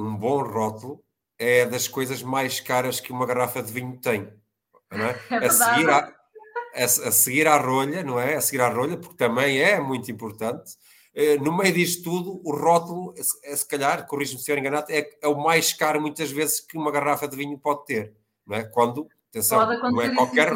um 0.00 0.16
bom 0.16 0.42
rótulo 0.42 1.02
é 1.38 1.64
das 1.64 1.88
coisas 1.88 2.22
mais 2.22 2.60
caras 2.60 3.00
que 3.00 3.12
uma 3.12 3.26
garrafa 3.26 3.62
de 3.62 3.72
vinho 3.72 3.96
tem. 3.98 4.32
Não 4.90 5.06
é? 5.06 5.20
é 5.30 5.46
a, 5.46 5.50
seguir 5.50 5.88
a, 5.88 5.98
a, 6.74 6.84
a, 6.84 6.88
seguir 7.12 7.46
à 7.46 7.56
rolha, 7.56 8.02
não 8.02 8.20
é? 8.20 8.36
A 8.36 8.40
seguir 8.40 8.60
à 8.60 8.68
rolha, 8.68 8.96
porque 8.96 9.16
também 9.16 9.60
é 9.60 9.80
muito 9.80 10.10
importante. 10.10 10.72
Eh, 11.14 11.38
no 11.38 11.56
meio 11.56 11.74
disto 11.74 12.04
tudo, 12.04 12.40
o 12.44 12.54
rótulo, 12.54 13.14
é, 13.44 13.56
se 13.56 13.66
calhar, 13.66 14.06
corrijo-me 14.06 14.38
se 14.38 14.42
estiver 14.42 14.58
enganado, 14.58 14.86
é, 14.90 15.08
é 15.20 15.28
o 15.28 15.42
mais 15.42 15.72
caro 15.72 16.00
muitas 16.00 16.30
vezes 16.30 16.60
que 16.60 16.76
uma 16.76 16.90
garrafa 16.90 17.26
de 17.26 17.36
vinho 17.36 17.58
pode 17.58 17.84
ter. 17.84 18.14
Não 18.46 18.56
é? 18.56 18.64
Quando, 18.64 19.08
atenção, 19.30 19.66
não 19.90 20.00
é 20.02 20.14
qualquer, 20.14 20.52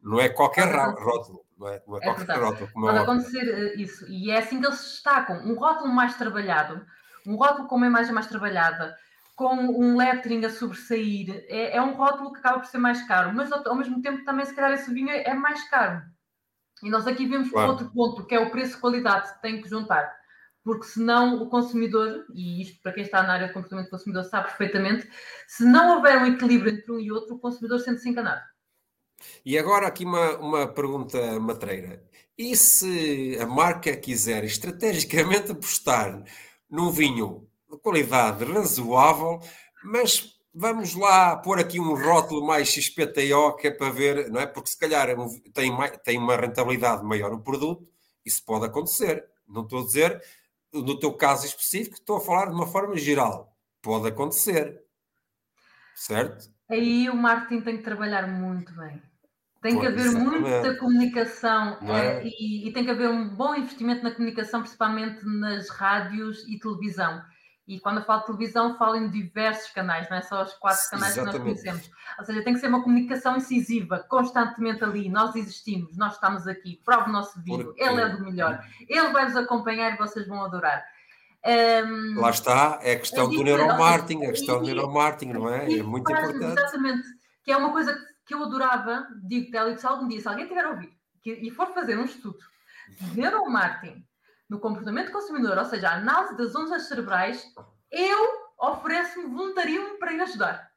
não 0.00 0.20
é 0.20 0.28
qualquer 0.28 0.68
rótulo. 0.72 1.44
Não 1.58 1.68
é, 1.68 1.82
não 1.86 1.96
é, 1.96 1.98
é 1.98 2.02
qualquer 2.02 2.38
rótulo. 2.38 2.70
Como 2.72 2.86
pode 2.86 2.98
acontecer 2.98 3.74
isso. 3.76 4.06
E 4.08 4.30
é 4.30 4.38
assim 4.38 4.60
que 4.60 4.66
eles 4.66 4.78
se 4.78 4.90
destacam. 4.90 5.36
Um 5.44 5.54
rótulo 5.54 5.92
mais 5.92 6.16
trabalhado 6.16 6.86
um 7.28 7.36
rótulo 7.36 7.68
com 7.68 7.76
uma 7.76 7.86
imagem 7.86 8.12
mais 8.12 8.26
trabalhada, 8.26 8.96
com 9.36 9.54
um 9.54 9.96
lettering 9.96 10.44
a 10.46 10.50
sobressair, 10.50 11.44
é, 11.48 11.76
é 11.76 11.82
um 11.82 11.92
rótulo 11.92 12.32
que 12.32 12.38
acaba 12.38 12.58
por 12.58 12.66
ser 12.66 12.78
mais 12.78 13.06
caro, 13.06 13.32
mas 13.34 13.52
ao, 13.52 13.68
ao, 13.68 13.76
mesmo 13.76 14.00
tempo 14.00 14.24
também, 14.24 14.46
se 14.46 14.54
calhar, 14.54 14.72
esse 14.72 14.92
vinho 14.92 15.10
é, 15.10 15.34
mais 15.34 15.68
caro. 15.68 16.02
E 16.82 16.88
nós 16.88 17.06
aqui 17.06 17.26
vemos 17.26 17.50
claro. 17.50 17.72
outro 17.72 17.90
ponto, 17.92 18.24
que 18.26 18.34
é 18.34 18.40
o 18.40 18.50
preço-qualidade 18.50 19.34
que 19.34 19.42
tem 19.42 19.60
que 19.60 19.68
juntar. 19.68 20.10
Porque 20.64 20.86
senão 20.86 21.42
o 21.42 21.48
consumidor, 21.48 22.24
e 22.34 22.62
isto 22.62 22.80
para 22.82 22.92
quem 22.92 23.02
está 23.02 23.22
na 23.22 23.34
área 23.34 23.46
de 23.48 23.52
comportamento 23.52 23.86
do 23.86 23.90
consumidor 23.90 24.24
sabe 24.24 24.48
perfeitamente, 24.48 25.08
se 25.46 25.64
não 25.64 25.96
houver 25.96 26.18
um 26.18 26.26
equilíbrio 26.26 26.72
entre 26.72 26.90
um 26.90 26.98
e 26.98 27.12
outro, 27.12 27.36
o 27.36 27.38
consumidor 27.38 27.78
sente-se 27.80 28.08
enganado. 28.08 28.42
E 29.44 29.58
agora 29.58 29.86
aqui 29.86 30.04
uma, 30.04 30.36
uma 30.38 30.66
pergunta 30.66 31.38
matreira. 31.38 32.02
E 32.36 32.56
se 32.56 33.36
a 33.40 33.46
marca 33.46 33.96
quiser 33.96 34.44
estrategicamente 34.44 35.52
apostar 35.52 36.22
num 36.70 36.90
vinho 36.90 37.48
de 37.70 37.78
qualidade 37.78 38.44
razoável, 38.44 39.40
mas 39.84 40.38
vamos 40.52 40.94
lá 40.94 41.36
pôr 41.36 41.58
aqui 41.58 41.78
um 41.78 41.94
rótulo 41.94 42.46
mais 42.46 42.68
XPTO, 42.68 43.56
que 43.56 43.68
é 43.68 43.70
para 43.70 43.90
ver, 43.90 44.30
não 44.30 44.40
é? 44.40 44.46
Porque 44.46 44.70
se 44.70 44.78
calhar 44.78 45.08
tem, 45.52 45.72
tem 46.04 46.18
uma 46.18 46.36
rentabilidade 46.36 47.04
maior 47.04 47.30
no 47.30 47.42
produto, 47.42 47.88
isso 48.24 48.44
pode 48.44 48.66
acontecer. 48.66 49.24
Não 49.46 49.62
estou 49.62 49.80
a 49.80 49.84
dizer 49.84 50.22
no 50.72 50.98
teu 50.98 51.12
caso 51.14 51.46
específico, 51.46 51.96
estou 51.96 52.16
a 52.16 52.20
falar 52.20 52.46
de 52.46 52.54
uma 52.54 52.66
forma 52.66 52.96
geral. 52.96 53.56
Pode 53.80 54.08
acontecer. 54.08 54.82
Certo? 55.94 56.50
Aí 56.70 57.08
o 57.08 57.16
marketing 57.16 57.62
tem 57.62 57.76
que 57.78 57.82
trabalhar 57.82 58.26
muito 58.26 58.72
bem. 58.74 59.02
Tem 59.60 59.78
que 59.78 59.86
haver 59.86 60.12
muita 60.12 60.76
comunicação 60.76 61.78
é? 61.82 62.22
Eh, 62.22 62.22
e, 62.24 62.68
e, 62.68 62.72
tem 62.72 62.84
que 62.84 62.90
haver 62.90 63.08
um 63.08 63.28
bom 63.28 63.56
investimento 63.56 64.04
na 64.04 64.12
comunicação, 64.12 64.60
principalmente 64.60 65.24
nas 65.24 65.68
rádios 65.68 66.46
e 66.48 66.58
televisão. 66.58 67.20
E 67.66 67.78
quando 67.80 67.98
eu 67.98 68.04
falo 68.04 68.20
de 68.20 68.26
televisão, 68.26 68.78
falo 68.78 68.96
em 68.96 69.10
diversos 69.10 69.70
canais, 69.72 70.08
não 70.08 70.16
é 70.16 70.22
só 70.22 70.42
os 70.42 70.54
quatro 70.54 70.88
canais 70.90 71.12
Exatamente. 71.12 71.32
que 71.32 71.48
nós 71.48 71.62
conhecemos. 71.62 71.90
Ou 72.18 72.24
seja, 72.24 72.42
tem 72.42 72.54
que 72.54 72.60
ser 72.60 72.68
uma 72.68 72.82
comunicação 72.82 73.36
incisiva, 73.36 73.98
constantemente 74.08 74.82
ali. 74.82 75.10
Nós 75.10 75.36
existimos, 75.36 75.94
nós 75.96 76.14
estamos 76.14 76.46
aqui, 76.46 76.80
prova 76.82 77.10
o 77.10 77.12
nosso 77.12 77.38
vídeo, 77.42 77.66
Porque... 77.66 77.82
ele 77.82 78.00
é 78.00 78.08
do 78.08 78.24
melhor, 78.24 78.64
ele 78.88 79.08
vai 79.12 79.26
nos 79.26 79.36
acompanhar 79.36 79.92
e 79.92 79.98
vocês 79.98 80.26
vão 80.26 80.42
adorar. 80.44 80.82
Um, 81.44 82.20
Lá 82.20 82.30
está, 82.30 82.78
é 82.82 82.92
a 82.92 82.98
questão 82.98 83.26
é 83.26 83.36
do 83.36 83.44
neuromarketing, 83.44 84.24
a 84.24 84.30
questão 84.30 84.60
do 84.60 84.66
neuromarketing, 84.66 85.32
não 85.32 85.52
é? 85.52 85.70
É 85.70 85.82
muito 85.82 86.10
importante. 86.10 86.58
Exatamente, 86.58 87.08
que 87.44 87.52
é 87.52 87.56
uma 87.56 87.70
coisa 87.70 87.92
que 87.94 88.17
que 88.28 88.34
eu 88.34 88.44
adorava, 88.44 89.08
digo 89.24 89.50
Télio, 89.50 89.78
se 89.78 89.86
algum 89.86 90.06
dia, 90.06 90.20
se 90.20 90.28
alguém 90.28 90.46
tiver 90.46 90.66
ouvido 90.66 90.92
que, 91.22 91.32
e 91.32 91.50
for 91.50 91.72
fazer 91.72 91.98
um 91.98 92.04
estudo 92.04 92.38
de 92.88 93.20
neuromarketing 93.20 94.06
no 94.48 94.60
comportamento 94.60 95.06
do 95.06 95.12
consumidor, 95.12 95.58
ou 95.58 95.64
seja, 95.64 95.88
a 95.88 95.96
análise 95.96 96.36
das 96.36 96.54
ondas 96.54 96.84
cerebrais, 96.84 97.42
eu 97.90 98.48
ofereço-me 98.58 99.26
voluntarismo 99.26 99.98
para 99.98 100.12
ir 100.12 100.20
ajudar. 100.20 100.70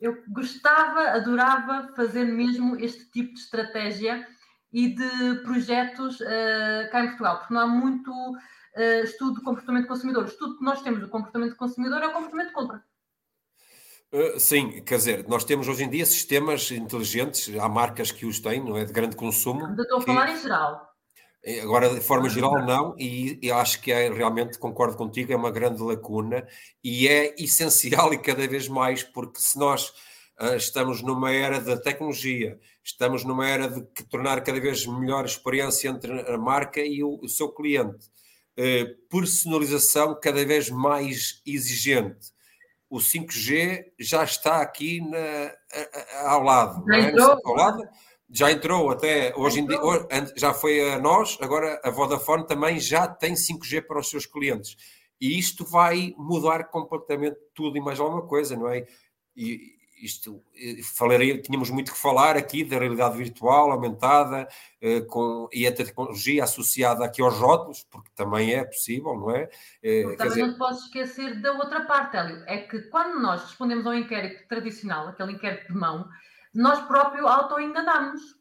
eu 0.00 0.22
gostava, 0.28 1.10
adorava 1.10 1.92
fazer 1.94 2.24
mesmo 2.24 2.76
este 2.76 3.10
tipo 3.10 3.34
de 3.34 3.40
estratégia 3.40 4.26
e 4.72 4.94
de 4.94 5.40
projetos 5.42 6.20
uh, 6.20 6.90
cá 6.90 7.02
em 7.02 7.08
Portugal, 7.08 7.38
porque 7.38 7.54
não 7.54 7.60
há 7.60 7.66
muito 7.66 8.10
uh, 8.12 9.04
estudo 9.04 9.38
de 9.38 9.44
comportamento 9.44 9.84
do 9.84 9.88
consumidor. 9.88 10.24
O 10.24 10.28
estudo 10.28 10.58
que 10.58 10.64
nós 10.64 10.82
temos 10.82 11.00
do 11.00 11.08
comportamento 11.08 11.50
do 11.50 11.56
consumidor 11.56 12.02
é 12.02 12.06
o 12.08 12.12
comportamento 12.12 12.48
de 12.48 12.54
compra. 12.54 12.84
Uh, 14.12 14.40
sim, 14.40 14.82
quer 14.82 14.96
dizer, 14.96 15.28
nós 15.28 15.44
temos 15.44 15.68
hoje 15.68 15.84
em 15.84 15.90
dia 15.90 16.06
sistemas 16.06 16.70
inteligentes, 16.70 17.54
há 17.58 17.68
marcas 17.68 18.10
que 18.10 18.24
os 18.24 18.40
têm, 18.40 18.64
não 18.64 18.76
é? 18.76 18.84
De 18.84 18.92
grande 18.92 19.14
consumo. 19.14 19.60
Estou 19.80 19.98
a 19.98 20.00
falar 20.00 20.30
em 20.32 20.40
geral. 20.40 20.88
Agora, 21.62 21.94
de 21.94 22.00
forma 22.00 22.28
geral, 22.28 22.66
não, 22.66 22.94
e, 22.98 23.38
e 23.40 23.50
acho 23.50 23.80
que 23.80 23.92
é 23.92 24.12
realmente, 24.12 24.58
concordo 24.58 24.96
contigo, 24.96 25.32
é 25.32 25.36
uma 25.36 25.50
grande 25.50 25.82
lacuna 25.82 26.46
e 26.82 27.06
é 27.06 27.34
essencial 27.38 28.12
e 28.14 28.18
cada 28.18 28.46
vez 28.46 28.66
mais, 28.66 29.02
porque 29.02 29.40
se 29.40 29.58
nós 29.58 29.88
uh, 30.40 30.56
estamos 30.56 31.00
numa 31.00 31.30
era 31.30 31.60
da 31.60 31.76
tecnologia, 31.76 32.58
estamos 32.82 33.24
numa 33.24 33.46
era 33.48 33.68
de 33.68 33.82
tornar 34.10 34.42
cada 34.42 34.60
vez 34.60 34.84
melhor 34.86 35.22
a 35.22 35.26
experiência 35.26 35.88
entre 35.88 36.12
a 36.28 36.36
marca 36.36 36.80
e 36.80 37.02
o, 37.04 37.20
o 37.22 37.28
seu 37.28 37.50
cliente, 37.50 38.06
uh, 38.58 39.08
personalização 39.08 40.18
cada 40.20 40.44
vez 40.44 40.68
mais 40.68 41.40
exigente. 41.46 42.32
O 42.90 42.98
5G 42.98 43.84
já 43.98 44.24
está 44.24 44.62
aqui 44.62 45.00
na, 45.00 45.18
a, 45.18 46.26
a, 46.26 46.30
ao 46.30 46.42
lado, 46.42 46.84
não 46.86 46.94
é? 46.96 47.12
ao 47.44 47.54
lado 47.54 47.82
já 48.30 48.52
entrou 48.52 48.90
até 48.90 49.34
hoje 49.36 49.60
em 49.60 49.66
dia, 49.66 49.78
já 50.36 50.52
foi 50.52 50.92
a 50.92 50.98
nós, 50.98 51.38
agora 51.40 51.80
a 51.82 51.90
Vodafone 51.90 52.46
também 52.46 52.78
já 52.78 53.08
tem 53.08 53.34
5G 53.34 53.86
para 53.86 54.00
os 54.00 54.10
seus 54.10 54.26
clientes. 54.26 54.76
E 55.20 55.38
isto 55.38 55.64
vai 55.64 56.14
mudar 56.16 56.64
completamente 56.64 57.36
tudo 57.54 57.76
e 57.76 57.80
mais 57.80 57.98
alguma 57.98 58.26
coisa, 58.26 58.56
não 58.56 58.68
é? 58.68 58.86
E 59.34 59.77
isto, 60.00 60.42
falaria, 60.96 61.40
tínhamos 61.40 61.70
muito 61.70 61.92
que 61.92 61.98
falar 61.98 62.36
aqui 62.36 62.64
da 62.64 62.78
realidade 62.78 63.16
virtual 63.16 63.70
aumentada 63.70 64.48
eh, 64.80 65.00
com, 65.02 65.48
e 65.52 65.66
a 65.66 65.74
tecnologia 65.74 66.44
associada 66.44 67.04
aqui 67.04 67.22
aos 67.22 67.34
rótulos, 67.34 67.84
porque 67.90 68.10
também 68.14 68.54
é 68.54 68.64
possível, 68.64 69.14
não 69.14 69.30
é? 69.30 69.48
Eh, 69.82 70.02
também 70.16 70.28
dizer... 70.28 70.46
não 70.46 70.52
te 70.52 70.58
posso 70.58 70.86
esquecer 70.86 71.40
da 71.40 71.52
outra 71.52 71.84
parte, 71.84 72.16
Hélio, 72.16 72.42
é 72.46 72.58
que 72.58 72.80
quando 72.82 73.20
nós 73.20 73.42
respondemos 73.42 73.86
ao 73.86 73.94
inquérito 73.94 74.46
tradicional, 74.48 75.08
aquele 75.08 75.32
inquérito 75.32 75.72
de 75.72 75.78
mão, 75.78 76.08
nós 76.54 76.80
próprios 76.86 77.26
auto-enganamos. 77.26 78.38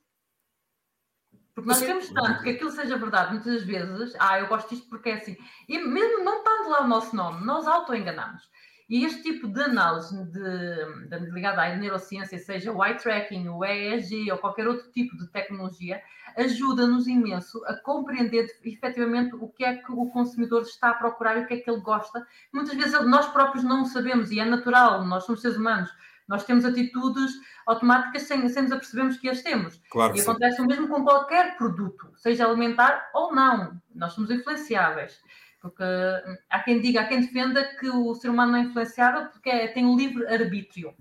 Porque 1.54 1.70
nós 1.70 1.80
queremos 1.80 2.08
tanto 2.10 2.44
que 2.44 2.52
aquilo 2.52 2.70
seja 2.70 2.98
verdade, 2.98 3.34
muitas 3.34 3.64
vezes, 3.64 4.16
ah, 4.20 4.40
eu 4.40 4.48
gosto 4.48 4.70
disto 4.70 4.88
porque 4.90 5.10
é 5.10 5.14
assim. 5.14 5.36
E 5.68 5.80
mesmo 5.80 6.24
não 6.24 6.38
estando 6.38 6.70
lá 6.70 6.84
o 6.84 6.88
nosso 6.88 7.16
nome, 7.16 7.44
nós 7.44 7.68
auto-enganamos. 7.68 8.48
E 8.90 9.04
este 9.04 9.22
tipo 9.22 9.50
de 9.50 9.62
análise 9.62 10.16
de, 10.32 11.10
de, 11.10 11.32
ligada 11.32 11.62
à 11.62 11.76
neurociência, 11.76 12.38
seja 12.38 12.72
o 12.72 12.84
eye 12.84 12.96
tracking, 12.96 13.50
o 13.50 13.66
EEG 13.66 14.32
ou 14.32 14.38
qualquer 14.38 14.66
outro 14.66 14.90
tipo 14.92 15.18
de 15.18 15.28
tecnologia, 15.28 16.02
ajuda-nos 16.38 17.06
imenso 17.06 17.62
a 17.66 17.76
compreender 17.76 18.48
efetivamente 18.64 19.36
o 19.36 19.50
que 19.50 19.66
é 19.66 19.76
que 19.76 19.92
o 19.92 20.06
consumidor 20.08 20.62
está 20.62 20.92
a 20.92 20.94
procurar 20.94 21.38
e 21.38 21.44
o 21.44 21.48
que 21.48 21.56
é 21.56 21.58
que 21.58 21.70
ele 21.70 21.82
gosta. 21.82 22.26
Muitas 22.54 22.76
vezes 22.76 22.94
nós 23.06 23.28
próprios 23.28 23.64
não 23.66 23.84
sabemos 23.84 24.32
e 24.32 24.40
é 24.40 24.46
natural, 24.46 25.04
nós 25.06 25.26
somos 25.26 25.42
seres 25.42 25.58
humanos, 25.58 25.92
nós 26.26 26.46
temos 26.46 26.64
atitudes 26.64 27.32
automáticas 27.66 28.24
sem, 28.24 28.48
sem 28.48 28.64
nos 28.64 28.72
apercebermos 28.72 29.18
que 29.18 29.30
as 29.30 29.42
temos. 29.42 29.82
Claro 29.90 30.16
e 30.16 30.22
acontece 30.22 30.58
sim. 30.58 30.64
o 30.64 30.66
mesmo 30.66 30.88
com 30.88 31.04
qualquer 31.04 31.58
produto, 31.58 32.12
seja 32.16 32.46
alimentar 32.46 33.10
ou 33.14 33.34
não. 33.34 33.82
Nós 33.94 34.14
somos 34.14 34.30
influenciáveis. 34.30 35.22
Porque 35.70 35.84
hum, 35.84 36.36
há 36.50 36.60
quem 36.60 36.82
diga, 36.82 37.02
há 37.02 37.06
quem 37.06 37.22
defenda 37.22 37.64
que 37.80 37.90
o 37.90 38.14
ser 38.16 38.30
humano 38.30 38.52
não 38.54 38.60
é 38.60 38.64
influenciável 38.64 39.28
porque 39.28 39.50
é, 39.50 39.68
tem 39.68 39.86
um 39.86 39.96
livre 39.96 40.26
arbítrio. 40.28 40.94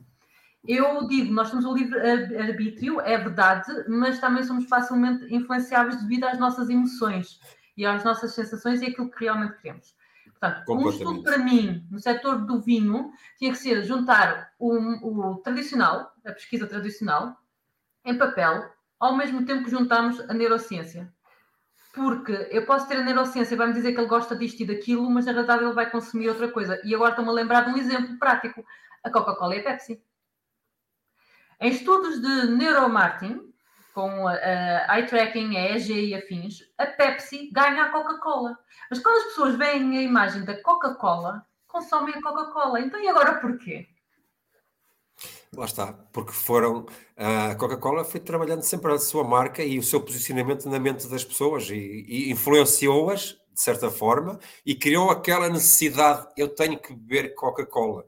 Eu 0.67 1.07
digo, 1.07 1.33
nós 1.33 1.51
temos 1.51 1.64
o 1.64 1.75
livre 1.75 1.99
arbítrio, 2.39 3.01
é 3.01 3.17
verdade, 3.17 3.71
mas 3.89 4.19
também 4.19 4.43
somos 4.43 4.67
facilmente 4.67 5.33
influenciáveis 5.33 6.01
devido 6.03 6.25
às 6.25 6.39
nossas 6.39 6.69
emoções 6.69 7.39
e 7.77 7.87
às 7.87 8.03
nossas 8.03 8.35
sensações 8.35 8.83
e 8.83 8.87
aquilo 8.87 9.11
que 9.11 9.25
realmente 9.25 9.57
queremos. 9.59 9.95
Portanto, 10.39 10.73
um 10.73 10.89
estudo 10.91 11.23
para 11.23 11.39
mim, 11.39 11.87
no 11.91 11.99
setor 11.99 12.45
do 12.45 12.61
vinho, 12.61 13.12
tinha 13.39 13.53
que 13.53 13.59
ser 13.59 13.85
juntar 13.85 14.53
o, 14.59 14.75
o 15.33 15.37
tradicional, 15.37 16.12
a 16.25 16.33
pesquisa 16.33 16.67
tradicional, 16.67 17.37
em 18.05 18.19
papel, 18.19 18.69
ao 18.99 19.17
mesmo 19.17 19.45
tempo 19.45 19.64
que 19.64 19.71
juntamos 19.71 20.21
a 20.29 20.35
neurociência. 20.35 21.12
Porque 21.97 22.49
eu 22.51 22.66
posso 22.66 22.86
ter 22.86 22.99
a 22.99 23.03
neurociência 23.03 23.55
e 23.55 23.57
vai-me 23.57 23.72
dizer 23.72 23.94
que 23.94 23.99
ele 23.99 24.07
gosta 24.07 24.36
disto 24.36 24.61
e 24.61 24.66
daquilo, 24.66 25.09
mas 25.11 25.24
na 25.24 25.32
verdade 25.32 25.64
ele 25.64 25.72
vai 25.72 25.90
consumir 25.90 26.28
outra 26.28 26.47
coisa. 26.47 26.78
E 26.84 26.94
agora 26.94 27.11
estou-me 27.11 27.30
a 27.30 27.34
lembrar 27.34 27.62
de 27.62 27.70
um 27.70 27.78
exemplo 27.78 28.18
prático: 28.18 28.62
a 29.03 29.11
Coca-Cola 29.11 29.57
e 29.57 29.61
a 29.61 29.62
Pepsi. 29.62 30.05
Em 31.59 31.70
estudos 31.70 32.20
de 32.20 32.49
neuromarketing, 32.49 33.51
com 33.94 34.28
eye 34.28 35.07
tracking, 35.07 35.57
a 35.57 35.70
EG 35.70 36.09
e 36.09 36.14
afins, 36.14 36.59
a 36.76 36.84
Pepsi 36.84 37.51
ganha 37.51 37.84
a 37.84 37.88
Coca-Cola. 37.88 38.59
Mas 38.90 38.99
quando 38.99 39.16
as 39.16 39.24
pessoas 39.28 39.55
veem 39.57 39.97
a 39.97 40.03
imagem 40.03 40.44
da 40.44 40.61
Coca-Cola, 40.62 41.47
consomem 41.66 42.14
a 42.14 42.20
Coca-Cola. 42.20 42.78
Então 42.78 43.01
e 43.01 43.09
agora 43.09 43.40
porquê? 43.40 43.88
Lá 45.55 45.64
está, 45.64 45.92
porque 46.12 46.32
foram. 46.32 46.86
A 47.16 47.55
Coca-Cola 47.55 48.05
foi 48.05 48.20
trabalhando 48.20 48.62
sempre 48.62 48.92
a 48.92 48.99
sua 48.99 49.24
marca 49.24 49.62
e 49.62 49.78
o 49.78 49.82
seu 49.82 50.01
posicionamento 50.01 50.68
na 50.68 50.78
mente 50.78 51.09
das 51.09 51.24
pessoas 51.24 51.68
e, 51.70 51.74
e 51.74 52.30
influenciou-as, 52.30 53.36
de 53.53 53.61
certa 53.61 53.90
forma, 53.90 54.38
e 54.64 54.74
criou 54.74 55.11
aquela 55.11 55.49
necessidade: 55.49 56.26
eu 56.36 56.49
tenho 56.49 56.78
que 56.78 56.92
beber 56.94 57.34
Coca-Cola. 57.34 58.05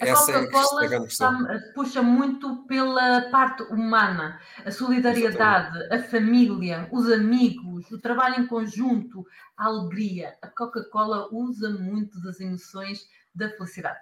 A 0.00 0.08
Essa 0.08 0.32
Coca-Cola 0.32 1.52
é 1.52 1.58
puxa 1.74 2.00
muito 2.00 2.64
pela 2.64 3.30
parte 3.30 3.62
humana, 3.64 4.40
a 4.64 4.70
solidariedade, 4.70 5.76
Exatamente. 5.76 6.06
a 6.06 6.08
família, 6.08 6.88
os 6.90 7.12
amigos, 7.12 7.90
o 7.90 8.00
trabalho 8.00 8.42
em 8.42 8.46
conjunto, 8.46 9.26
a 9.56 9.66
alegria. 9.66 10.38
A 10.40 10.48
Coca-Cola 10.48 11.28
usa 11.30 11.68
muito 11.68 12.18
das 12.22 12.40
emoções 12.40 13.06
da 13.34 13.50
felicidade. 13.50 14.00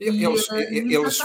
Eles, 0.00 0.48
e, 0.48 0.54
eh, 0.54 0.94
eles, 0.94 1.18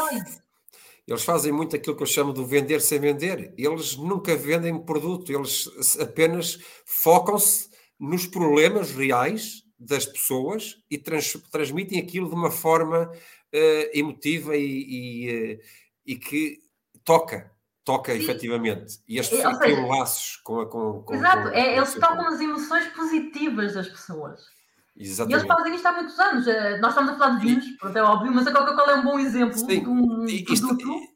eles 1.07 1.23
fazem 1.23 1.51
muito 1.51 1.75
aquilo 1.75 1.95
que 1.95 2.03
eu 2.03 2.07
chamo 2.07 2.33
de 2.33 2.43
vender 2.43 2.81
sem 2.81 2.99
vender. 2.99 3.53
Eles 3.57 3.95
nunca 3.95 4.35
vendem 4.35 4.77
produto, 4.77 5.31
eles 5.31 5.69
apenas 5.99 6.59
focam-se 6.85 7.69
nos 7.99 8.25
problemas 8.25 8.91
reais 8.91 9.63
das 9.79 10.05
pessoas 10.05 10.77
e 10.89 10.97
trans, 10.97 11.33
transmitem 11.51 11.99
aquilo 11.99 12.29
de 12.29 12.35
uma 12.35 12.51
forma 12.51 13.09
uh, 13.11 13.89
emotiva 13.93 14.55
e, 14.55 14.65
e, 14.65 15.53
uh, 15.53 15.59
e, 16.05 16.15
que 16.15 16.59
toca, 17.03 17.51
toca 17.83 18.13
Sim. 18.13 18.19
efetivamente. 18.19 18.99
E 19.07 19.19
as 19.19 19.29
pessoas 19.29 19.57
têm 19.59 19.87
laços 19.87 20.37
com 20.37 20.59
a. 20.59 20.65
Com, 20.65 21.03
com, 21.03 21.13
Exato, 21.13 21.49
com, 21.49 21.55
é, 21.55 21.77
eles 21.77 21.93
tocam 21.93 22.27
as 22.27 22.39
emoções 22.39 22.87
positivas 22.87 23.73
das 23.73 23.87
pessoas. 23.87 24.54
Exatamente. 24.97 25.33
E 25.33 25.45
eles 25.45 25.47
fazem 25.47 25.75
isto 25.75 25.85
há 25.85 25.91
muitos 25.91 26.19
anos. 26.19 26.47
Uh, 26.47 26.81
nós 26.81 26.91
estamos 26.91 27.11
a 27.11 27.17
falar 27.17 27.37
de 27.37 27.45
vinhos, 27.45 27.65
pronto, 27.77 27.97
é 27.97 28.03
óbvio, 28.03 28.31
mas 28.33 28.47
a 28.47 28.51
Coca-Cola 28.51 28.91
é 28.93 28.95
um 28.95 29.03
bom 29.03 29.19
exemplo 29.19 29.57
Sim. 29.57 29.67
de 29.67 29.89
um 29.89 30.25
isto, 30.25 30.67
produto 30.67 31.15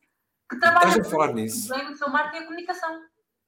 que 0.49 0.59
trabalha 0.59 1.01
a 1.01 1.03
falar 1.03 1.33
nisso. 1.33 1.69
bem 1.69 1.89
no 1.89 1.95
seu 1.95 2.09
marketing 2.09 2.37
e 2.37 2.39
a 2.39 2.45
comunicação. 2.45 3.01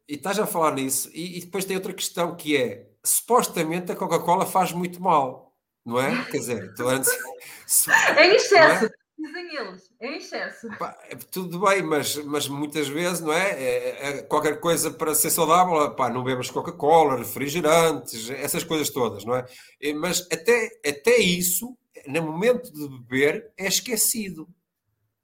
E 0.07 0.15
estás 0.15 0.39
a 0.39 0.45
falar 0.45 0.73
nisso, 0.73 1.09
e, 1.13 1.37
e 1.37 1.41
depois 1.41 1.65
tem 1.65 1.75
outra 1.75 1.93
questão 1.93 2.35
que 2.35 2.55
é 2.55 2.89
supostamente 3.03 3.91
a 3.91 3.95
Coca-Cola 3.95 4.45
faz 4.45 4.71
muito 4.71 5.01
mal, 5.01 5.53
não 5.85 5.99
é? 5.99 6.23
Quer 6.25 6.37
dizer, 6.37 6.73
é 8.17 8.27
em 8.27 8.35
excesso. 8.35 8.85
É? 8.85 9.00
Dizem 9.21 9.55
eles, 9.55 9.93
é 9.99 10.07
em 10.07 10.17
excesso. 10.17 10.67
Pá, 10.79 10.97
é 11.07 11.15
tudo 11.15 11.59
bem, 11.59 11.83
mas, 11.83 12.15
mas 12.17 12.47
muitas 12.47 12.87
vezes, 12.87 13.21
não 13.21 13.31
é? 13.31 13.51
é, 13.51 14.07
é 14.07 14.21
qualquer 14.23 14.59
coisa 14.59 14.89
para 14.89 15.13
ser 15.13 15.29
saudável, 15.29 15.93
pá, 15.95 16.09
não 16.09 16.23
bebas 16.23 16.49
Coca-Cola, 16.49 17.17
refrigerantes, 17.17 18.31
essas 18.31 18.63
coisas 18.63 18.89
todas, 18.89 19.23
não 19.23 19.35
é? 19.35 19.45
Mas 19.93 20.27
até, 20.31 20.71
até 20.83 21.17
isso, 21.17 21.77
no 22.07 22.23
momento 22.23 22.73
de 22.73 22.87
beber, 22.89 23.51
é 23.55 23.67
esquecido. 23.67 24.47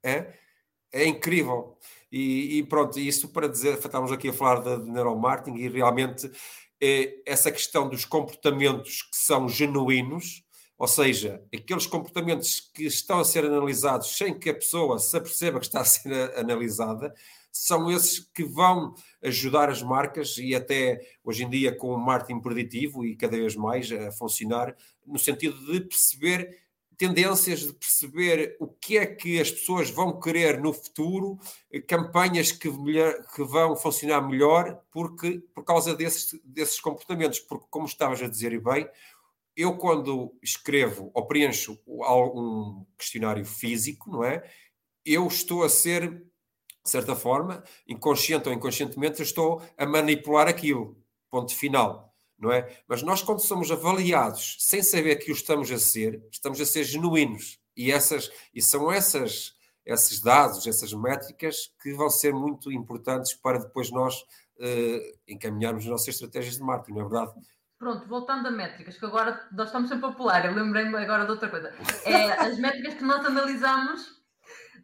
É, 0.02 0.32
é 0.92 1.04
incrível. 1.04 1.76
E, 2.10 2.58
e 2.58 2.62
pronto, 2.62 3.00
isso 3.00 3.28
para 3.28 3.48
dizer, 3.48 3.74
estamos 3.74 4.12
aqui 4.12 4.28
a 4.28 4.32
falar 4.32 4.60
de, 4.60 4.84
de 4.84 4.90
neuromarketing 4.90 5.58
e 5.58 5.68
realmente 5.68 6.30
é, 6.80 7.20
essa 7.26 7.50
questão 7.50 7.88
dos 7.88 8.04
comportamentos 8.04 9.02
que 9.02 9.16
são 9.16 9.48
genuínos, 9.48 10.44
ou 10.78 10.86
seja, 10.86 11.42
aqueles 11.52 11.86
comportamentos 11.86 12.60
que 12.72 12.84
estão 12.84 13.18
a 13.18 13.24
ser 13.24 13.44
analisados 13.44 14.16
sem 14.16 14.38
que 14.38 14.48
a 14.48 14.54
pessoa 14.54 14.98
se 14.98 15.16
aperceba 15.16 15.58
que 15.58 15.66
está 15.66 15.80
a 15.80 15.84
ser 15.84 16.38
analisada, 16.38 17.12
são 17.50 17.90
esses 17.90 18.20
que 18.20 18.44
vão 18.44 18.94
ajudar 19.22 19.68
as 19.68 19.82
marcas 19.82 20.38
e 20.38 20.54
até 20.54 21.00
hoje 21.24 21.44
em 21.44 21.50
dia 21.50 21.74
com 21.74 21.88
o 21.88 21.98
marketing 21.98 22.40
preditivo 22.40 23.04
e 23.04 23.16
cada 23.16 23.36
vez 23.36 23.56
mais 23.56 23.90
a 23.90 24.12
funcionar 24.12 24.76
no 25.04 25.18
sentido 25.18 25.58
de 25.66 25.80
perceber 25.80 26.56
tendências 26.98 27.60
de 27.60 27.72
perceber 27.72 28.56
o 28.58 28.66
que 28.66 28.98
é 28.98 29.06
que 29.06 29.40
as 29.40 29.52
pessoas 29.52 29.88
vão 29.88 30.18
querer 30.18 30.60
no 30.60 30.72
futuro, 30.72 31.38
campanhas 31.86 32.50
que, 32.50 32.68
melhor, 32.68 33.14
que 33.34 33.44
vão 33.44 33.76
funcionar 33.76 34.20
melhor 34.20 34.82
porque, 34.90 35.40
por 35.54 35.64
causa 35.64 35.94
desses, 35.94 36.38
desses 36.44 36.80
comportamentos. 36.80 37.38
Porque, 37.38 37.66
como 37.70 37.86
estavas 37.86 38.20
a 38.20 38.26
dizer 38.26 38.52
e 38.52 38.58
bem, 38.58 38.88
eu 39.58 39.76
quando 39.76 40.38
escrevo 40.40 41.10
ou 41.12 41.26
preencho 41.26 41.76
um 41.86 42.86
questionário 42.96 43.44
físico, 43.44 44.08
não 44.08 44.22
é? 44.22 44.48
eu 45.04 45.26
estou 45.26 45.64
a 45.64 45.68
ser, 45.70 46.10
de 46.10 46.90
certa 46.90 47.16
forma, 47.16 47.64
inconsciente 47.86 48.48
ou 48.48 48.54
inconscientemente, 48.54 49.22
estou 49.22 49.62
a 49.76 49.86
manipular 49.86 50.46
aquilo. 50.46 50.96
Ponto 51.30 51.54
final. 51.54 52.14
Não 52.38 52.52
é? 52.52 52.80
Mas 52.86 53.02
nós, 53.02 53.20
quando 53.20 53.40
somos 53.40 53.70
avaliados 53.72 54.56
sem 54.60 54.80
saber 54.80 55.16
que 55.16 55.32
o 55.32 55.34
estamos 55.34 55.72
a 55.72 55.78
ser, 55.78 56.22
estamos 56.30 56.60
a 56.60 56.66
ser 56.66 56.84
genuínos. 56.84 57.58
E, 57.76 57.90
essas, 57.90 58.30
e 58.54 58.62
são 58.62 58.92
essas, 58.92 59.54
esses 59.84 60.20
dados, 60.20 60.66
essas 60.66 60.92
métricas 60.92 61.72
que 61.82 61.92
vão 61.94 62.08
ser 62.08 62.32
muito 62.32 62.70
importantes 62.70 63.34
para 63.34 63.58
depois 63.58 63.90
nós 63.90 64.20
uh, 64.20 65.18
encaminharmos 65.26 65.84
as 65.84 65.90
nossas 65.90 66.08
estratégias 66.08 66.58
de 66.58 66.62
marketing, 66.62 66.98
não 66.98 67.06
é 67.06 67.08
verdade? 67.08 67.32
Pronto, 67.78 68.08
voltando 68.08 68.48
a 68.48 68.50
métricas, 68.50 68.98
que 68.98 69.06
agora 69.06 69.46
nós 69.52 69.68
estamos 69.68 69.88
sempre 69.88 70.06
a 70.06 70.12
pular, 70.12 70.44
eu 70.44 70.52
lembrei-me 70.52 70.96
agora 70.96 71.24
de 71.24 71.30
outra 71.30 71.48
coisa. 71.48 71.72
É 72.04 72.32
as 72.32 72.58
métricas 72.58 72.94
que 72.94 73.04
nós 73.04 73.24
analisamos 73.24 74.18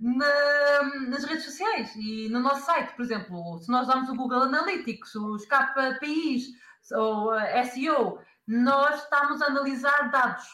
na, 0.00 0.82
nas 1.08 1.24
redes 1.24 1.44
sociais 1.44 1.92
e 1.96 2.28
no 2.28 2.38
nosso 2.38 2.64
site, 2.64 2.94
por 2.94 3.04
exemplo, 3.04 3.58
se 3.58 3.68
nós 3.68 3.88
damos 3.88 4.08
o 4.08 4.14
Google 4.14 4.44
Analytics, 4.44 5.12
os 5.16 5.44
KPIs 5.44 6.46
ou 6.92 7.32
SEO, 7.72 8.20
nós 8.46 9.02
estamos 9.02 9.42
a 9.42 9.46
analisar 9.46 10.10
dados. 10.12 10.44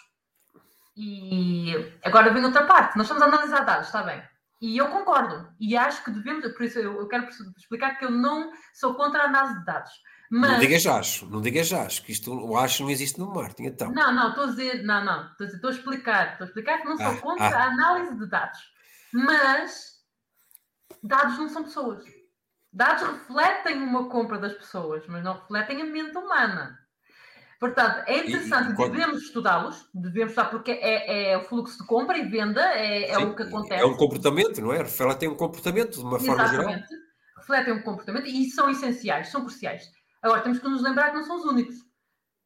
E 0.97 1.75
agora 2.03 2.33
vem 2.33 2.45
outra 2.45 2.67
parte, 2.67 2.97
nós 2.97 3.05
estamos 3.05 3.23
a 3.23 3.27
analisar 3.27 3.65
dados, 3.67 3.87
está 3.87 4.03
bem. 4.03 4.23
E 4.63 4.79
eu 4.79 4.89
concordo. 4.89 5.49
E 5.59 5.77
acho 5.77 6.05
que 6.05 6.11
devemos, 6.11 6.47
por 6.53 6.65
isso 6.65 6.79
eu 6.79 7.07
quero 7.09 7.29
explicar 7.57 7.99
que 7.99 8.05
eu 8.05 8.11
não 8.11 8.51
sou 8.75 8.95
contra 8.95 9.23
a 9.23 9.27
análise 9.27 9.59
de 9.59 9.65
dados. 9.65 9.93
Mas... 10.31 10.53
Não 10.53 10.59
digas 10.61 10.87
acho, 10.87 11.27
não 11.27 11.41
digas 11.41 11.73
acho, 11.73 12.05
que 12.05 12.13
isto 12.13 12.33
o 12.33 12.57
acho 12.57 12.85
não 12.85 12.91
existe 12.91 13.19
no 13.19 13.35
marketing, 13.35 13.65
então. 13.65 13.91
Não, 13.91 14.15
não, 14.15 14.29
estou 14.29 14.45
a 14.45 14.47
dizer, 14.47 14.85
não, 14.85 15.05
não, 15.05 15.29
estou 15.41 15.71
a, 15.71 15.73
explicar, 15.73 16.33
estou 16.33 16.45
a 16.45 16.49
explicar 16.49 16.79
que 16.79 16.85
não 16.85 16.97
sou 16.97 17.07
ah, 17.07 17.17
contra 17.17 17.49
ah. 17.49 17.65
a 17.65 17.67
análise 17.67 18.17
de 18.17 18.27
dados. 18.27 18.61
Mas 19.13 19.97
dados 21.03 21.37
não 21.37 21.49
são 21.49 21.65
pessoas. 21.65 22.05
Dados 22.73 23.03
refletem 23.03 23.83
uma 23.83 24.09
compra 24.09 24.39
das 24.39 24.53
pessoas, 24.53 25.03
mas 25.09 25.25
não 25.25 25.35
refletem 25.35 25.83
a 25.83 25.85
mente 25.85 26.17
humana. 26.17 26.79
Portanto, 27.59 28.05
é 28.07 28.19
interessante, 28.19 28.71
e, 28.71 28.77
quando... 28.77 28.93
devemos 28.93 29.23
estudá-los, 29.23 29.85
devemos 29.93 30.31
estudar 30.31 30.49
porque 30.49 30.71
é, 30.71 31.33
é, 31.33 31.39
o 31.39 31.43
fluxo 31.43 31.77
de 31.77 31.87
compra 31.87 32.17
e 32.17 32.29
venda, 32.29 32.63
é, 32.73 33.11
é 33.11 33.19
o 33.19 33.35
que 33.35 33.43
acontece. 33.43 33.83
É 33.83 33.85
um 33.85 33.97
comportamento, 33.97 34.61
não 34.63 34.73
é? 34.73 34.79
Refletem 34.79 35.29
um 35.29 35.35
comportamento 35.35 35.99
de 35.99 36.05
uma 36.05 36.21
forma 36.21 36.45
Exatamente. 36.45 36.89
geral. 36.89 37.03
Refletem 37.37 37.75
um 37.75 37.83
comportamento 37.83 38.27
e 38.29 38.49
são 38.49 38.71
essenciais, 38.71 39.29
são 39.29 39.41
cruciais. 39.41 39.91
Agora, 40.23 40.43
temos 40.43 40.59
que 40.59 40.69
nos 40.69 40.83
lembrar 40.83 41.11
que 41.11 41.17
não 41.17 41.25
são 41.25 41.37
os 41.37 41.45
únicos. 41.45 41.77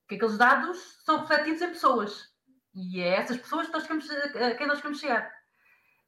Que 0.09 0.17
aqueles 0.17 0.37
dados 0.39 0.99
são 1.05 1.21
refletidos 1.21 1.63
em 1.63 1.69
pessoas. 1.69 2.33
E 2.75 3.01
é 3.01 3.21
essas 3.21 3.37
pessoas 3.37 3.67
que 3.67 3.73
nós 3.73 3.87
queremos, 3.87 4.11
a 4.11 4.55
quem 4.55 4.67
nós 4.67 4.79
queremos 4.79 5.01
chegar. 5.01 5.31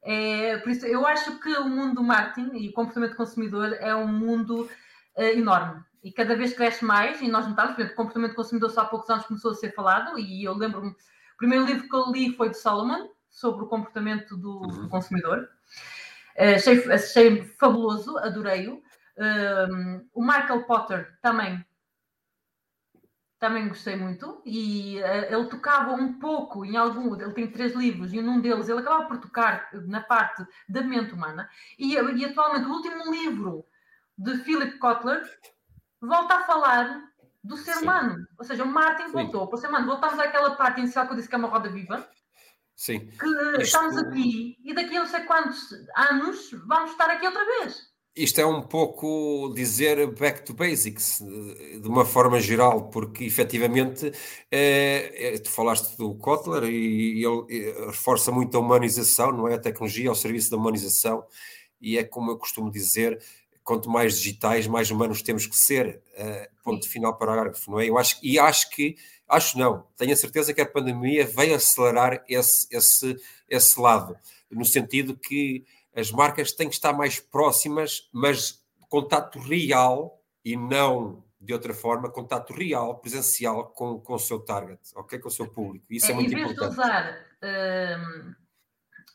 É, 0.02 0.58
por 0.58 0.70
isso, 0.70 0.86
eu 0.86 1.06
acho 1.06 1.38
que 1.40 1.52
o 1.56 1.68
mundo 1.68 1.96
do 1.96 2.04
marketing 2.04 2.56
e 2.56 2.68
o 2.68 2.72
comportamento 2.72 3.10
do 3.12 3.16
consumidor 3.16 3.72
é 3.74 3.94
um 3.94 4.06
mundo 4.06 4.68
uh, 5.16 5.22
enorme 5.22 5.82
e 6.06 6.12
cada 6.12 6.36
vez 6.36 6.52
cresce 6.52 6.84
mais, 6.84 7.20
e 7.20 7.26
nós 7.26 7.48
notamos, 7.48 7.74
por 7.74 7.80
exemplo, 7.80 7.94
o 7.94 7.96
comportamento 7.96 8.30
do 8.30 8.36
consumidor 8.36 8.70
só 8.70 8.82
há 8.82 8.84
poucos 8.84 9.10
anos 9.10 9.26
começou 9.26 9.50
a 9.50 9.54
ser 9.56 9.74
falado, 9.74 10.16
e 10.16 10.44
eu 10.44 10.54
lembro-me, 10.54 10.90
o 10.90 11.36
primeiro 11.36 11.64
livro 11.64 11.88
que 11.88 11.96
eu 11.96 12.12
li 12.12 12.32
foi 12.36 12.50
de 12.50 12.58
Solomon, 12.58 13.08
sobre 13.28 13.64
o 13.64 13.66
comportamento 13.66 14.36
do, 14.36 14.60
do 14.60 14.82
uhum. 14.82 14.88
consumidor. 14.88 15.48
Uh, 16.38 16.54
achei, 16.54 16.92
achei 16.92 17.44
fabuloso, 17.58 18.16
adorei-o. 18.18 18.80
Um, 19.18 20.08
o 20.12 20.22
Michael 20.22 20.64
Potter 20.64 21.18
também. 21.22 21.64
Também 23.38 23.68
gostei 23.68 23.96
muito. 23.96 24.42
E 24.44 24.98
uh, 25.00 25.34
ele 25.34 25.48
tocava 25.48 25.92
um 25.92 26.18
pouco 26.18 26.64
em 26.64 26.76
algum, 26.76 27.14
ele 27.14 27.32
tem 27.32 27.50
três 27.50 27.74
livros 27.74 28.12
e 28.12 28.20
num 28.20 28.40
deles 28.40 28.68
ele 28.68 28.80
acabava 28.80 29.06
por 29.06 29.18
tocar 29.18 29.68
na 29.86 30.00
parte 30.00 30.46
da 30.68 30.82
mente 30.82 31.12
humana. 31.12 31.48
E, 31.78 31.94
e 31.94 32.24
atualmente 32.24 32.66
o 32.66 32.72
último 32.72 33.10
livro 33.10 33.64
de 34.16 34.38
Philip 34.38 34.78
Kotler 34.78 35.22
volta 36.00 36.36
a 36.36 36.44
falar 36.44 37.02
do 37.42 37.56
ser 37.56 37.74
Sim. 37.74 37.84
humano, 37.84 38.26
ou 38.36 38.44
seja, 38.44 38.64
o 38.64 38.66
Martin 38.66 39.12
voltou 39.12 39.46
para 39.46 39.56
o 39.56 39.60
ser 39.60 39.68
humano, 39.68 39.86
voltamos 39.86 40.18
àquela 40.18 40.56
parte 40.56 40.80
inicial 40.80 41.06
que 41.06 41.12
eu 41.12 41.16
disse 41.16 41.28
que 41.28 41.34
é 41.34 41.38
uma 41.38 41.48
roda 41.48 41.68
viva. 41.68 42.08
Sim. 42.74 43.06
que 43.06 43.26
Isto... 43.26 43.60
estamos 43.62 43.96
aqui 43.96 44.58
e 44.62 44.74
daqui 44.74 44.96
a 44.96 45.00
não 45.00 45.06
sei 45.06 45.20
quantos 45.24 45.72
anos 45.96 46.50
vamos 46.66 46.90
estar 46.90 47.08
aqui 47.08 47.24
outra 47.24 47.44
vez 47.44 47.95
isto 48.16 48.40
é 48.40 48.46
um 48.46 48.62
pouco 48.62 49.52
dizer 49.54 50.06
back 50.12 50.42
to 50.42 50.54
basics, 50.54 51.20
de 51.20 51.86
uma 51.86 52.04
forma 52.06 52.40
geral, 52.40 52.88
porque 52.88 53.24
efetivamente 53.24 54.10
é, 54.50 55.34
é, 55.34 55.38
tu 55.38 55.50
falaste 55.50 55.96
do 55.98 56.14
Kotler 56.14 56.64
e, 56.64 57.22
ele 57.22 57.72
reforça 57.86 58.32
muito 58.32 58.56
a 58.56 58.60
humanização, 58.60 59.32
não 59.32 59.46
é? 59.46 59.54
A 59.54 59.58
tecnologia 59.58 60.08
ao 60.08 60.14
serviço 60.14 60.50
da 60.50 60.56
humanização, 60.56 61.24
e 61.80 61.98
é 61.98 62.04
como 62.04 62.30
eu 62.30 62.38
costumo 62.38 62.70
dizer: 62.70 63.22
quanto 63.62 63.90
mais 63.90 64.18
digitais, 64.18 64.66
mais 64.66 64.90
humanos 64.90 65.20
temos 65.20 65.46
que 65.46 65.56
ser. 65.56 66.00
Uh, 66.16 66.56
ponto 66.62 66.88
final 66.88 67.18
parágrafo, 67.18 67.70
não 67.70 67.78
é? 67.78 67.88
Eu 67.88 67.98
acho, 67.98 68.18
e 68.22 68.38
acho 68.38 68.70
que, 68.70 68.96
acho 69.28 69.58
não, 69.58 69.86
tenho 69.96 70.12
a 70.12 70.16
certeza 70.16 70.54
que 70.54 70.60
a 70.60 70.66
pandemia 70.66 71.26
veio 71.26 71.54
acelerar 71.54 72.24
esse, 72.28 72.66
esse, 72.70 73.16
esse 73.48 73.78
lado, 73.78 74.16
no 74.50 74.64
sentido 74.64 75.16
que 75.16 75.64
as 75.96 76.12
marcas 76.12 76.52
têm 76.52 76.68
que 76.68 76.74
estar 76.74 76.92
mais 76.92 77.18
próximas, 77.18 78.08
mas 78.12 78.62
contato 78.88 79.38
real 79.38 80.22
e 80.44 80.56
não 80.56 81.24
de 81.40 81.52
outra 81.52 81.72
forma, 81.72 82.10
contato 82.10 82.52
real, 82.52 82.98
presencial 82.98 83.66
com, 83.68 84.00
com 84.00 84.14
o 84.14 84.18
seu 84.18 84.40
target, 84.40 84.80
ok? 84.96 85.18
Com 85.18 85.28
o 85.28 85.30
seu 85.30 85.48
público. 85.48 85.86
Isso 85.90 86.06
é, 86.06 86.10
é 86.10 86.14
muito 86.14 86.32
importante. 86.32 86.72
Em 86.72 86.74
vez 86.74 86.74
importante. 86.74 87.12
de 87.42 87.46
usar. 87.46 87.96
Uh, 88.02 88.30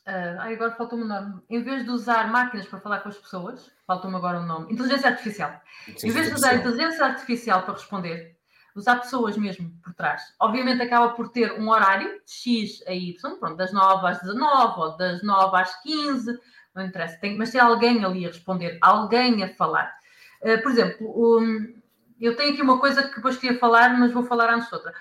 uh, 0.08 0.54
agora 0.54 0.76
faltou-me 0.76 1.04
o 1.04 1.08
nome. 1.08 1.42
Em 1.50 1.62
vez 1.62 1.84
de 1.84 1.90
usar 1.90 2.32
máquinas 2.32 2.68
para 2.68 2.80
falar 2.80 3.00
com 3.00 3.10
as 3.10 3.18
pessoas, 3.18 3.70
faltou-me 3.86 4.16
agora 4.16 4.40
o 4.40 4.46
nome. 4.46 4.72
Inteligência 4.72 5.10
artificial. 5.10 5.62
Inteligência 5.82 6.08
em 6.08 6.12
vez 6.12 6.28
de 6.30 6.34
usar 6.36 6.56
inteligência 6.56 7.06
artificial 7.06 7.64
para 7.64 7.74
responder, 7.74 8.38
usar 8.76 8.96
pessoas 8.98 9.38
mesmo 9.38 9.70
por 9.84 9.94
trás. 9.94 10.34
Obviamente 10.40 10.82
acaba 10.82 11.10
por 11.10 11.30
ter 11.30 11.52
um 11.60 11.70
horário 11.70 12.22
de 12.26 12.32
X 12.32 12.82
a 12.88 12.94
Y, 12.94 13.40
pronto, 13.40 13.58
das 13.58 13.74
9 13.74 14.08
às 14.08 14.22
19 14.22 14.80
ou 14.80 14.98
das 14.98 15.22
9 15.22 15.58
às 15.58 15.82
15 15.82 16.40
não 16.74 16.86
interessa, 16.86 17.18
tem, 17.18 17.38
mas 17.38 17.52
tem 17.52 17.60
alguém 17.60 18.04
ali 18.04 18.26
a 18.26 18.30
responder, 18.30 18.78
alguém 18.82 19.44
a 19.44 19.54
falar. 19.56 19.94
Uh, 20.42 20.62
por 20.62 20.72
exemplo, 20.72 21.40
um, 21.40 21.82
eu 22.20 22.36
tenho 22.36 22.54
aqui 22.54 22.62
uma 22.62 22.80
coisa 22.80 23.08
que 23.08 23.16
depois 23.16 23.38
queria 23.38 23.60
falar, 23.60 23.98
mas 23.98 24.12
vou 24.12 24.24
falar 24.24 24.54
antes 24.54 24.70
de 24.70 24.76
outra. 24.76 24.94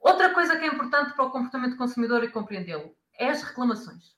Outra 0.00 0.34
coisa 0.34 0.56
que 0.56 0.64
é 0.64 0.68
importante 0.68 1.14
para 1.14 1.24
o 1.24 1.30
comportamento 1.30 1.72
do 1.72 1.78
consumidor 1.78 2.22
e 2.22 2.30
compreendê-lo 2.30 2.94
é 3.18 3.30
as 3.30 3.42
reclamações. 3.42 4.14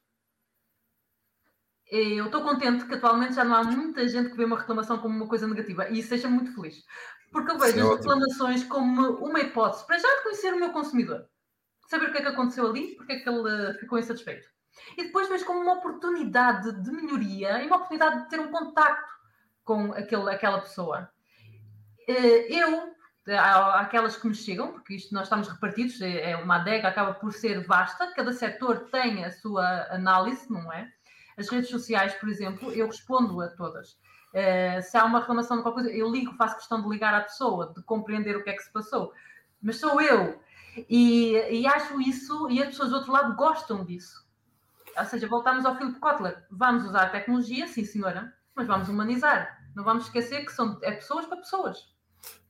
Eu 1.89 2.27
estou 2.27 2.43
contente 2.43 2.85
que 2.85 2.95
atualmente 2.95 3.35
já 3.35 3.45
não 3.45 3.55
há 3.55 3.63
muita 3.63 4.09
gente 4.09 4.31
que 4.31 4.37
vê 4.37 4.45
uma 4.45 4.59
reclamação 4.59 4.99
como 4.99 5.15
uma 5.15 5.29
coisa 5.29 5.47
negativa 5.47 5.89
e 5.89 6.01
isso 6.01 6.11
deixa 6.11 6.29
muito 6.29 6.53
feliz. 6.53 6.85
Porque 7.31 7.53
eu 7.53 7.59
vejo 7.59 7.75
Sim, 7.75 7.81
as 7.81 7.97
reclamações 7.97 8.65
como 8.65 9.11
uma 9.19 9.41
hipótese 9.41 9.87
para 9.87 9.99
já 9.99 10.09
de 10.17 10.23
conhecer 10.25 10.53
o 10.55 10.59
meu 10.59 10.71
consumidor. 10.71 11.29
Saber 11.89 12.09
o 12.09 12.13
que 12.13 12.19
é 12.19 12.23
que 12.23 12.29
aconteceu 12.29 12.67
ali, 12.67 12.97
porque 12.97 13.13
é 13.13 13.21
que 13.21 13.29
ele 13.29 13.49
eh, 13.49 13.75
ficou 13.75 13.99
insatisfeito. 13.99 14.49
E 14.97 15.05
depois 15.05 15.29
vejo 15.29 15.45
como 15.45 15.61
uma 15.61 15.75
oportunidade 15.75 16.73
de 16.83 16.91
melhoria 16.91 17.63
e 17.63 17.67
uma 17.67 17.77
oportunidade 17.77 18.23
de 18.23 18.29
ter 18.29 18.41
um 18.41 18.51
contacto 18.51 19.15
com 19.65 19.93
aquele, 19.93 20.31
aquela 20.31 20.61
pessoa. 20.61 21.11
Eh, 22.09 22.47
eu, 22.55 22.95
há 23.37 23.81
aquelas 23.81 24.17
que 24.17 24.29
me 24.29 24.35
chegam, 24.35 24.73
porque 24.73 24.95
isto 24.95 25.13
nós 25.13 25.25
estamos 25.25 25.49
repartidos, 25.49 26.01
é, 26.01 26.31
é 26.31 26.37
uma 26.37 26.57
adega, 26.57 26.89
acaba 26.89 27.15
por 27.15 27.33
ser 27.33 27.67
vasta, 27.67 28.13
cada 28.13 28.33
setor 28.33 28.89
tem 28.91 29.25
a 29.25 29.31
sua 29.33 29.87
análise, 29.91 30.51
não 30.51 30.73
é? 30.73 30.91
As 31.37 31.49
redes 31.49 31.69
sociais, 31.69 32.15
por 32.15 32.29
exemplo, 32.29 32.73
eu 32.73 32.87
respondo 32.87 33.41
a 33.41 33.49
todas. 33.49 33.99
Se 34.85 34.97
há 34.97 35.05
uma 35.05 35.21
reclamação 35.21 35.57
de 35.57 35.63
qualquer 35.63 35.83
coisa, 35.83 35.97
eu 35.97 36.11
ligo, 36.11 36.35
faço 36.35 36.57
questão 36.57 36.83
de 36.83 36.89
ligar 36.89 37.15
à 37.15 37.23
pessoa, 37.23 37.73
de 37.75 37.83
compreender 37.83 38.37
o 38.37 38.43
que 38.43 38.51
é 38.51 38.53
que 38.55 38.63
se 38.63 38.73
passou. 38.73 39.13
Mas 39.63 39.79
sou 39.79 40.01
eu. 40.01 40.41
E, 40.89 41.33
e 41.51 41.67
acho 41.67 42.01
isso, 42.01 42.49
e 42.51 42.61
as 42.61 42.69
pessoas 42.69 42.91
do 42.91 42.97
outro 42.97 43.13
lado 43.13 43.35
gostam 43.35 43.85
disso. 43.85 44.26
Ou 44.99 45.05
seja, 45.05 45.29
voltamos 45.29 45.65
ao 45.65 45.77
Philip 45.77 45.99
Kotler. 45.99 46.45
Vamos 46.51 46.85
usar 46.85 47.05
a 47.05 47.11
tecnologia, 47.11 47.67
sim 47.67 47.85
senhora, 47.85 48.33
mas 48.55 48.67
vamos 48.67 48.89
humanizar. 48.89 49.59
Não 49.75 49.85
vamos 49.85 50.05
esquecer 50.05 50.45
que 50.45 50.53
são 50.53 50.79
é 50.83 50.93
pessoas 50.93 51.27
para 51.27 51.37
pessoas. 51.37 51.79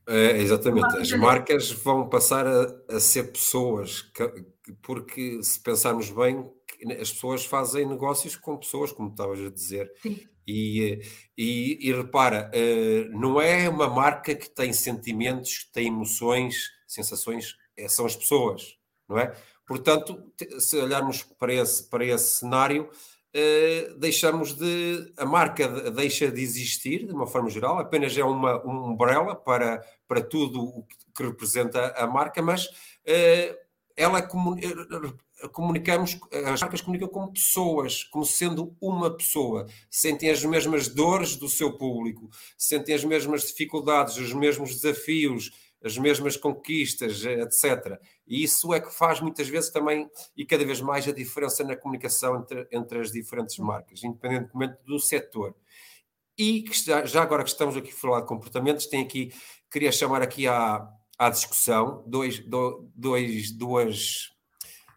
É, 0.07 0.39
exatamente. 0.39 0.97
As 0.97 1.11
marcas 1.13 1.73
vão 1.73 2.09
passar 2.09 2.47
a, 2.47 2.95
a 2.95 3.01
ser 3.01 3.33
pessoas, 3.33 4.09
porque 4.81 5.43
se 5.43 5.61
pensarmos 5.61 6.11
bem, 6.11 6.49
as 7.01 7.13
pessoas 7.13 7.45
fazem 7.45 7.87
negócios 7.87 8.37
com 8.37 8.57
pessoas, 8.57 8.93
como 8.93 9.11
estavas 9.11 9.41
a 9.41 9.51
dizer. 9.51 9.93
Sim. 10.01 10.21
E, 10.47 11.01
e, 11.37 11.89
e, 11.89 11.93
repara, 11.93 12.49
eh, 12.55 13.09
não 13.11 13.41
é 13.41 13.69
uma 13.69 13.89
marca 13.89 14.33
que 14.33 14.49
tem 14.49 14.73
sentimentos, 14.73 15.65
que 15.65 15.73
tem 15.73 15.89
emoções, 15.89 16.71
sensações, 16.87 17.57
é, 17.77 17.89
são 17.89 18.07
as 18.07 18.15
pessoas, 18.15 18.79
não 19.09 19.19
é? 19.19 19.35
Portanto, 19.67 20.23
se 20.61 20.77
olharmos 20.77 21.23
para 21.23 21.53
esse, 21.53 21.83
para 21.85 22.05
esse 22.05 22.37
cenário, 22.37 22.89
eh, 23.39 23.93
deixamos 23.99 24.55
de. 24.55 25.13
A 25.17 25.27
marca 25.27 25.69
deixa 25.91 26.31
de 26.31 26.41
existir, 26.41 27.07
de 27.07 27.13
uma 27.13 27.27
forma 27.27 27.51
geral, 27.51 27.79
apenas 27.79 28.17
é 28.17 28.25
uma 28.25 28.65
um 28.65 28.93
umbrella 28.93 29.35
para, 29.35 29.85
para 30.09 30.23
tudo 30.23 30.63
o 30.63 30.87
que 31.15 31.23
representa 31.23 31.89
a 31.99 32.07
marca, 32.07 32.41
mas 32.41 32.69
eh, 33.05 33.59
ela 33.95 34.23
como. 34.23 34.57
comunicamos, 35.53 36.19
as 36.47 36.63
marcas 36.63 36.81
comunicam 36.81 37.09
como 37.09 37.33
pessoas, 37.33 38.05
como 38.05 38.25
sendo 38.25 38.75
uma 38.81 39.15
pessoa, 39.15 39.67
sentem 39.91 40.31
as 40.31 40.43
mesmas 40.43 40.89
dores 40.89 41.37
do 41.37 41.49
seu 41.49 41.77
público, 41.77 42.31
sentem 42.57 42.95
as 42.95 43.05
mesmas 43.05 43.43
dificuldades, 43.43 44.17
os 44.17 44.33
mesmos 44.33 44.81
desafios, 44.81 45.51
as 45.85 45.97
mesmas 45.99 46.37
conquistas, 46.37 47.25
etc. 47.25 48.01
E 48.27 48.43
isso 48.43 48.73
é 48.75 48.81
que 48.81 48.93
faz 48.93 49.21
muitas 49.21 49.49
vezes 49.49 49.71
também, 49.71 50.09
e 50.37 50.45
cada 50.45 50.65
vez 50.65 50.81
mais, 50.81 51.07
a 51.07 51.13
diferença 51.13 51.63
na 51.63 51.77
comunicação 51.77 52.41
entre, 52.41 52.67
entre 52.73 52.99
as 52.99 53.13
diferentes 53.13 53.59
marcas, 53.59 54.03
independentemente 54.03 54.79
do 54.85 54.99
setor. 54.99 55.55
E 56.39 56.65
já 57.05 57.23
agora 57.23 57.43
que 57.43 57.51
estamos 57.51 57.77
aqui 57.77 57.91
a 57.91 57.95
falar 57.95 58.21
de 58.21 58.27
comportamentos, 58.27 58.87
tem 58.87 59.03
aqui, 59.03 59.33
queria 59.71 59.91
chamar 59.91 60.23
aqui 60.23 60.47
à, 60.47 60.87
à 61.19 61.31
discussão 61.31 62.05
dois, 62.07 62.41
dois, 62.95 63.51
duas, 63.53 64.31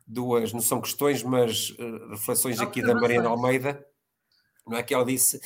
duas, 0.05 0.51
não 0.51 0.59
são 0.59 0.81
questões, 0.81 1.23
mas 1.23 1.69
uh, 1.71 2.09
reflexões 2.09 2.59
aqui 2.59 2.81
da 2.81 2.93
Mariana 2.93 3.29
Almeida, 3.29 3.85
não 4.67 4.77
é 4.77 4.83
que 4.83 4.93
ela 4.93 5.05
disse 5.05 5.39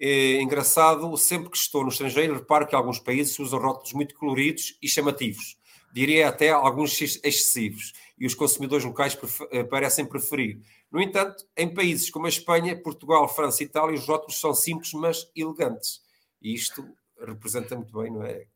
é 0.00 0.40
engraçado, 0.40 1.16
sempre 1.16 1.50
que 1.50 1.56
estou 1.56 1.82
no 1.82 1.88
estrangeiro, 1.88 2.34
reparo 2.34 2.66
que 2.66 2.74
alguns 2.74 2.98
países 2.98 3.38
usam 3.38 3.58
rótulos 3.58 3.92
muito 3.92 4.14
coloridos 4.14 4.78
e 4.80 4.88
chamativos, 4.88 5.58
diria 5.92 6.28
até 6.28 6.50
alguns 6.50 7.00
excessivos, 7.00 7.92
e 8.18 8.26
os 8.26 8.34
consumidores 8.34 8.84
locais 8.84 9.14
prefer 9.14 9.48
eh, 9.50 9.64
parecem 9.64 10.04
preferir. 10.04 10.60
No 10.90 11.00
entanto, 11.00 11.44
em 11.56 11.72
países 11.72 12.10
como 12.10 12.26
a 12.26 12.28
Espanha, 12.28 12.80
Portugal, 12.80 13.28
França 13.28 13.62
e 13.62 13.66
Itália, 13.66 13.94
os 13.94 14.06
rótulos 14.06 14.40
são 14.40 14.54
simples, 14.54 14.92
mas 14.92 15.30
elegantes. 15.36 16.00
E 16.40 16.54
isto 16.54 16.88
representa 17.20 17.76
muito 17.76 17.96
bem, 18.00 18.10
não 18.10 18.24
é? 18.24 18.46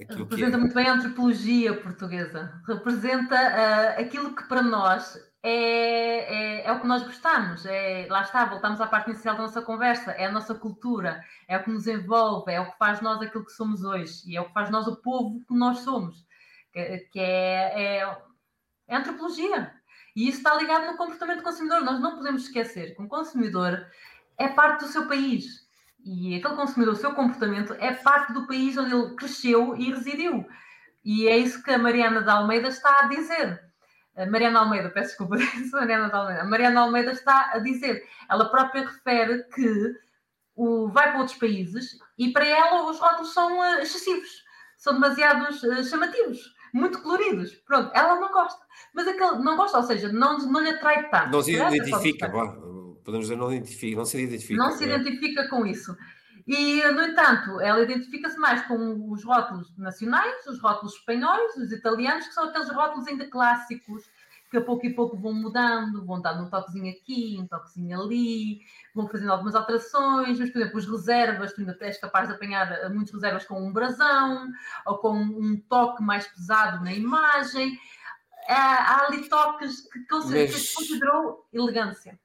Aquilo 0.00 0.24
representa 0.24 0.56
é. 0.56 0.60
muito 0.60 0.74
bem 0.74 0.86
a 0.86 0.94
antropologia 0.94 1.74
portuguesa. 1.80 2.52
Representa 2.66 3.34
uh, 3.34 4.00
aquilo 4.00 4.34
que 4.34 4.46
para 4.48 4.62
nós 4.62 5.18
é, 5.42 5.50
é, 5.50 6.66
é, 6.66 6.72
o 6.72 6.80
que 6.80 6.86
nós 6.86 7.02
gostamos. 7.02 7.64
É, 7.66 8.06
lá 8.10 8.22
está, 8.22 8.44
voltamos 8.44 8.80
à 8.80 8.86
parte 8.86 9.10
inicial 9.10 9.36
da 9.36 9.42
nossa 9.42 9.62
conversa. 9.62 10.12
É 10.12 10.26
a 10.26 10.32
nossa 10.32 10.54
cultura, 10.54 11.24
é 11.46 11.56
o 11.56 11.62
que 11.62 11.70
nos 11.70 11.86
envolve, 11.86 12.52
é 12.52 12.60
o 12.60 12.70
que 12.70 12.78
faz 12.78 13.00
nós 13.00 13.20
aquilo 13.20 13.44
que 13.44 13.52
somos 13.52 13.84
hoje 13.84 14.22
e 14.26 14.36
é 14.36 14.40
o 14.40 14.46
que 14.46 14.52
faz 14.52 14.70
nós 14.70 14.86
o 14.86 14.96
povo 14.96 15.40
que 15.46 15.54
nós 15.54 15.80
somos, 15.80 16.26
que, 16.72 16.98
que 17.12 17.20
é, 17.20 17.98
é, 17.98 18.18
é 18.88 18.96
antropologia. 18.96 19.72
E 20.16 20.28
isso 20.28 20.38
está 20.38 20.54
ligado 20.56 20.86
no 20.86 20.96
comportamento 20.96 21.38
do 21.38 21.44
consumidor. 21.44 21.82
Nós 21.82 22.00
não 22.00 22.16
podemos 22.16 22.42
esquecer 22.42 22.96
que 22.96 23.02
um 23.02 23.08
consumidor 23.08 23.86
é 24.36 24.48
parte 24.48 24.84
do 24.84 24.90
seu 24.90 25.06
país. 25.06 25.68
E 26.04 26.36
aquele 26.36 26.56
consumidor, 26.56 26.94
o 26.94 26.96
seu 26.96 27.12
comportamento, 27.12 27.74
é 27.74 27.92
parte 27.92 28.32
do 28.32 28.46
país 28.46 28.76
onde 28.76 28.94
ele 28.94 29.14
cresceu 29.14 29.76
e 29.76 29.92
residiu. 29.92 30.48
E 31.04 31.28
é 31.28 31.36
isso 31.36 31.62
que 31.62 31.70
a 31.70 31.78
Mariana 31.78 32.20
da 32.22 32.34
Almeida 32.34 32.68
está 32.68 33.00
a 33.00 33.08
dizer 33.08 33.67
Mariana 34.26 34.60
Almeida, 34.60 34.90
peço 34.90 35.08
desculpa, 35.08 35.36
Mariana 35.72 36.10
Almeida. 36.12 36.44
Mariana 36.44 36.80
Almeida 36.80 37.12
está 37.12 37.50
a 37.52 37.58
dizer, 37.58 38.02
ela 38.28 38.50
própria 38.50 38.86
refere 38.86 39.44
que 39.54 39.94
o, 40.56 40.88
vai 40.88 41.10
para 41.10 41.20
outros 41.20 41.38
países 41.38 41.98
e 42.18 42.32
para 42.32 42.46
ela 42.46 42.90
os 42.90 42.98
rótulos 42.98 43.32
são 43.32 43.60
uh, 43.60 43.80
excessivos, 43.80 44.42
são 44.76 44.94
demasiados 44.94 45.62
uh, 45.62 45.84
chamativos, 45.84 46.52
muito 46.74 47.00
coloridos. 47.00 47.54
Pronto, 47.66 47.90
ela 47.94 48.18
não 48.20 48.32
gosta. 48.32 48.60
Mas 48.92 49.06
aquele 49.06 49.38
não 49.38 49.56
gosta, 49.56 49.78
ou 49.78 49.84
seja, 49.84 50.12
não, 50.12 50.38
não 50.38 50.60
lhe 50.60 50.70
atrai 50.70 51.08
tanto. 51.10 51.30
Não 51.30 51.42
se 51.42 51.52
identifica, 51.52 52.28
podemos 52.28 53.26
dizer, 53.26 53.36
não, 53.36 53.52
identifica, 53.52 53.96
não 53.96 54.04
se 54.04 54.18
identifica. 54.20 54.62
Não 54.62 54.72
se 54.72 54.84
é. 54.84 54.96
identifica 54.96 55.48
com 55.48 55.64
isso. 55.64 55.96
E, 56.48 56.82
no 56.92 57.02
entanto, 57.02 57.60
ela 57.60 57.82
identifica-se 57.82 58.38
mais 58.38 58.62
com 58.66 59.12
os 59.12 59.22
rótulos 59.22 59.70
nacionais, 59.76 60.46
os 60.46 60.58
rótulos 60.58 60.94
espanhóis, 60.94 61.54
os 61.56 61.70
italianos, 61.70 62.26
que 62.26 62.32
são 62.32 62.44
aqueles 62.44 62.70
rótulos 62.70 63.06
ainda 63.06 63.28
clássicos, 63.28 64.08
que 64.50 64.56
a 64.56 64.62
pouco 64.62 64.86
e 64.86 64.94
pouco 64.94 65.14
vão 65.14 65.34
mudando, 65.34 66.06
vão 66.06 66.22
dando 66.22 66.44
um 66.44 66.48
toquezinho 66.48 66.90
aqui, 66.90 67.36
um 67.38 67.46
toquezinho 67.46 68.00
ali, 68.00 68.60
vão 68.94 69.06
fazendo 69.06 69.30
algumas 69.30 69.54
alterações, 69.54 70.40
mas, 70.40 70.48
por 70.48 70.58
exemplo, 70.62 70.78
as 70.78 70.86
reservas, 70.86 71.52
tu 71.52 71.60
ainda 71.60 71.76
és 71.82 72.00
capaz 72.00 72.28
de 72.28 72.34
apanhar 72.34 72.72
eh, 72.72 72.88
muitas 72.88 73.12
reservas 73.12 73.44
com 73.44 73.62
um 73.62 73.70
brasão, 73.70 74.48
ou 74.86 74.96
com 74.96 75.12
um 75.12 75.60
toque 75.68 76.02
mais 76.02 76.26
pesado 76.28 76.82
na 76.82 76.94
imagem. 76.94 77.78
Há, 78.48 79.04
ali 79.04 79.28
toques 79.28 79.82
que, 79.82 79.98
mas... 80.10 80.72
considerou 80.72 81.46
elegância. 81.52 82.18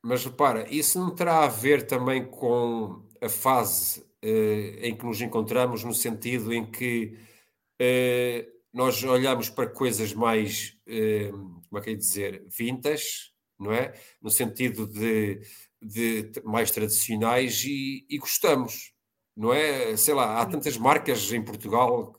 Mas 0.00 0.24
repara, 0.24 0.64
isso 0.72 1.00
não 1.00 1.12
terá 1.12 1.44
a 1.44 1.48
ver 1.48 1.88
também 1.88 2.24
com 2.24 3.07
a 3.20 3.28
fase 3.28 4.00
uh, 4.00 4.78
em 4.80 4.96
que 4.96 5.04
nos 5.04 5.20
encontramos, 5.20 5.84
no 5.84 5.94
sentido 5.94 6.52
em 6.52 6.64
que 6.64 7.18
uh, 7.80 8.58
nós 8.72 9.02
olhamos 9.02 9.48
para 9.50 9.68
coisas 9.68 10.12
mais, 10.12 10.76
uh, 10.86 11.62
como 11.68 11.78
é 11.78 11.80
que 11.80 11.90
é 11.90 11.94
dizer, 11.94 12.44
vintage, 12.48 13.32
não 13.58 13.72
é? 13.72 13.92
No 14.22 14.30
sentido 14.30 14.86
de, 14.86 15.40
de 15.82 16.32
mais 16.44 16.70
tradicionais 16.70 17.64
e, 17.64 18.06
e, 18.08 18.18
gostamos, 18.18 18.92
não 19.36 19.52
é? 19.52 19.96
Sei 19.96 20.14
lá, 20.14 20.40
há 20.40 20.46
tantas 20.46 20.76
marcas 20.76 21.32
em 21.32 21.42
Portugal. 21.42 22.16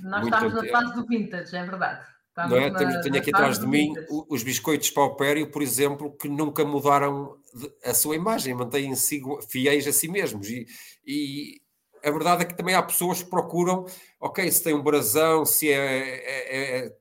Nós 0.00 0.24
estamos 0.24 0.54
na 0.54 0.64
fase 0.66 0.94
do 0.94 1.06
vintage, 1.06 1.56
é 1.56 1.64
verdade. 1.64 2.11
Não 2.36 2.56
é? 2.56 2.70
Tenho, 2.72 3.00
tenho 3.02 3.16
aqui 3.16 3.30
atrás 3.30 3.58
de 3.58 3.66
mim 3.66 3.92
os 4.28 4.42
biscoitos 4.42 4.90
Paupério, 4.90 5.50
por 5.50 5.62
exemplo, 5.62 6.16
que 6.16 6.28
nunca 6.28 6.64
mudaram 6.64 7.36
a 7.84 7.92
sua 7.94 8.16
imagem, 8.16 8.54
mantêm-se 8.54 9.22
fiéis 9.48 9.86
a 9.86 9.92
si 9.92 10.08
mesmos. 10.08 10.48
E, 10.48 10.66
e, 11.06 11.60
a 12.04 12.10
verdade 12.10 12.42
é 12.42 12.44
que 12.44 12.56
também 12.56 12.74
há 12.74 12.82
pessoas 12.82 13.22
que 13.22 13.30
procuram, 13.30 13.86
ok, 14.20 14.50
se 14.50 14.62
tem 14.64 14.74
um 14.74 14.82
brasão, 14.82 15.44
se 15.44 15.70
é, 15.70 15.76
é, 15.76 16.86
é 16.86 16.96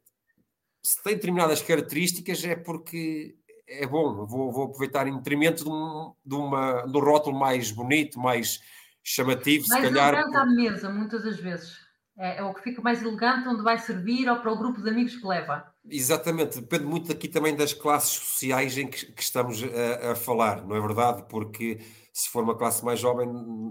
se 0.84 1.02
tem 1.04 1.16
determinadas 1.16 1.62
características, 1.62 2.44
é 2.44 2.56
porque 2.56 3.36
é 3.68 3.88
bom, 3.88 4.26
vou, 4.26 4.52
vou 4.52 4.66
aproveitar 4.66 5.08
em 5.08 5.16
detrimento 5.16 5.64
de 5.64 5.70
um, 5.70 6.14
de, 6.26 6.36
uma, 6.36 6.86
um 6.86 7.00
rótulo 7.00 7.40
mais 7.40 7.72
bonito, 7.72 8.20
mais 8.20 8.60
chamativo, 9.04 9.66
mais 9.70 9.82
se 9.82 9.90
calhar. 9.90 10.14
elegante 10.14 10.38
à 10.38 10.46
mesa, 10.46 10.90
muitas 10.90 11.24
das 11.24 11.40
vezes. 11.40 11.91
É, 12.18 12.38
é, 12.38 12.44
o 12.44 12.54
que 12.54 12.62
fica 12.62 12.82
mais 12.82 13.02
elegante 13.02 13.48
onde 13.48 13.64
vai 13.64 13.78
servir 13.78 14.30
ou 14.30 14.38
para 14.38 14.52
o 14.52 14.58
grupo 14.58 14.82
de 14.82 14.90
amigos 14.90 15.16
que 15.16 15.26
leva. 15.26 15.66
Exatamente, 15.90 16.60
depende 16.60 16.86
muito 16.86 17.12
aqui 17.12 17.28
também 17.28 17.56
das 17.56 17.74
classes 17.74 18.12
sociais 18.12 18.78
em 18.78 18.88
que, 18.88 19.06
que 19.14 19.22
estamos 19.22 19.64
a, 19.64 20.12
a, 20.12 20.16
falar, 20.16 20.64
não 20.66 20.76
é 20.76 20.82
verdade? 20.82 21.24
Porque 21.30 21.80
se 22.14 22.30
for 22.30 22.44
uma 22.44 22.56
classe 22.56 22.84
mais 22.84 23.00
jovem, 23.00 23.30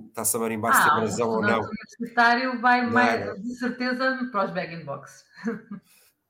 está-se 0.08 0.36
a 0.36 0.40
marimbar 0.40 0.74
se 0.74 0.80
ah, 0.80 0.90
tem 0.94 1.00
razão 1.00 1.28
ou 1.28 1.42
não. 1.42 1.60
O 1.60 1.64
universitário 1.64 2.60
vai 2.60 2.84
não, 2.84 2.92
mais, 2.92 3.26
não. 3.26 3.40
de 3.40 3.54
certeza 3.54 4.28
para 4.32 4.46
os 4.46 4.50
bag 4.52 4.74
in 4.74 4.84
box. 4.84 5.24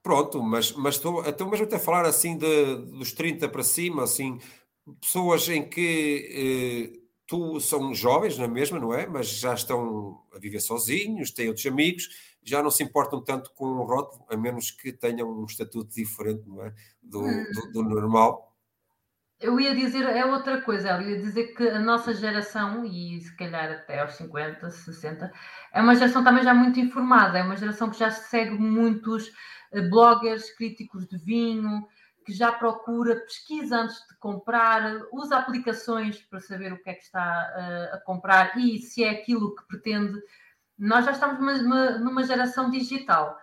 Pronto, 0.03 0.43
mas, 0.43 0.73
mas 0.73 0.97
estou, 0.97 1.23
estou 1.25 1.49
mesmo 1.49 1.67
até 1.67 1.77
a 1.77 1.81
falar 1.81 2.07
assim 2.07 2.37
de, 2.37 2.77
dos 2.99 3.13
30 3.13 3.49
para 3.49 3.63
cima, 3.63 4.03
assim, 4.03 4.39
pessoas 5.01 5.49
em 5.49 5.69
que 5.69 6.95
eh, 6.95 7.00
tu 7.31 7.61
são 7.61 7.95
jovens 7.95 8.37
na 8.37 8.49
mesma, 8.49 8.81
não 8.81 8.93
é? 8.93 9.07
Mas 9.07 9.29
já 9.29 9.55
estão 9.55 10.21
a 10.35 10.39
viver 10.41 10.59
sozinhos, 10.59 11.31
têm 11.31 11.47
outros 11.47 11.65
amigos, 11.65 12.09
já 12.43 12.61
não 12.61 12.73
se 12.73 12.83
importam 12.83 13.23
tanto 13.23 13.53
com 13.55 13.67
o 13.67 13.85
rótulo, 13.85 14.27
a 14.29 14.37
menos 14.37 14.73
que 14.73 14.93
tenham 14.93 15.31
um 15.31 15.45
estatuto 15.45 15.95
diferente, 15.95 16.43
não 16.49 16.65
é? 16.65 16.75
Do, 17.01 17.23
hum. 17.23 17.45
do, 17.55 17.73
do 17.73 17.89
normal. 17.89 18.53
Eu 19.41 19.61
ia 19.61 19.77
dizer, 19.77 20.03
é 20.03 20.25
outra 20.25 20.61
coisa, 20.61 20.89
eu 20.89 21.09
ia 21.09 21.21
dizer 21.21 21.55
que 21.55 21.69
a 21.69 21.79
nossa 21.79 22.13
geração, 22.13 22.85
e 22.85 23.21
se 23.21 23.35
calhar 23.37 23.71
até 23.71 24.01
aos 24.01 24.15
50, 24.15 24.69
60, 24.69 25.33
é 25.73 25.81
uma 25.81 25.95
geração 25.95 26.25
também 26.25 26.43
já 26.43 26.53
muito 26.53 26.81
informada, 26.81 27.39
é 27.39 27.45
uma 27.45 27.57
geração 27.57 27.89
que 27.91 27.99
já 27.99 28.11
segue 28.11 28.59
muitos 28.59 29.31
eh, 29.73 29.83
bloggers, 29.83 30.51
críticos 30.57 31.07
de 31.07 31.17
vinho, 31.17 31.87
que 32.31 32.37
já 32.37 32.53
procura, 32.53 33.17
pesquisa 33.17 33.77
antes 33.77 33.97
de 34.07 34.17
comprar, 34.19 35.03
usa 35.13 35.37
aplicações 35.37 36.23
para 36.23 36.39
saber 36.39 36.73
o 36.73 36.81
que 36.81 36.91
é 36.91 36.95
que 36.95 37.03
está 37.03 37.91
uh, 37.93 37.97
a 37.97 37.99
comprar 37.99 38.57
e 38.57 38.79
se 38.79 39.03
é 39.03 39.11
aquilo 39.11 39.57
que 39.57 39.67
pretende. 39.67 40.17
Nós 40.79 41.05
já 41.05 41.11
estamos 41.11 41.41
numa, 41.61 41.99
numa 41.99 42.23
geração 42.23 42.71
digital 42.71 43.37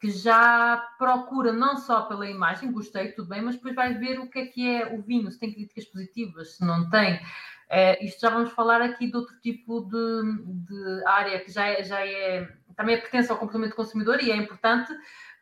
que 0.00 0.08
já 0.12 0.76
procura 0.96 1.52
não 1.52 1.76
só 1.78 2.02
pela 2.02 2.30
imagem, 2.30 2.70
gostei, 2.70 3.10
tudo 3.10 3.28
bem, 3.28 3.42
mas 3.42 3.56
depois 3.56 3.74
vai 3.74 3.94
ver 3.94 4.20
o 4.20 4.30
que 4.30 4.38
é 4.38 4.46
que 4.46 4.76
é 4.76 4.94
o 4.94 5.02
vinho, 5.02 5.32
se 5.32 5.40
tem 5.40 5.52
críticas 5.52 5.86
positivas, 5.86 6.52
se 6.52 6.64
não 6.64 6.88
tem. 6.88 7.20
É, 7.68 8.02
isto 8.04 8.20
já 8.20 8.30
vamos 8.30 8.52
falar 8.52 8.80
aqui 8.80 9.08
de 9.08 9.16
outro 9.16 9.34
tipo 9.40 9.80
de, 9.80 10.22
de 10.64 11.04
área 11.06 11.40
que 11.40 11.50
já 11.50 11.66
é, 11.66 11.82
já 11.82 12.06
é 12.06 12.48
também 12.76 12.94
é 12.94 12.98
pertence 12.98 13.32
ao 13.32 13.36
comportamento 13.36 13.70
do 13.70 13.76
consumidor 13.76 14.22
e 14.22 14.30
é 14.30 14.36
importante 14.36 14.92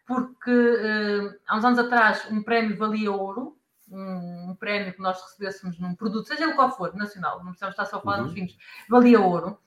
porque 0.07 0.51
uh, 0.51 1.39
há 1.47 1.57
uns 1.57 1.65
anos 1.65 1.79
atrás 1.79 2.31
um 2.31 2.43
prémio 2.43 2.77
valia 2.77 3.11
ouro, 3.11 3.59
um, 3.91 4.51
um, 4.51 4.57
prémio 4.57 4.93
que 4.93 5.01
nós 5.01 5.21
recebêssemos 5.21 5.79
num 5.79 5.95
produto, 5.95 6.29
seja 6.29 6.45
ele 6.45 6.55
qual 6.55 6.75
for, 6.77 6.95
nacional, 6.95 7.39
não 7.39 7.47
precisamos 7.47 7.73
estar 7.73 7.87
só 7.87 7.97
a 7.97 8.01
falar 8.01 8.19
uhum. 8.19 8.25
dos 8.25 8.35
vinhos, 8.35 8.57
valia 8.89 9.21
ouro. 9.21 9.59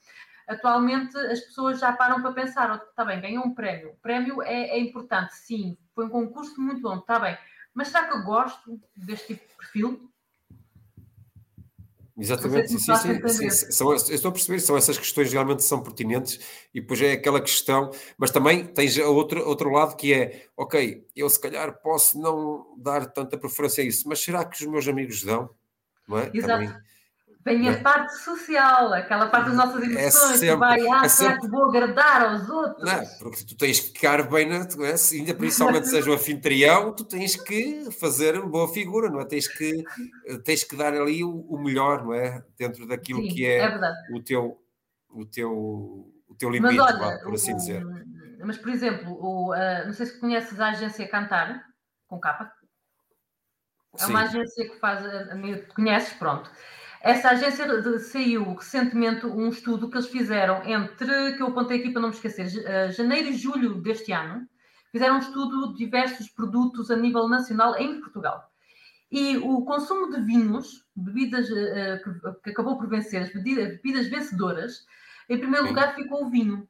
Atualmente 0.48 1.16
as 1.16 1.40
pessoas 1.40 1.78
já 1.78 1.92
param 1.92 2.20
para 2.20 2.32
pensar, 2.32 2.74
está 2.74 3.04
oh, 3.04 3.06
bem, 3.06 3.20
ganhou 3.20 3.46
um 3.46 3.54
prémio. 3.54 3.90
O 3.90 3.96
prémio 3.98 4.42
é, 4.42 4.70
é, 4.70 4.80
importante, 4.80 5.32
sim, 5.34 5.78
foi 5.94 6.06
um 6.06 6.10
concurso 6.10 6.60
muito 6.60 6.80
bom, 6.80 6.96
está 6.96 7.20
bem. 7.20 7.38
Mas 7.72 7.88
será 7.88 8.08
que 8.08 8.16
eu 8.16 8.24
gosto 8.24 8.80
deste 8.96 9.28
tipo 9.28 9.48
de 9.48 9.54
perfil? 9.54 10.09
Exatamente, 12.20 12.68
sim, 12.68 12.78
sim, 12.78 13.28
sim, 13.28 13.50
são, 13.72 13.90
eu 13.90 13.96
estou 13.96 14.28
a 14.28 14.32
perceber, 14.32 14.60
são 14.60 14.76
essas 14.76 14.98
questões 14.98 15.32
realmente 15.32 15.64
são 15.64 15.82
pertinentes 15.82 16.38
e 16.74 16.80
depois 16.80 17.00
é 17.00 17.12
aquela 17.12 17.40
questão, 17.40 17.90
mas 18.18 18.30
também 18.30 18.66
tens 18.66 18.98
outro, 18.98 19.42
outro 19.48 19.70
lado 19.70 19.96
que 19.96 20.12
é, 20.12 20.46
ok, 20.54 21.06
eu 21.16 21.30
se 21.30 21.40
calhar 21.40 21.80
posso 21.80 22.20
não 22.20 22.74
dar 22.76 23.06
tanta 23.06 23.38
preferência 23.38 23.82
a 23.82 23.86
isso, 23.86 24.06
mas 24.06 24.20
será 24.20 24.44
que 24.44 24.62
os 24.62 24.70
meus 24.70 24.86
amigos 24.86 25.24
dão? 25.24 25.48
Não 26.06 26.18
é? 26.18 26.30
Exato. 26.34 26.52
Também, 26.52 26.74
Vem 27.42 27.66
a 27.70 27.80
parte 27.80 28.18
social, 28.18 28.92
aquela 28.92 29.26
parte 29.28 29.46
das 29.46 29.56
nossas 29.56 29.82
é 29.82 29.86
emoções, 29.86 30.14
é 30.14 30.36
sempre, 30.36 30.48
que 30.48 30.56
vai, 30.56 30.88
ah, 30.88 31.04
é 31.04 31.08
sempre... 31.08 31.40
que 31.40 31.48
vou 31.48 31.64
agradar 31.64 32.22
aos 32.22 32.50
outros? 32.50 32.84
Não, 32.84 33.06
porque 33.18 33.44
tu 33.44 33.56
tens 33.56 33.80
que 33.80 33.86
ficar 33.88 34.28
bem, 34.28 34.46
na, 34.46 34.56
é? 34.56 34.94
ainda 35.14 35.34
principalmente 35.34 35.88
seja 35.88 36.10
o 36.10 36.12
anfitrião, 36.12 36.92
tu 36.92 37.02
tens 37.02 37.36
que 37.36 37.90
fazer 37.92 38.38
uma 38.38 38.46
boa 38.46 38.68
figura, 38.68 39.08
não 39.08 39.20
é? 39.20 39.24
Tens 39.24 39.48
que, 39.48 39.82
tens 40.44 40.64
que 40.64 40.76
dar 40.76 40.92
ali 40.92 41.24
o, 41.24 41.30
o 41.30 41.58
melhor, 41.58 42.04
não 42.04 42.12
é? 42.12 42.44
Dentro 42.58 42.86
daquilo 42.86 43.22
Sim, 43.22 43.28
que 43.28 43.46
é, 43.46 43.58
é 43.60 43.80
o, 44.12 44.22
teu, 44.22 44.60
o, 45.08 45.24
teu, 45.24 45.50
o 46.28 46.34
teu 46.36 46.50
limite, 46.50 46.76
mas 46.76 46.94
olha, 46.94 47.20
por 47.22 47.34
assim 47.34 47.54
o, 47.54 47.56
dizer. 47.56 47.82
Mas, 48.44 48.58
por 48.58 48.68
exemplo, 48.68 49.14
o, 49.14 49.54
uh, 49.54 49.86
não 49.86 49.94
sei 49.94 50.04
se 50.04 50.20
conheces 50.20 50.60
a 50.60 50.68
agência 50.68 51.08
Cantar, 51.08 51.64
com 52.06 52.20
capa. 52.20 52.52
É 53.98 54.06
uma 54.06 54.28
Sim. 54.28 54.38
agência 54.38 54.68
que 54.68 54.78
faz, 54.78 55.02
conheces, 55.74 56.12
pronto. 56.12 56.50
Essa 57.00 57.30
agência 57.30 57.98
saiu 57.98 58.54
recentemente 58.54 59.24
um 59.24 59.48
estudo 59.48 59.88
que 59.88 59.96
eles 59.96 60.08
fizeram 60.08 60.62
entre, 60.66 61.34
que 61.34 61.42
eu 61.42 61.46
apontei 61.46 61.80
aqui 61.80 61.90
para 61.90 62.02
não 62.02 62.10
me 62.10 62.14
esquecer, 62.14 62.46
eh, 62.66 62.90
janeiro 62.90 63.28
e 63.28 63.36
julho 63.36 63.80
deste 63.80 64.12
ano, 64.12 64.46
fizeram 64.92 65.16
um 65.16 65.20
estudo 65.20 65.72
de 65.72 65.78
diversos 65.78 66.28
produtos 66.28 66.90
a 66.90 66.96
nível 66.96 67.26
nacional 67.26 67.74
em 67.78 68.00
Portugal. 68.00 68.52
E 69.10 69.38
o 69.38 69.64
consumo 69.64 70.10
de 70.10 70.20
vinhos, 70.20 70.84
bebidas 70.94 71.50
eh, 71.50 72.02
que, 72.44 72.50
acabou 72.50 72.76
por 72.76 72.86
vencer, 72.86 73.22
as 73.22 73.32
bebidas 73.32 74.06
vencedoras, 74.08 74.84
em 75.26 75.38
primeiro 75.38 75.68
lugar 75.68 75.94
ficou 75.94 76.26
o 76.26 76.30
vinho. 76.30 76.68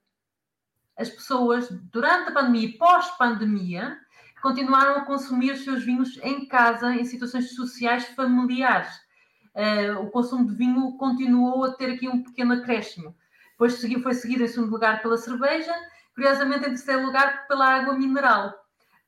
As 0.96 1.10
pessoas, 1.10 1.68
durante 1.90 2.28
a 2.28 2.32
pandemia 2.32 2.68
e 2.68 2.78
pós-pandemia, 2.78 3.98
continuaram 4.40 5.00
a 5.00 5.04
consumir 5.04 5.52
os 5.52 5.64
seus 5.64 5.84
vinhos 5.84 6.18
em 6.22 6.46
casa, 6.46 6.94
em 6.94 7.04
situações 7.04 7.52
sociais 7.56 8.04
familiares 8.10 9.09
uh, 9.54 10.00
o 10.00 10.10
consumo 10.10 10.46
de 10.46 10.54
vinho 10.54 10.96
continuou 10.96 11.64
a 11.64 11.72
ter 11.72 11.92
aqui 11.92 12.08
um 12.08 12.22
pequeno 12.22 12.54
acréscimo. 12.54 13.14
Depois 13.52 13.74
seguiu, 13.74 14.02
foi 14.02 14.14
seguido 14.14 14.44
em 14.44 14.48
segundo 14.48 14.70
lugar 14.70 15.02
pela 15.02 15.18
cerveja, 15.18 15.74
curiosamente 16.14 16.66
em 16.66 16.70
terceiro 16.70 17.04
lugar 17.04 17.46
pela 17.46 17.66
água 17.66 17.94
mineral. 17.94 18.54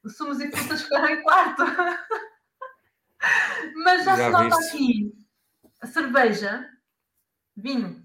Os 0.03 0.17
sumos 0.17 0.41
e 0.41 0.51
frutas 0.51 0.83
ficaram 0.83 1.09
em 1.09 1.23
quarto. 1.23 1.63
Mas 3.85 4.05
já, 4.05 4.17
já 4.17 4.25
se 4.25 4.31
nota 4.31 4.57
aqui 4.57 5.15
a 5.81 5.87
cerveja, 5.87 6.69
vinho. 7.57 8.03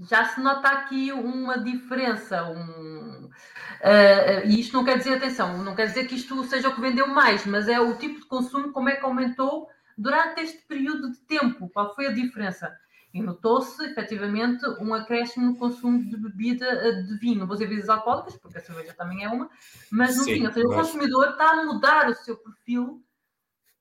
Já 0.00 0.26
se 0.26 0.40
nota 0.40 0.68
aqui 0.68 1.12
uma 1.12 1.58
diferença, 1.58 2.44
um, 2.50 3.26
uh, 3.26 4.44
e 4.44 4.60
isto 4.60 4.74
não 4.74 4.84
quer 4.84 4.98
dizer, 4.98 5.14
atenção, 5.14 5.58
não 5.58 5.74
quer 5.74 5.86
dizer 5.86 6.06
que 6.06 6.16
isto 6.16 6.44
seja 6.44 6.68
o 6.68 6.74
que 6.74 6.80
vendeu 6.80 7.06
mais, 7.06 7.46
mas 7.46 7.68
é 7.68 7.80
o 7.80 7.96
tipo 7.96 8.20
de 8.20 8.26
consumo, 8.26 8.72
como 8.72 8.88
é 8.88 8.96
que 8.96 9.04
aumentou 9.04 9.68
durante 9.96 10.40
este 10.40 10.62
período 10.66 11.10
de 11.10 11.20
tempo. 11.20 11.68
Qual 11.70 11.94
foi 11.94 12.06
a 12.06 12.12
diferença? 12.12 12.76
E 13.12 13.22
notou-se, 13.22 13.84
efetivamente, 13.84 14.66
um 14.80 14.92
acréscimo 14.92 15.46
no 15.46 15.56
consumo 15.56 16.02
de 16.04 16.16
bebida 16.16 16.66
eh, 16.66 17.02
de 17.02 17.16
vinho. 17.18 17.38
Não 17.38 17.46
vou 17.46 17.54
dizer 17.54 17.68
bebidas 17.68 17.88
alcoólicas, 17.88 18.36
porque 18.36 18.58
a 18.58 18.60
cerveja 18.60 18.92
também 18.92 19.22
é 19.22 19.28
uma, 19.28 19.48
mas 19.90 20.16
no 20.16 20.24
Sim, 20.24 20.34
vinho. 20.34 20.46
Ou 20.46 20.52
seja, 20.52 20.66
o 20.66 20.74
consumidor 20.74 21.28
está 21.30 21.50
a 21.50 21.64
mudar 21.64 22.10
o 22.10 22.14
seu 22.14 22.36
perfil 22.36 23.04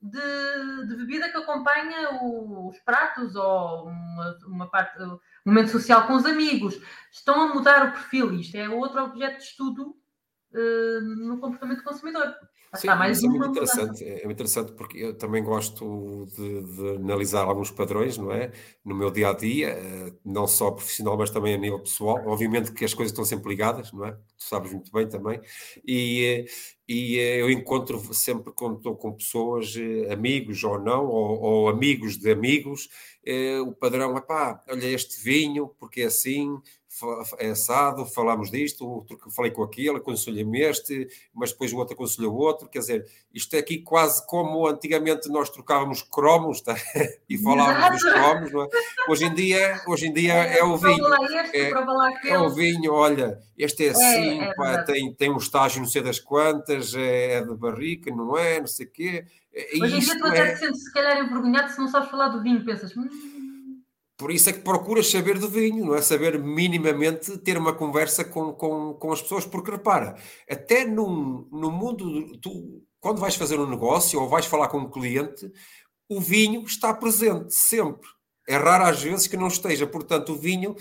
de, 0.04 0.88
de 0.88 0.96
bebida 0.98 1.32
que 1.32 1.38
acompanha 1.38 2.10
os 2.22 2.78
pratos 2.80 3.36
ou 3.36 3.88
uma, 3.88 4.38
uma 4.46 4.70
parte, 4.70 5.02
um 5.02 5.20
momento 5.46 5.72
social 5.72 6.06
com 6.06 6.14
os 6.14 6.26
amigos. 6.26 6.80
Estão 7.10 7.42
a 7.42 7.54
mudar 7.54 7.88
o 7.88 7.92
perfil. 7.94 8.34
Isto 8.34 8.56
é 8.58 8.68
outro 8.68 9.02
objeto 9.02 9.38
de 9.38 9.44
estudo 9.44 9.96
uh, 10.52 11.02
no 11.02 11.40
comportamento 11.40 11.78
do 11.78 11.86
consumidor. 11.86 12.36
Sim, 12.76 12.88
mais 12.88 13.24
é 13.24 13.28
muito 13.28 13.46
interessante, 13.50 14.04
é, 14.04 14.22
é 14.22 14.26
muito 14.26 14.34
interessante 14.34 14.72
porque 14.72 14.98
eu 14.98 15.14
também 15.16 15.44
gosto 15.44 16.26
de, 16.36 16.62
de, 16.64 16.90
analisar 16.96 17.44
alguns 17.44 17.70
padrões, 17.70 18.18
não 18.18 18.32
é? 18.32 18.52
No 18.84 18.96
meu 18.96 19.12
dia 19.12 19.30
a 19.30 19.34
dia, 19.34 19.70
eh, 19.70 20.14
não 20.26 20.48
só 20.48 20.72
profissional, 20.72 21.16
mas 21.16 21.30
também 21.30 21.54
a 21.54 21.58
nível 21.58 21.80
pessoal. 21.80 22.24
Obviamente 22.26 22.72
que 22.72 22.84
as 22.84 22.94
coisas 22.94 23.12
estão 23.12 23.24
sempre 23.24 23.50
ligadas, 23.50 23.92
não 23.94 24.06
é? 24.06 24.14
Tu 24.14 24.44
sabes 24.44 24.72
muito 24.72 24.92
bem 24.92 25.08
também. 25.08 25.40
E, 25.86 26.26
eh, 26.26 26.46
e 26.88 27.20
eh, 27.20 27.42
eu 27.42 27.50
encontro 27.52 28.00
sempre 28.14 28.52
quando 28.52 28.78
estou 28.78 28.96
com 28.96 29.14
pessoas, 29.14 29.76
amigos 30.12 30.64
ou 30.64 30.80
não, 30.80 31.06
ou, 31.06 31.42
ou 31.42 31.70
amigos 31.70 32.18
de 32.18 32.32
amigos, 32.32 32.90
o 33.66 33.72
padrão 33.74 34.18
é 34.18 34.22
pá, 34.22 34.62
olha 34.68 34.88
este 34.88 35.24
vinho, 35.24 35.70
porque 35.80 36.02
é 36.02 36.06
assim, 36.06 36.60
é 37.40 37.50
assado, 37.50 38.06
falámos 38.06 38.52
disto, 38.52 38.88
outro 38.88 39.18
que 39.18 39.34
falei 39.34 39.52
com 39.52 39.64
aquele, 39.64 39.98
aconselhei-me 39.98 40.62
este, 40.62 41.08
mas 41.34 41.52
depois 41.52 41.74
o 41.74 41.78
outro 41.78 41.96
aconselhou 41.96 42.34
o 42.34 42.38
outro, 42.38 42.70
quer 42.70 42.80
dizer, 42.80 43.08
isto 43.34 43.56
é 43.56 43.60
aqui 43.60 43.80
quase 43.80 44.26
como 44.28 44.68
antigamente 44.68 45.28
nós 45.30 45.50
trocávamos 45.50 46.04
cromos 46.04 46.62
tá? 46.62 46.76
e 47.28 47.38
falávamos 47.38 48.02
dos 48.02 48.14
cromos, 48.14 48.52
não 48.52 48.64
é? 48.64 48.68
Hoje 49.08 49.26
em 49.26 49.34
dia, 49.34 49.82
hoje 49.88 50.08
em 50.08 50.14
dia 50.14 50.34
é, 50.34 50.60
é 50.60 50.64
o 50.64 50.78
vinho. 50.78 51.04
Este, 51.24 51.58
é, 51.58 52.30
é, 52.30 52.40
o 52.40 52.50
vinho, 52.50 52.94
olha, 52.94 53.40
este 53.58 53.86
é, 53.86 53.88
é 53.88 53.90
assim, 53.92 54.42
é, 54.42 54.54
pá, 54.54 54.84
tem, 54.84 55.14
tem 55.14 55.32
um 55.32 55.38
estágio 55.38 55.82
não 55.82 55.88
sei 55.88 56.02
das 56.02 56.20
quantas, 56.20 56.94
é, 56.94 57.34
é 57.34 57.42
de 57.42 57.56
barrica, 57.56 58.14
não 58.14 58.38
é, 58.38 58.60
não 58.60 58.68
sei 58.68 58.86
o 58.86 58.92
quê. 58.92 59.26
Hoje 59.82 59.98
em 59.98 60.00
dia 60.00 60.18
tu 60.18 60.26
até 60.26 60.54
te 60.54 60.60
sentes 60.60 60.84
se 60.84 60.94
calhar 60.94 61.18
envergonhado 61.18 61.72
se 61.72 61.80
não 61.80 61.88
sabes 61.88 62.10
falar 62.10 62.30
do 62.30 62.42
vinho, 62.42 62.64
pensas... 62.64 62.96
Hum, 62.96 63.33
por 64.18 64.32
isso 64.32 64.50
é 64.50 64.54
que 64.54 64.62
procuras 64.62 65.10
saber 65.10 65.40
do 65.40 65.50
vinho, 65.50 65.86
não 65.86 65.96
é? 65.96 66.02
Saber 66.02 66.40
minimamente 66.40 67.38
ter 67.40 67.58
uma 67.58 67.74
conversa 67.74 68.24
com, 68.24 68.54
com, 68.54 68.94
com 68.94 69.12
as 69.12 69.22
pessoas, 69.22 69.46
porque 69.46 69.72
repara, 69.72 70.16
até 70.50 70.86
num, 70.86 71.48
no 71.52 71.72
mundo, 71.72 72.38
tu, 72.40 72.84
quando 73.00 73.20
vais 73.20 73.36
fazer 73.36 73.60
um 73.60 73.70
negócio 73.70 74.22
ou 74.22 74.30
vais 74.30 74.46
falar 74.46 74.68
com 74.68 74.78
um 74.80 74.90
cliente, 74.90 75.52
o 76.08 76.22
vinho 76.22 76.64
está 76.64 76.94
presente 76.94 77.54
sempre. 77.54 78.08
É 78.48 78.56
raro 78.56 78.86
às 78.86 79.02
vezes 79.02 79.28
que 79.28 79.38
não 79.38 79.48
esteja, 79.48 79.88
portanto, 79.88 80.34
o 80.34 80.38
vinho 80.38 80.76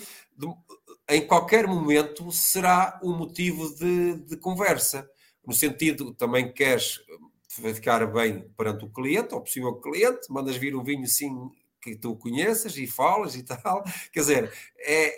em 1.09 1.27
qualquer 1.27 1.67
momento 1.67 2.31
será 2.31 3.01
um 3.03 3.17
motivo 3.17 3.75
de, 3.77 4.15
de 4.25 4.37
conversa. 4.37 5.09
No 5.47 5.53
sentido, 5.53 6.15
também 6.15 6.53
queres 6.53 7.01
ficar 7.49 8.07
bem 8.07 8.49
perante 8.57 8.85
o 8.85 8.91
cliente, 8.91 9.35
ou 9.35 9.41
possível 9.41 9.75
cliente, 9.75 10.31
mandas 10.31 10.57
vir 10.57 10.75
um 10.75 10.83
vinho 10.83 11.05
assim 11.05 11.51
que 11.83 11.97
tu 11.97 12.15
conheças 12.17 12.77
e 12.77 12.87
falas 12.87 13.35
e 13.35 13.43
tal. 13.43 13.83
Quer 14.13 14.21
dizer, 14.21 14.53
é, 14.79 15.15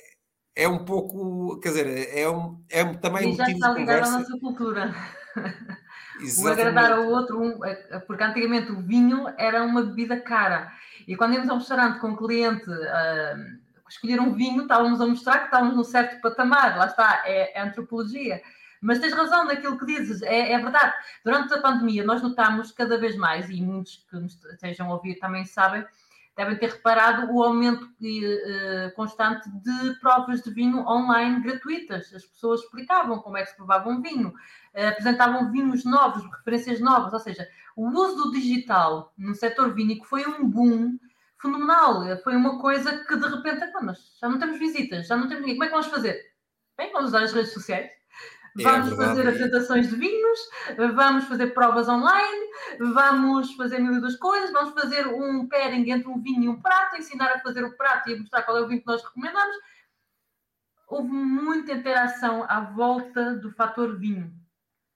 é 0.57 0.69
um 0.69 0.85
pouco, 0.85 1.61
quer 1.61 1.69
dizer, 1.69 2.17
é, 2.17 2.29
um, 2.29 2.65
é 2.71 2.85
também 2.95 3.29
e 3.29 3.33
um 3.33 3.37
já 3.37 3.51
está 3.51 3.73
ligado 3.73 4.05
à 4.05 4.11
nossa 4.11 4.39
cultura. 4.41 4.95
Exatamente. 6.21 6.41
Um 6.41 6.49
agradar 6.49 6.93
ao 6.93 7.07
outro, 7.07 7.41
um, 7.41 7.65
é, 7.65 7.75
porque 8.01 8.23
antigamente 8.23 8.73
o 8.73 8.81
vinho 8.81 9.27
era 9.37 9.63
uma 9.63 9.83
bebida 9.83 10.21
cara. 10.21 10.73
E 11.07 11.17
quando 11.17 11.35
íamos 11.35 11.51
a 11.51 11.55
um 11.55 11.59
restaurante 11.59 11.99
com 12.01 12.09
um 12.09 12.17
cliente 12.17 12.71
uh, 12.71 13.65
escolher 13.89 14.21
um 14.21 14.33
vinho, 14.33 14.63
estávamos 14.63 15.01
a 15.01 15.07
mostrar 15.07 15.39
que 15.39 15.45
estávamos 15.47 15.77
num 15.77 15.85
certo 15.85 16.21
patamar. 16.21 16.79
Lá 16.79 16.87
está, 16.87 17.23
é, 17.27 17.59
é 17.59 17.63
antropologia. 17.63 18.41
Mas 18.81 18.99
tens 18.99 19.15
razão 19.15 19.47
naquilo 19.47 19.79
que 19.79 19.87
dizes, 19.87 20.21
é, 20.23 20.53
é, 20.53 20.59
verdade. 20.59 20.93
Durante 21.25 21.55
a 21.55 21.61
pandemia, 21.61 22.05
nós 22.05 22.23
notamos 22.23 22.71
cada 22.71 22.99
vez 22.99 23.17
mais, 23.17 23.49
e 23.49 23.61
muitos 23.63 24.05
que 24.11 24.17
nos 24.17 24.39
estejam 24.45 24.91
a 24.91 24.95
ouvir 24.95 25.15
também 25.15 25.45
sabem, 25.47 25.85
devem 26.37 26.57
ter 26.57 26.71
reparado 26.71 27.33
o 27.33 27.43
aumento 27.43 27.85
uh, 27.85 28.95
constante 28.95 29.49
de 29.51 29.95
provas 30.01 30.43
de 30.43 30.51
vinho 30.53 30.87
online 30.87 31.41
gratuitas. 31.41 32.13
As 32.13 32.25
pessoas 32.25 32.61
explicavam 32.61 33.21
como 33.21 33.37
é 33.37 33.43
que 33.43 33.51
se 33.51 33.57
provava 33.57 33.89
um 33.89 34.03
vinho, 34.03 34.29
uh, 34.29 34.89
apresentavam 34.89 35.51
vinhos 35.51 35.85
novos, 35.85 36.25
referências 36.39 36.81
novas, 36.81 37.13
ou 37.13 37.21
seja, 37.21 37.49
o 37.77 37.89
uso 37.89 38.17
do 38.17 38.33
digital 38.33 39.13
no 39.17 39.35
setor 39.35 39.75
vínico 39.75 40.07
foi 40.07 40.27
um 40.27 40.49
boom 40.49 40.99
fenomenal. 41.41 42.03
Foi 42.23 42.35
uma 42.35 42.61
coisa 42.61 43.05
que 43.05 43.17
de 43.17 43.29
repente, 43.29 43.71
nós 43.83 44.17
já 44.21 44.29
não 44.29 44.39
temos 44.39 44.59
visitas, 44.59 45.07
já 45.07 45.17
não 45.17 45.29
temos 45.29 45.43
ninguém. 45.43 45.57
Como 45.57 45.65
é 45.65 45.67
que 45.67 45.73
vamos 45.73 45.87
fazer? 45.89 46.21
Bem, 46.77 46.93
vamos 46.93 47.11
usar 47.11 47.23
as 47.23 47.33
redes 47.33 47.53
sociais. 47.53 47.91
É 48.59 48.63
vamos 48.63 48.93
é 48.93 48.97
fazer 48.97 49.27
apresentações 49.27 49.91
de 49.91 49.97
vinhos, 49.97 50.39
vamos 50.95 51.25
fazer 51.25 51.49
provas 51.49 51.89
online, 51.89 52.47
vamos 52.79 53.53
fazer 53.55 53.81
mil 53.81 53.95
e 53.95 54.01
duas 54.01 54.17
coisas, 54.17 54.53
vamos 54.53 54.81
fazer 54.81 55.09
um 55.09 55.49
pairing 55.49 55.91
entre 55.91 56.09
um 56.09 56.21
vinho 56.23 56.45
e 56.45 56.49
um 56.49 56.61
prato, 56.61 56.97
ensinar 56.97 57.33
a 57.33 57.41
fazer 57.41 57.65
o 57.65 57.77
prato 57.77 58.09
e 58.09 58.15
a 58.15 58.19
mostrar 58.19 58.43
qual 58.43 58.59
é 58.59 58.61
o 58.61 58.69
vinho 58.69 58.81
que 58.81 58.87
nós 58.87 59.03
recomendamos. 59.03 59.57
Houve 60.87 61.09
muita 61.09 61.73
interação 61.73 62.45
à 62.49 62.61
volta 62.61 63.35
do 63.35 63.51
fator 63.51 63.99
vinho. 63.99 64.33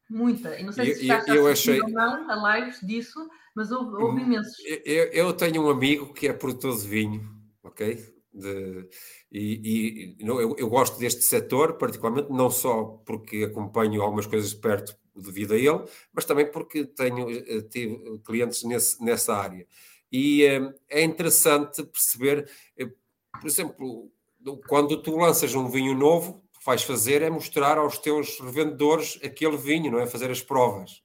Muita. 0.08 0.58
E 0.58 0.62
não 0.62 0.72
sei 0.72 0.94
se 0.94 1.02
está 1.02 1.34
eu, 1.34 1.48
achei... 1.48 1.80
ou 1.82 1.88
não 1.88 2.30
a 2.30 2.58
lives 2.58 2.80
disso, 2.80 3.28
mas 3.54 3.72
houve, 3.72 3.96
houve 3.96 4.20
hum, 4.20 4.24
imensos. 4.24 4.56
Eu, 4.84 5.04
eu 5.06 5.32
tenho 5.32 5.66
um 5.66 5.70
amigo 5.70 6.14
que 6.14 6.28
é 6.28 6.32
produtor 6.32 6.78
de 6.78 6.86
vinho, 6.86 7.28
ok? 7.62 8.17
De, 8.38 8.88
e, 9.32 10.16
e 10.20 10.26
eu, 10.26 10.56
eu, 10.56 10.68
gosto 10.68 10.98
deste 10.98 11.22
setor, 11.24 11.74
particularmente, 11.74 12.30
não 12.30 12.50
só 12.50 12.84
porque 13.04 13.44
acompanho 13.44 14.00
algumas 14.00 14.26
coisas 14.26 14.50
de 14.50 14.56
perto 14.56 14.96
devido 15.14 15.54
a 15.54 15.56
ele, 15.56 15.84
mas 16.12 16.24
também 16.24 16.50
porque 16.50 16.84
tenho 16.84 17.28
eh, 17.30 17.62
tive 17.62 18.20
clientes 18.24 18.62
nesse, 18.62 19.02
nessa 19.04 19.34
área. 19.34 19.66
E 20.10 20.46
uh, 20.46 20.72
é 20.88 21.02
interessante 21.02 21.82
perceber, 21.82 22.48
uh, 22.80 22.90
por 23.40 23.46
exemplo, 23.46 24.10
quando 24.66 25.02
tu 25.02 25.16
lanças 25.16 25.54
um 25.54 25.68
vinho 25.68 25.94
novo, 25.94 26.42
tu 26.52 26.60
vais 26.64 26.82
fazer 26.82 27.22
é 27.22 27.28
mostrar 27.28 27.76
aos 27.78 27.98
teus 27.98 28.38
revendedores 28.40 29.18
aquele 29.22 29.56
vinho, 29.56 29.90
não 29.90 29.98
é? 29.98 30.06
Fazer 30.06 30.30
as 30.30 30.40
provas. 30.40 31.02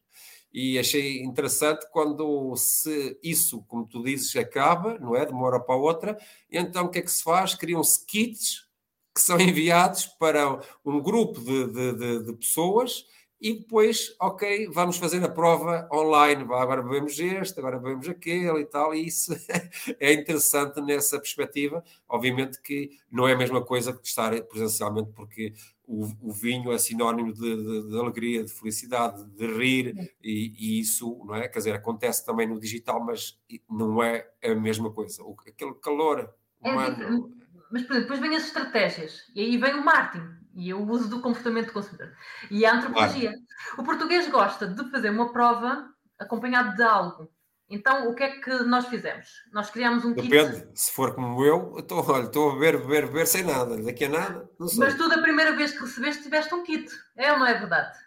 E 0.53 0.77
achei 0.77 1.23
interessante 1.23 1.87
quando 1.91 2.55
se 2.55 3.17
isso, 3.23 3.63
como 3.63 3.87
tu 3.87 4.03
dizes, 4.03 4.35
acaba, 4.35 4.99
não 4.99 5.15
é? 5.15 5.25
De 5.25 5.31
uma 5.31 5.45
hora 5.47 5.59
para 5.59 5.75
outra, 5.75 6.17
então 6.51 6.85
o 6.85 6.89
que 6.89 6.99
é 6.99 7.01
que 7.01 7.11
se 7.11 7.23
faz? 7.23 7.55
Criam-se 7.55 8.05
kits 8.05 8.67
que 9.15 9.21
são 9.21 9.39
enviados 9.39 10.05
para 10.05 10.59
um 10.85 11.01
grupo 11.01 11.39
de, 11.39 11.67
de, 11.67 11.93
de, 11.93 12.23
de 12.25 12.33
pessoas 12.33 13.05
e 13.43 13.55
depois, 13.55 14.15
ok, 14.21 14.69
vamos 14.69 14.95
fazer 14.95 15.21
a 15.21 15.27
prova 15.27 15.85
online. 15.91 16.43
Agora 16.43 16.81
bebemos 16.81 17.19
este, 17.19 17.59
agora 17.59 17.77
bebemos 17.77 18.07
aquele 18.07 18.61
e 18.61 18.65
tal, 18.65 18.95
e 18.95 19.05
isso 19.05 19.33
é 19.99 20.13
interessante 20.13 20.79
nessa 20.79 21.19
perspectiva. 21.19 21.83
Obviamente 22.07 22.61
que 22.61 22.91
não 23.11 23.27
é 23.27 23.33
a 23.33 23.37
mesma 23.37 23.61
coisa 23.61 23.91
que 23.91 24.07
estar 24.07 24.31
presencialmente, 24.43 25.11
porque 25.11 25.53
o, 25.85 26.05
o 26.21 26.31
vinho 26.31 26.71
é 26.71 26.77
sinónimo 26.77 27.33
de, 27.33 27.55
de, 27.55 27.89
de, 27.89 27.99
alegria, 27.99 28.43
de 28.43 28.51
felicidade, 28.51 29.23
de 29.25 29.45
rir, 29.45 29.93
e, 30.23 30.53
e, 30.57 30.79
isso, 30.79 31.23
não 31.25 31.35
é? 31.35 31.47
Quer 31.47 31.59
dizer, 31.59 31.75
acontece 31.75 32.25
também 32.25 32.47
no 32.47 32.59
digital, 32.59 33.03
mas 33.03 33.39
não 33.69 34.01
é 34.01 34.27
a 34.43 34.55
mesma 34.55 34.91
coisa. 34.91 35.23
O, 35.23 35.35
aquele 35.47 35.73
calor 35.75 36.33
humano. 36.61 37.29
É 37.29 37.43
mas 37.71 37.87
depois 37.87 38.19
vêm 38.19 38.35
as 38.35 38.45
estratégias, 38.45 39.31
e 39.33 39.41
aí 39.41 39.57
vem 39.57 39.73
o 39.73 39.83
marketing 39.83 40.43
e 40.53 40.71
o 40.73 40.87
uso 40.87 41.09
do 41.09 41.21
comportamento 41.21 41.67
do 41.67 41.73
consumidor. 41.73 42.13
E 42.51 42.65
a 42.65 42.75
antropologia. 42.75 43.31
Claro. 43.31 43.43
O 43.79 43.83
português 43.83 44.29
gosta 44.29 44.67
de 44.67 44.89
fazer 44.91 45.09
uma 45.09 45.33
prova 45.33 45.89
acompanhado 46.19 46.75
de 46.75 46.83
algo. 46.83 47.32
Então, 47.73 48.07
o 48.07 48.13
que 48.13 48.21
é 48.21 48.29
que 48.39 48.51
nós 48.65 48.85
fizemos? 48.85 49.27
Nós 49.51 49.71
criámos 49.71 50.05
um 50.05 50.13
Depende. 50.13 50.61
kit. 50.61 50.67
Se 50.75 50.91
for 50.91 51.15
como 51.15 51.43
eu, 51.43 51.79
estou, 51.79 52.07
olha, 52.07 52.25
estou 52.25 52.51
a 52.51 52.53
beber, 52.53 52.77
beber, 52.77 53.07
beber 53.07 53.25
sem 53.25 53.43
nada. 53.43 53.81
Daqui 53.81 54.05
a 54.05 54.09
nada, 54.09 54.47
não 54.59 54.67
sei. 54.67 54.77
Mas 54.77 54.95
tu, 54.95 55.09
da 55.09 55.17
primeira 55.17 55.55
vez 55.55 55.71
que 55.71 55.79
recebeste, 55.79 56.21
tiveste 56.21 56.53
um 56.53 56.61
kit. 56.63 56.87
É 57.17 57.31
ou 57.31 57.39
não 57.39 57.47
é 57.47 57.55
verdade? 57.55 57.97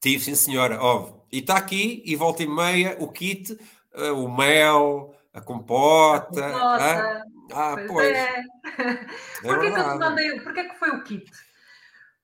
Tive, 0.00 0.24
sim, 0.24 0.34
senhora. 0.34 0.80
Óbvio. 0.80 1.20
E 1.30 1.40
está 1.40 1.58
aqui, 1.58 2.02
e 2.06 2.16
volta 2.16 2.42
e 2.42 2.48
meia, 2.48 2.96
o 2.98 3.12
kit, 3.12 3.52
uh, 3.52 4.14
o 4.14 4.34
mel, 4.34 5.14
a 5.34 5.42
compota. 5.42 6.46
A 6.46 6.52
compota. 6.52 7.24
Ah, 7.52 7.74
pois. 7.74 7.86
pois. 7.88 8.16
É. 8.16 8.40
é 8.40 9.06
porquê, 9.42 9.70
que 9.72 9.78
eu 9.78 9.92
te 9.92 9.98
mandei, 9.98 10.40
porquê 10.40 10.64
que 10.64 10.74
foi 10.76 10.88
o 10.88 11.04
kit? 11.04 11.30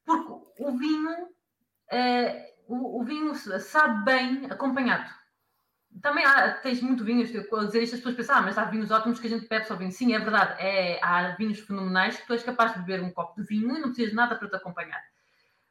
Porque 0.07 0.33
o 0.59 0.79
vinho, 0.79 1.29
é, 1.93 2.55
o, 2.67 3.03
o, 3.03 3.05
vinho 3.05 3.35
sabe 3.35 4.05
bem 4.07 4.47
acompanhado. 4.51 5.11
Também 6.03 6.25
há, 6.25 6.53
tens 6.55 6.81
muito 6.81 7.05
vinho, 7.05 7.23
a 7.23 7.65
dizer 7.65 7.83
isto, 7.83 7.95
as 7.95 8.01
pessoas 8.01 8.17
pensam, 8.17 8.37
ah, 8.37 8.43
mas 8.43 8.59
há 8.59 8.65
vinhos 8.65 8.91
ótimos 8.91 9.19
que 9.19 9.27
a 9.27 9.31
gente 9.31 9.49
bebe 9.49 9.67
só 9.67 9.77
vinho. 9.77 9.93
Sim, 9.93 10.15
é 10.15 10.19
verdade, 10.19 10.61
é, 10.61 10.99
há 11.03 11.35
vinhos 11.37 11.61
fenomenais 11.61 12.17
que 12.17 12.27
tu 12.27 12.33
és 12.33 12.43
capaz 12.43 12.75
de 12.75 12.81
beber 12.81 13.03
um 13.03 13.11
copo 13.11 13.41
de 13.41 13.47
vinho 13.47 13.77
e 13.77 13.81
não 13.81 13.89
precisas 13.89 14.11
de 14.11 14.17
nada 14.17 14.37
para 14.37 14.49
te 14.49 14.57
acompanhar. 14.57 15.03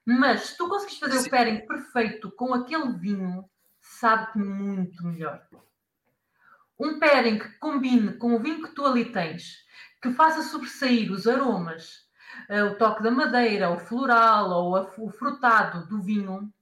Mas 0.05 0.49
se 0.49 0.57
tu 0.57 0.67
consegues 0.67 0.97
fazer 0.97 1.19
Sim. 1.19 1.27
o 1.27 1.31
pairing 1.31 1.65
perfeito 1.65 2.31
com 2.31 2.53
aquele 2.53 2.93
vinho, 2.93 3.49
sabe 3.81 4.37
muito 4.39 5.05
melhor. 5.05 5.45
Um 6.79 6.99
pairing 6.99 7.39
que 7.39 7.49
combine 7.57 8.13
com 8.13 8.35
o 8.35 8.39
vinho 8.39 8.61
que 8.61 8.75
tu 8.75 8.85
ali 8.85 9.05
tens, 9.05 9.65
que 10.01 10.11
faça 10.11 10.43
sobressair 10.43 11.11
os 11.11 11.27
aromas, 11.27 12.05
uh, 12.49 12.65
o 12.71 12.75
toque 12.75 13.01
da 13.01 13.09
madeira, 13.09 13.69
o 13.69 13.79
floral 13.79 14.49
ou 14.49 14.91
o 14.97 15.09
frutado 15.09 15.87
do 15.87 16.01
vinho, 16.01 16.53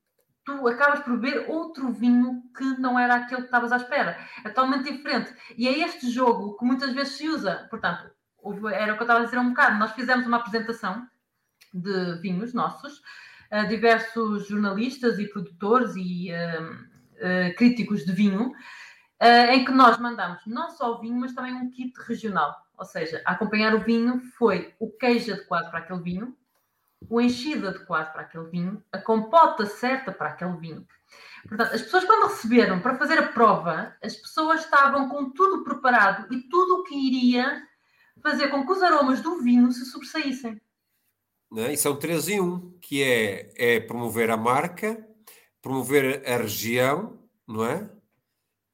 tu 0.45 0.67
acabas 0.67 1.01
por 1.01 1.17
beber 1.17 1.49
outro 1.49 1.91
vinho 1.91 2.43
que 2.55 2.63
não 2.79 2.99
era 2.99 3.15
aquele 3.15 3.41
que 3.41 3.47
estavas 3.47 3.71
à 3.71 3.77
espera. 3.77 4.17
É 4.43 4.49
totalmente 4.49 4.91
diferente. 4.91 5.33
E 5.57 5.67
é 5.67 5.79
este 5.79 6.09
jogo 6.09 6.57
que 6.57 6.65
muitas 6.65 6.93
vezes 6.93 7.13
se 7.13 7.29
usa. 7.29 7.67
Portanto, 7.69 8.09
era 8.73 8.93
o 8.93 8.95
que 8.95 9.01
eu 9.01 9.05
estava 9.05 9.21
a 9.21 9.23
dizer 9.23 9.37
um 9.37 9.49
bocado. 9.49 9.77
Nós 9.77 9.93
fizemos 9.93 10.27
uma 10.27 10.37
apresentação 10.37 11.07
de 11.73 12.15
vinhos 12.21 12.53
nossos, 12.53 13.01
a 13.49 13.63
diversos 13.63 14.47
jornalistas 14.47 15.17
e 15.17 15.27
produtores 15.27 15.95
e 15.95 16.31
uh, 16.31 16.71
uh, 16.73 17.55
críticos 17.55 18.05
de 18.05 18.11
vinho, 18.11 18.49
uh, 18.49 19.51
em 19.51 19.63
que 19.63 19.71
nós 19.71 19.97
mandamos 19.97 20.41
não 20.45 20.69
só 20.69 20.93
o 20.93 20.99
vinho, 20.99 21.19
mas 21.19 21.33
também 21.33 21.53
um 21.53 21.71
kit 21.71 21.93
regional. 22.05 22.55
Ou 22.77 22.85
seja, 22.85 23.21
acompanhar 23.25 23.73
o 23.73 23.79
vinho 23.79 24.19
foi 24.37 24.73
o 24.79 24.91
queijo 24.91 25.31
adequado 25.31 25.69
para 25.69 25.79
aquele 25.79 26.01
vinho, 26.01 26.35
o 27.09 27.21
enchido 27.21 27.67
adequado 27.67 28.11
para 28.11 28.21
aquele 28.21 28.45
vinho, 28.45 28.83
a 28.91 28.97
compota 28.97 29.65
certa 29.65 30.11
para 30.11 30.29
aquele 30.29 30.57
vinho. 30.57 30.87
Portanto, 31.47 31.73
as 31.73 31.81
pessoas 31.81 32.05
quando 32.05 32.29
receberam 32.29 32.79
para 32.79 32.97
fazer 32.97 33.19
a 33.19 33.27
prova, 33.27 33.95
as 34.01 34.15
pessoas 34.15 34.61
estavam 34.61 35.09
com 35.09 35.29
tudo 35.31 35.63
preparado 35.63 36.33
e 36.33 36.41
tudo 36.41 36.79
o 36.79 36.83
que 36.83 36.95
iria 36.95 37.61
fazer 38.21 38.47
com 38.47 38.65
que 38.65 38.71
os 38.71 38.81
aromas 38.81 39.21
do 39.21 39.41
vinho 39.41 39.71
se 39.71 39.85
sobressaíssem. 39.85 40.61
É? 41.55 41.73
E 41.73 41.77
são 41.77 41.95
três 41.95 42.27
em 42.27 42.39
um, 42.39 42.71
que 42.81 43.03
é, 43.03 43.53
é 43.55 43.79
promover 43.79 44.31
a 44.31 44.37
marca, 44.37 45.05
promover 45.61 46.23
a 46.27 46.37
região, 46.37 47.19
não 47.47 47.65
é? 47.65 47.89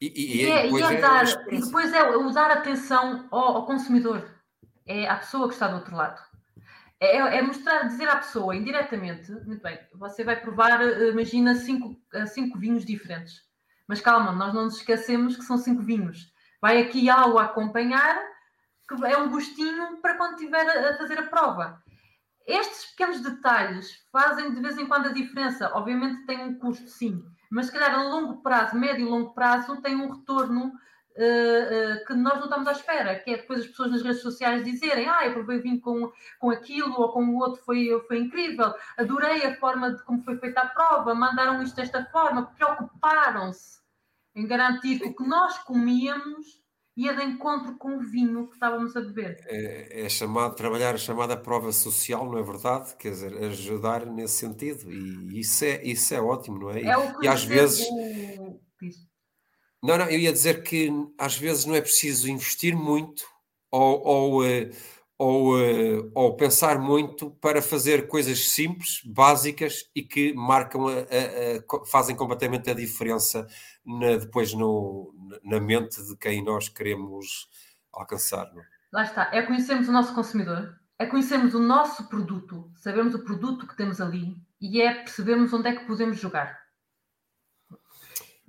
E, 0.02 0.08
e, 0.16 0.38
e, 0.38 0.50
é, 0.50 0.64
depois, 0.64 0.92
é, 0.92 1.02
dar, 1.02 1.26
e 1.52 1.60
depois 1.60 1.94
é 1.94 2.04
o 2.16 2.32
dar 2.32 2.52
atenção 2.52 3.28
ao, 3.30 3.58
ao, 3.58 3.66
consumidor, 3.66 4.26
é 4.86 5.10
a 5.10 5.18
pessoa 5.18 5.48
que 5.50 5.56
está 5.56 5.68
do 5.68 5.76
outro 5.76 5.94
lado. 5.94 6.22
É, 7.02 7.18
é, 7.18 7.42
mostrar, 7.42 7.84
dizer 7.84 8.10
à 8.10 8.18
pessoa 8.18 8.56
indiretamente, 8.56 9.32
muito 9.32 9.62
bem, 9.62 9.80
você 9.94 10.24
vai 10.24 10.40
provar, 10.40 10.82
eh, 10.82 11.10
imagina, 11.10 11.56
cinco, 11.56 11.96
eh, 12.14 12.26
cinco 12.26 12.60
vinhos 12.60 12.84
diferentes. 12.84 13.42
Mas 13.88 14.02
calma, 14.02 14.34
nós 14.34 14.54
não 14.54 14.66
nos 14.66 14.78
esquecemos 14.78 15.38
que 15.38 15.44
são 15.44 15.58
cinco 15.58 15.82
vinhos. 15.82 16.32
Vai 16.62 16.82
aqui 16.82 17.10
algo 17.10 17.38
a 17.38 17.46
acompanhar, 17.46 18.20
que 18.88 19.06
é 19.06 19.18
um 19.18 19.30
gostinho 19.30 19.98
para 20.02 20.16
quando 20.16 20.34
estiver 20.34 20.90
a 20.90 20.98
fazer 20.98 21.20
a 21.20 21.28
prova. 21.28 21.82
Estes 22.46 22.92
pequenos 22.92 23.22
detalhes 23.22 24.06
fazem 24.12 24.54
de 24.54 24.62
vez 24.62 24.78
em 24.78 24.86
quando 24.86 25.08
a 25.08 25.14
diferença. 25.14 25.72
Obviamente 25.74 26.26
tem 26.26 26.44
um 26.44 26.60
custo, 26.60 26.90
sim 26.90 27.24
mas 27.50 27.66
se 27.66 27.72
calhar 27.72 27.96
a 27.96 28.04
longo 28.04 28.42
prazo, 28.42 28.78
médio 28.78 29.08
e 29.08 29.10
longo 29.10 29.34
prazo, 29.34 29.82
tem 29.82 29.96
um 29.96 30.12
retorno 30.12 30.72
uh, 31.20 32.02
uh, 32.02 32.06
que 32.06 32.14
nós 32.14 32.36
não 32.36 32.46
estamos 32.46 32.68
à 32.68 32.72
espera, 32.72 33.20
que 33.20 33.32
é 33.32 33.38
depois 33.38 33.62
as 33.62 33.68
pessoas 33.68 33.92
nas 33.92 34.02
redes 34.02 34.22
sociais 34.22 34.64
dizerem 34.64 35.08
ah, 35.08 35.26
eu 35.26 35.34
provei 35.34 35.60
vinho 35.60 35.82
com, 35.82 36.12
com 36.40 36.50
aquilo 36.50 37.00
ou 37.00 37.12
com 37.12 37.26
o 37.26 37.38
outro, 37.38 37.62
foi, 37.64 37.90
foi 38.08 38.20
incrível, 38.20 38.74
adorei 38.98 39.46
a 39.46 39.56
forma 39.58 39.94
de 39.94 40.04
como 40.04 40.24
foi 40.24 40.38
feita 40.38 40.62
a 40.62 40.68
prova, 40.68 41.14
mandaram 41.14 41.62
isto 41.62 41.76
desta 41.76 42.06
forma, 42.06 42.48
preocuparam-se 42.56 43.80
em 44.36 44.48
garantir 44.48 45.00
que 45.00 45.08
o 45.08 45.16
que 45.16 45.28
nós 45.28 45.58
comíamos 45.60 46.60
ia 46.96 47.14
de 47.14 47.24
encontro 47.24 47.78
com 47.78 47.96
o 47.96 48.02
vinho 48.02 48.48
que 48.48 48.56
estávamos 48.56 48.96
a 48.96 49.00
beber. 49.00 49.38
É, 49.46 50.06
é 50.06 50.10
chamado, 50.10 50.54
trabalhar 50.56 50.94
a 50.94 50.98
chamada 50.98 51.38
prova 51.38 51.72
social, 51.72 52.30
não 52.30 52.38
é 52.38 52.44
verdade? 52.44 52.94
Quer 52.98 53.12
dizer, 53.12 53.38
ajudar 53.46 54.06
nesse 54.06 54.38
sentido. 54.38 54.92
E 54.92 55.40
isso 55.40 55.64
é, 55.64 55.82
isso 55.82 56.14
é 56.14 56.22
ótimo, 56.22 56.60
não 56.60 56.72
é? 56.72 56.82
é 56.84 56.98
o 56.98 57.18
que 57.18 57.26
e 57.26 57.30
às 57.30 57.44
vezes. 57.44 57.88
O... 57.90 58.69
Não, 59.82 59.98
não, 59.98 60.06
eu 60.06 60.20
ia 60.20 60.32
dizer 60.32 60.64
que 60.64 60.92
às 61.18 61.38
vezes 61.38 61.66
não 61.66 61.76
é 61.76 61.82
preciso 61.82 62.30
investir 62.30 62.76
muito 62.76 63.24
ou, 63.72 64.06
ou, 64.06 64.46
eh, 64.46 64.72
ou, 65.18 65.60
eh, 65.60 66.10
ou 66.14 66.36
pensar 66.36 66.80
muito 66.80 67.32
para 67.32 67.62
fazer 67.62 68.08
coisas 68.08 68.50
simples, 68.50 69.02
básicas 69.06 69.90
e 69.96 70.04
que 70.04 70.34
marcam, 70.34 70.88
a, 70.88 70.92
a, 70.92 71.82
a, 71.82 71.86
fazem 71.86 72.16
completamente 72.16 72.70
a 72.70 72.74
diferença 72.74 73.48
na, 73.86 74.18
depois 74.18 74.54
no, 74.54 75.14
na 75.44 75.60
mente 75.60 76.04
de 76.04 76.18
quem 76.18 76.44
nós 76.44 76.68
queremos 76.68 77.50
alcançar. 77.94 78.52
Não? 78.54 78.62
É? 78.62 78.66
Lá 78.92 79.04
está, 79.04 79.30
é 79.34 79.42
conhecermos 79.44 79.88
o 79.88 79.92
nosso 79.92 80.14
consumidor, 80.14 80.76
é 80.98 81.06
conhecermos 81.06 81.54
o 81.54 81.60
nosso 81.60 82.10
produto, 82.10 82.70
sabemos 82.76 83.14
o 83.14 83.24
produto 83.24 83.68
que 83.68 83.78
temos 83.78 84.02
ali 84.02 84.36
e 84.60 84.82
é 84.82 84.94
percebermos 84.94 85.54
onde 85.54 85.70
é 85.70 85.76
que 85.76 85.86
podemos 85.86 86.20
jogar. 86.20 86.60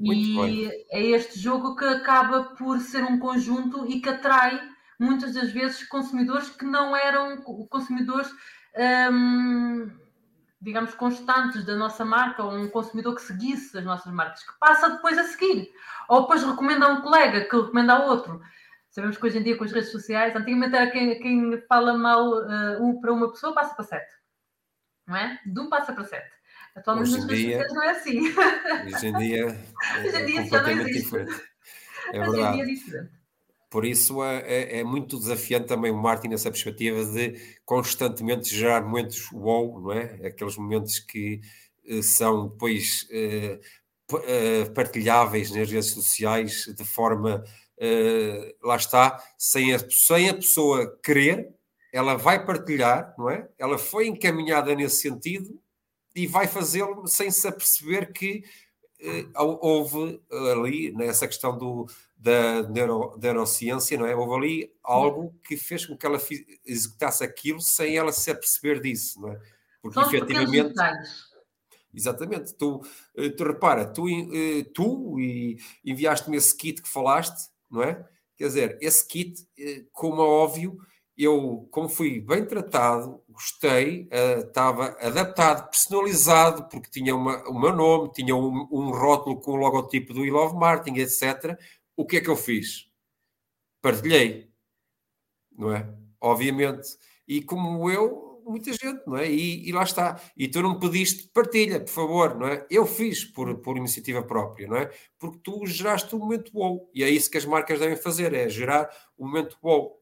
Muito 0.01 0.46
e 0.46 0.68
bem. 0.68 0.86
é 0.90 1.03
este 1.03 1.38
jogo 1.38 1.76
que 1.76 1.84
acaba 1.84 2.44
por 2.57 2.80
ser 2.80 3.05
um 3.05 3.18
conjunto 3.18 3.86
e 3.86 4.01
que 4.01 4.09
atrai 4.09 4.61
muitas 4.98 5.34
das 5.34 5.53
vezes 5.53 5.86
consumidores 5.88 6.51
que 6.51 6.64
não 6.64 6.96
eram 6.96 7.42
consumidores 7.68 8.30
hum, 9.12 9.90
digamos, 10.61 10.94
constantes 10.94 11.64
da 11.64 11.74
nossa 11.74 12.05
marca, 12.05 12.44
ou 12.44 12.53
um 12.53 12.68
consumidor 12.68 13.14
que 13.14 13.22
seguisse 13.22 13.78
as 13.78 13.84
nossas 13.84 14.12
marcas, 14.12 14.42
que 14.42 14.59
passa 14.59 14.90
depois 14.90 15.16
a 15.16 15.24
seguir, 15.24 15.72
ou 16.09 16.22
depois 16.22 16.42
recomenda 16.42 16.86
a 16.86 16.92
um 16.92 17.01
colega 17.01 17.44
que 17.44 17.57
recomenda 17.57 17.94
a 17.94 18.05
outro. 18.05 18.42
Sabemos 18.90 19.16
que 19.16 19.24
hoje 19.24 19.38
em 19.38 19.42
dia 19.42 19.57
com 19.57 19.64
as 19.64 19.72
redes 19.72 19.90
sociais, 19.90 20.36
antigamente 20.36 20.76
era 20.76 20.90
quem, 20.90 21.18
quem 21.20 21.61
fala 21.62 21.96
mal 21.96 22.28
uh, 22.28 22.84
um 22.84 23.01
para 23.01 23.12
uma 23.12 23.30
pessoa 23.30 23.55
passa 23.55 23.74
para 23.74 23.84
sete, 23.84 24.12
não 25.07 25.16
é? 25.16 25.40
De 25.46 25.61
um 25.61 25.68
passa 25.68 25.92
para 25.92 26.05
sete. 26.05 26.30
Atualmente 26.77 27.11
nas 27.12 27.25
redes 27.25 27.45
sociais 27.45 27.73
não 27.75 27.83
é 27.83 27.91
assim. 27.91 28.21
Hoje 28.87 29.07
em 29.07 29.18
dia 29.18 29.39
é, 29.39 29.45
hoje 30.07 30.23
em 30.23 30.27
dia 30.27 30.41
é 30.41 30.43
completamente 30.43 30.93
diferente. 30.93 31.43
É 32.12 32.21
hoje 32.21 32.31
verdade. 32.31 32.49
Em 32.49 32.53
dia 32.53 32.62
é 32.62 32.75
diferente. 32.75 33.21
Por 33.71 33.85
isso 33.85 34.25
é, 34.25 34.39
é, 34.41 34.79
é, 34.81 34.85
muito 34.85 35.16
desafiante 35.16 35.68
também 35.68 35.93
o 35.93 35.97
Martin 35.97 36.27
nessa 36.27 36.51
perspectiva 36.51 37.05
de 37.05 37.41
constantemente 37.64 38.53
gerar 38.53 38.83
momentos 38.83 39.31
wow, 39.31 39.81
não 39.81 39.93
é? 39.93 40.27
Aqueles 40.27 40.57
momentos 40.57 40.99
que 40.99 41.41
eh, 41.87 42.03
são 42.03 42.49
depois 42.49 43.07
eh, 43.12 43.61
uh, 44.12 44.71
partilháveis 44.75 45.51
nas 45.51 45.71
redes 45.71 45.91
sociais 45.91 46.66
de 46.77 46.85
forma, 46.85 47.45
uh, 47.79 48.66
lá 48.66 48.77
está, 48.77 49.23
sem 49.39 49.73
a, 49.75 49.79
sem 49.89 50.29
a 50.29 50.35
pessoa 50.35 50.99
querer, 51.03 51.49
ela 51.93 52.16
vai 52.16 52.45
partilhar, 52.45 53.14
não 53.16 53.31
é? 53.31 53.49
Ela 53.59 53.79
foi 53.79 54.07
encaminhada 54.09 54.75
nesse 54.75 55.01
sentido 55.03 55.61
e 56.14 56.26
vai 56.26 56.46
fazê-lo 56.46 57.06
sem 57.06 57.30
se 57.30 57.46
aperceber 57.46 58.12
que 58.12 58.44
uh, 59.00 59.58
houve 59.61 60.20
ali, 60.52 60.92
nessa 60.92 61.26
questão 61.26 61.56
do, 61.56 61.86
da, 62.16 62.62
neuro, 62.68 63.18
neurociência, 63.20 63.98
não 63.98 64.06
é? 64.06 64.14
Houve 64.14 64.34
ali 64.34 64.74
algo 64.82 65.34
que 65.42 65.56
fez 65.56 65.86
com 65.86 65.96
que 65.96 66.04
ela 66.04 66.20
executasse 66.66 67.24
aquilo 67.24 67.61
sem 67.61 67.96
ela 67.96 68.12
se 68.12 68.30
aperceber 68.30 68.80
disso, 68.80 69.20
não 69.20 69.32
é? 69.32 69.40
Porque 69.80 69.98
São 69.98 70.08
efetivamente. 70.08 70.74
Exatamente, 71.92 72.54
tu, 72.54 72.80
eh, 73.16 73.30
tu 73.30 73.42
repara, 73.42 73.84
tu, 73.84 74.08
eh, 74.08 74.64
tu 74.72 75.16
enviaste-me 75.84 76.36
esse 76.36 76.56
kit 76.56 76.80
que 76.80 76.88
falaste, 76.88 77.50
não 77.68 77.82
é? 77.82 78.06
Quer 78.36 78.46
dizer, 78.46 78.78
esse 78.80 79.06
kit, 79.06 79.44
eh, 79.58 79.84
como 79.92 80.22
é 80.22 80.24
óbvio, 80.24 80.78
eu, 81.23 81.68
como 81.71 81.89
fui 81.89 82.21
bem 82.21 82.47
tratado, 82.47 83.23
gostei, 83.29 84.09
estava 84.11 84.97
adaptado, 85.01 85.68
personalizado, 85.71 86.68
porque 86.68 86.91
tinha 86.91 87.14
uma, 87.14 87.47
o 87.49 87.59
meu 87.61 87.75
nome, 87.75 88.11
tinha 88.12 88.35
um, 88.35 88.66
um 88.71 88.91
rótulo 88.91 89.41
com 89.41 89.53
o 89.53 89.57
logotipo 89.57 90.14
do 90.14 90.25
I 90.25 90.31
Love 90.31 90.57
Martin, 90.57 90.95
etc. 90.95 91.59
O 91.97 92.07
que 92.07 92.16
é 92.16 92.21
que 92.21 92.31
eu 92.31 92.37
fiz? 92.37 92.91
Partilhei, 93.83 94.51
não 95.53 95.73
é? 95.75 95.93
Obviamente. 96.21 96.97
E 97.29 97.43
como 97.43 97.91
eu, 97.91 98.43
muita 98.47 98.73
gente, 98.73 99.03
não 99.07 99.16
é? 99.16 99.31
E, 99.31 99.68
e, 99.68 99.73
lá 99.73 99.83
está. 99.83 100.21
E 100.37 100.49
tu 100.49 100.62
não 100.62 100.75
me 100.75 100.81
pediste 100.81 101.29
partilha, 101.35 101.81
por 101.81 101.91
favor, 101.91 102.35
não 102.39 102.47
é? 102.47 102.66
Eu 102.71 102.87
fiz 102.87 103.25
por, 103.25 103.59
por 103.59 103.77
iniciativa 103.77 104.23
própria, 104.23 104.66
não 104.68 104.77
é? 104.77 104.91
Porque 105.18 105.39
tu 105.43 105.66
geraste 105.66 106.14
um 106.16 106.18
momento 106.18 106.53
bom. 106.53 106.89
E 106.95 107.05
é 107.05 107.11
isso 107.11 107.31
que 107.31 107.39
as 107.39 107.45
marcas 107.45 107.79
devem 107.79 107.97
fazer, 107.97 108.33
é 108.35 108.49
gerar 108.49 108.91
um 109.18 109.27
momento 109.27 109.59
bom 109.62 110.01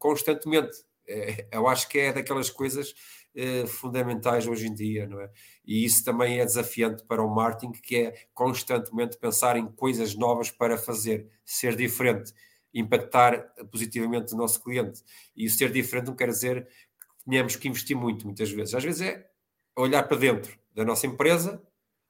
constantemente. 0.00 0.76
É, 1.06 1.46
eu 1.52 1.68
acho 1.68 1.88
que 1.88 1.98
é 1.98 2.12
daquelas 2.12 2.50
coisas 2.50 2.94
eh, 3.34 3.66
fundamentais 3.66 4.46
hoje 4.46 4.66
em 4.66 4.74
dia, 4.74 5.06
não 5.06 5.20
é? 5.20 5.30
E 5.64 5.84
isso 5.84 6.04
também 6.04 6.40
é 6.40 6.44
desafiante 6.44 7.04
para 7.04 7.22
o 7.22 7.32
marketing, 7.32 7.72
que 7.72 7.96
é 7.96 8.14
constantemente 8.34 9.16
pensar 9.18 9.56
em 9.56 9.66
coisas 9.70 10.16
novas 10.16 10.50
para 10.50 10.76
fazer, 10.76 11.28
ser 11.44 11.76
diferente 11.76 12.32
impactar 12.72 13.52
positivamente 13.70 14.34
o 14.34 14.36
nosso 14.36 14.62
cliente. 14.62 15.02
E 15.36 15.48
ser 15.48 15.72
diferente 15.72 16.06
não 16.06 16.16
quer 16.16 16.28
dizer 16.28 16.68
tenhamos 17.28 17.54
que 17.56 17.68
investir 17.68 17.96
muito, 17.96 18.26
muitas 18.26 18.50
vezes. 18.50 18.74
Às 18.74 18.84
vezes 18.84 19.02
é 19.02 19.30
olhar 19.76 20.02
para 20.04 20.16
dentro 20.16 20.58
da 20.74 20.84
nossa 20.84 21.06
empresa, 21.06 21.62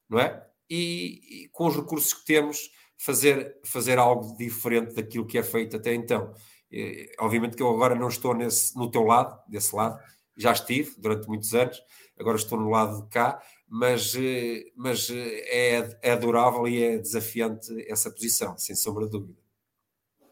não 0.08 0.18
é? 0.18 0.46
E, 0.68 1.44
e, 1.44 1.48
com 1.48 1.66
os 1.66 1.76
recursos 1.76 2.14
que 2.14 2.24
temos, 2.24 2.70
fazer, 2.96 3.58
fazer 3.64 3.98
algo 3.98 4.36
diferente 4.36 4.94
daquilo 4.94 5.26
que 5.26 5.36
é 5.36 5.42
feito 5.42 5.76
até 5.76 5.92
então. 5.94 6.32
E, 6.70 7.10
obviamente 7.18 7.56
que 7.56 7.62
eu 7.62 7.70
agora 7.70 7.94
não 7.94 8.08
estou 8.08 8.34
nesse, 8.34 8.76
no 8.76 8.90
teu 8.90 9.02
lado, 9.02 9.38
desse 9.48 9.74
lado, 9.74 9.98
já 10.36 10.52
estive 10.52 10.94
durante 10.98 11.26
muitos 11.28 11.52
anos, 11.54 11.82
agora 12.18 12.36
estou 12.36 12.58
no 12.58 12.70
lado 12.70 13.02
de 13.02 13.08
cá, 13.08 13.40
mas, 13.68 14.14
eh, 14.16 14.64
mas 14.76 15.10
eh, 15.10 15.76
é, 15.76 15.98
é 16.02 16.12
adorável 16.12 16.66
e 16.66 16.82
é 16.82 16.98
desafiante 16.98 17.70
essa 17.90 18.10
posição, 18.10 18.56
sem 18.56 18.74
sombra 18.74 19.04
de 19.04 19.12
dúvida. 19.12 19.40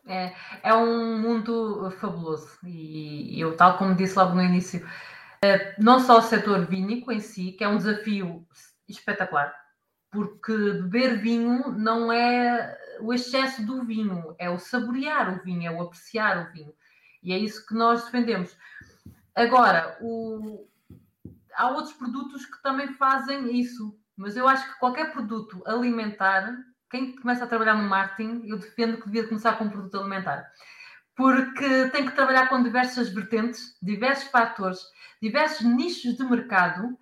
É, 0.06 0.32
é 0.62 0.74
um 0.74 1.20
mundo 1.20 1.90
fabuloso 2.00 2.58
e 2.64 3.38
eu, 3.38 3.54
tal 3.56 3.76
como 3.76 3.94
disse 3.94 4.16
logo 4.16 4.34
no 4.34 4.42
início, 4.42 4.86
não 5.78 6.00
só 6.00 6.18
o 6.18 6.22
setor 6.22 6.66
vínico 6.66 7.12
em 7.12 7.20
si, 7.20 7.52
que 7.52 7.62
é 7.62 7.68
um 7.68 7.76
desafio 7.76 8.46
espetacular, 8.88 9.54
porque 10.10 10.52
beber 10.52 11.20
vinho 11.20 11.70
não 11.70 12.12
é 12.12 12.78
o 13.00 13.12
excesso 13.12 13.64
do 13.64 13.84
vinho, 13.84 14.34
é 14.38 14.48
o 14.50 14.58
saborear 14.58 15.34
o 15.34 15.42
vinho, 15.42 15.66
é 15.66 15.70
o 15.70 15.82
apreciar 15.82 16.38
o 16.38 16.52
vinho. 16.52 16.74
E 17.22 17.32
é 17.32 17.38
isso 17.38 17.66
que 17.66 17.74
nós 17.74 18.04
defendemos. 18.04 18.56
Agora, 19.34 19.98
o... 20.00 20.66
há 21.54 21.70
outros 21.70 21.94
produtos 21.94 22.46
que 22.46 22.62
também 22.62 22.92
fazem 22.94 23.58
isso, 23.58 23.96
mas 24.16 24.36
eu 24.36 24.48
acho 24.48 24.66
que 24.72 24.78
qualquer 24.78 25.12
produto 25.12 25.62
alimentar 25.66 26.56
quem 26.90 27.14
começa 27.16 27.44
a 27.44 27.48
trabalhar 27.48 27.74
no 27.74 27.88
marketing, 27.88 28.48
eu 28.48 28.58
defendo 28.58 28.98
que 28.98 29.06
devia 29.06 29.28
começar 29.28 29.58
com 29.58 29.64
um 29.64 29.70
produto 29.70 29.98
alimentar. 29.98 30.50
Porque 31.14 31.88
tem 31.90 32.06
que 32.06 32.14
trabalhar 32.14 32.48
com 32.48 32.62
diversas 32.62 33.08
vertentes, 33.10 33.76
diversos 33.82 34.28
fatores, 34.28 34.80
diversos 35.20 35.66
nichos 35.66 36.16
de 36.16 36.24
mercado 36.24 36.96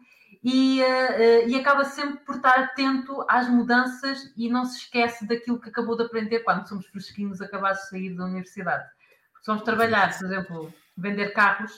e, 0.49 0.81
uh, 0.81 1.49
e 1.49 1.57
acaba 1.57 1.85
sempre 1.85 2.19
por 2.19 2.37
estar 2.37 2.57
atento 2.57 3.27
às 3.29 3.49
mudanças 3.49 4.33
e 4.37 4.49
não 4.49 4.65
se 4.65 4.79
esquece 4.79 5.27
daquilo 5.27 5.61
que 5.61 5.69
acabou 5.69 5.97
de 5.97 6.05
aprender 6.05 6.39
quando 6.45 6.69
somos 6.69 6.87
fresquinhos 6.87 7.43
acabados 7.43 7.81
de 7.81 7.89
sair 7.89 8.15
da 8.15 8.27
universidade. 8.27 8.85
Porque 9.33 9.45
se 9.45 9.47
vamos 9.49 9.65
trabalhar, 9.65 10.17
por 10.17 10.25
exemplo, 10.25 10.75
vender 10.97 11.33
carros, 11.33 11.73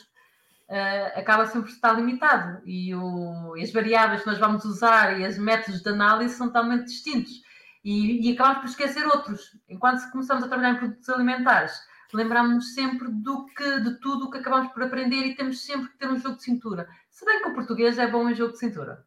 uh, 0.68 1.18
acaba 1.18 1.46
sempre 1.46 1.62
por 1.62 1.70
estar 1.70 1.94
limitado 1.94 2.60
e, 2.66 2.94
o, 2.94 3.56
e 3.56 3.62
as 3.62 3.72
variáveis 3.72 4.20
que 4.20 4.26
nós 4.26 4.38
vamos 4.38 4.62
usar 4.66 5.18
e 5.18 5.26
os 5.26 5.38
métodos 5.38 5.80
de 5.80 5.88
análise 5.88 6.34
são 6.34 6.48
totalmente 6.48 6.88
distintos 6.88 7.40
e, 7.82 8.28
e 8.28 8.34
acabamos 8.34 8.58
por 8.58 8.68
esquecer 8.68 9.06
outros. 9.06 9.56
Enquanto 9.66 10.10
começamos 10.10 10.44
a 10.44 10.46
trabalhar 10.46 10.72
em 10.72 10.76
produtos 10.76 11.08
alimentares, 11.08 11.72
lembramos-nos 12.12 12.74
sempre 12.74 13.08
do 13.10 13.46
que, 13.46 13.80
de 13.80 13.98
tudo 13.98 14.26
o 14.26 14.30
que 14.30 14.36
acabamos 14.36 14.70
por 14.74 14.82
aprender 14.82 15.24
e 15.24 15.34
temos 15.34 15.64
sempre 15.64 15.88
que 15.88 15.96
ter 15.96 16.10
um 16.10 16.18
jogo 16.18 16.36
de 16.36 16.42
cintura. 16.42 16.86
Se 17.18 17.24
bem 17.24 17.42
que 17.42 17.48
o 17.48 17.52
português 17.52 17.98
é 17.98 18.08
bom 18.08 18.30
em 18.30 18.34
jogo 18.36 18.52
de 18.52 18.60
cintura. 18.60 19.04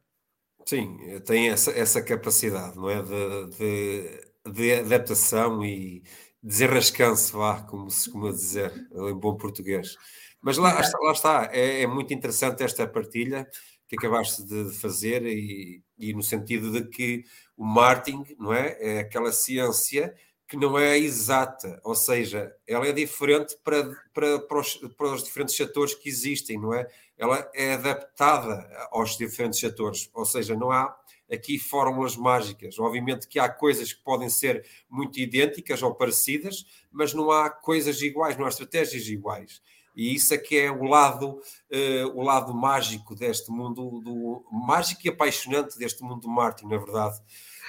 Sim, 0.66 0.98
tem 1.26 1.48
essa, 1.48 1.72
essa 1.72 2.02
capacidade, 2.04 2.76
não 2.76 2.90
é? 2.90 3.02
De, 3.02 3.58
de, 3.58 4.52
de 4.52 4.74
adaptação 4.74 5.64
e 5.64 6.04
desenrascanço, 6.44 7.38
vá, 7.38 7.62
como 7.62 7.90
se 7.90 8.12
costuma 8.12 8.32
dizer 8.32 8.74
em 8.92 9.18
bom 9.18 9.38
português. 9.38 9.96
Mas 10.42 10.58
lá, 10.58 10.82
está, 10.82 11.00
lá 11.00 11.12
está, 11.14 11.50
é, 11.54 11.84
é, 11.84 11.88
muito 11.88 12.14
interessante 12.14 12.64
esta 12.64 12.86
partilha 12.86 13.48
que 13.88 13.96
acabaste 13.96 14.44
de 14.44 14.74
fazer 14.74 15.26
e, 15.26 15.82
e 15.98 16.14
no 16.14 16.22
sentido 16.22 16.70
de 16.70 16.90
que 16.90 17.24
o 17.56 17.64
marketing, 17.64 18.26
não 18.38 18.54
é? 18.54 18.76
É 18.78 19.00
aquela 19.00 19.32
ciência 19.32 20.14
que 20.52 20.58
não 20.58 20.78
é 20.78 20.98
exata, 20.98 21.80
ou 21.82 21.96
seja, 21.96 22.54
ela 22.68 22.86
é 22.86 22.92
diferente 22.92 23.56
para, 23.64 23.90
para, 24.14 24.38
para, 24.38 24.60
os, 24.60 24.76
para 24.76 25.14
os 25.14 25.24
diferentes 25.24 25.56
setores 25.56 25.96
que 25.96 26.10
existem, 26.10 26.60
não 26.60 26.74
é? 26.74 26.86
Ela 27.18 27.50
é 27.56 27.76
adaptada 27.76 28.70
aos 28.92 29.18
diferentes 29.18 29.62
setores, 29.62 30.10
ou 30.14 30.26
seja, 30.26 30.54
não 30.54 30.70
há 30.70 30.94
aqui 31.32 31.58
fórmulas 31.58 32.18
mágicas. 32.18 32.78
Obviamente 32.78 33.30
que 33.30 33.40
há 33.40 33.48
coisas 33.48 33.94
que 33.94 34.04
podem 34.04 34.28
ser 34.28 34.66
muito 34.90 35.22
idênticas 35.22 35.82
ou 35.82 35.96
parecidas, 35.96 36.66
mas 36.92 37.14
não 37.14 37.32
há 37.32 37.50
coisas 37.50 38.02
iguais, 38.02 38.36
não 38.36 38.46
há 38.46 38.50
estratégias 38.50 39.08
iguais. 39.08 39.62
E 39.96 40.14
isso 40.14 40.34
é 40.34 40.38
que 40.38 40.58
é 40.58 40.70
o 40.70 40.84
lado, 40.84 41.30
uh, 41.30 42.08
o 42.14 42.22
lado 42.22 42.54
mágico 42.54 43.16
deste 43.16 43.50
mundo, 43.50 44.02
do, 44.02 44.44
mágico 44.52 45.00
e 45.06 45.10
apaixonante 45.10 45.80
deste 45.80 46.04
mundo 46.04 46.20
do 46.20 46.30
marketing, 46.30 46.68
na 46.68 46.78
verdade. 46.78 47.22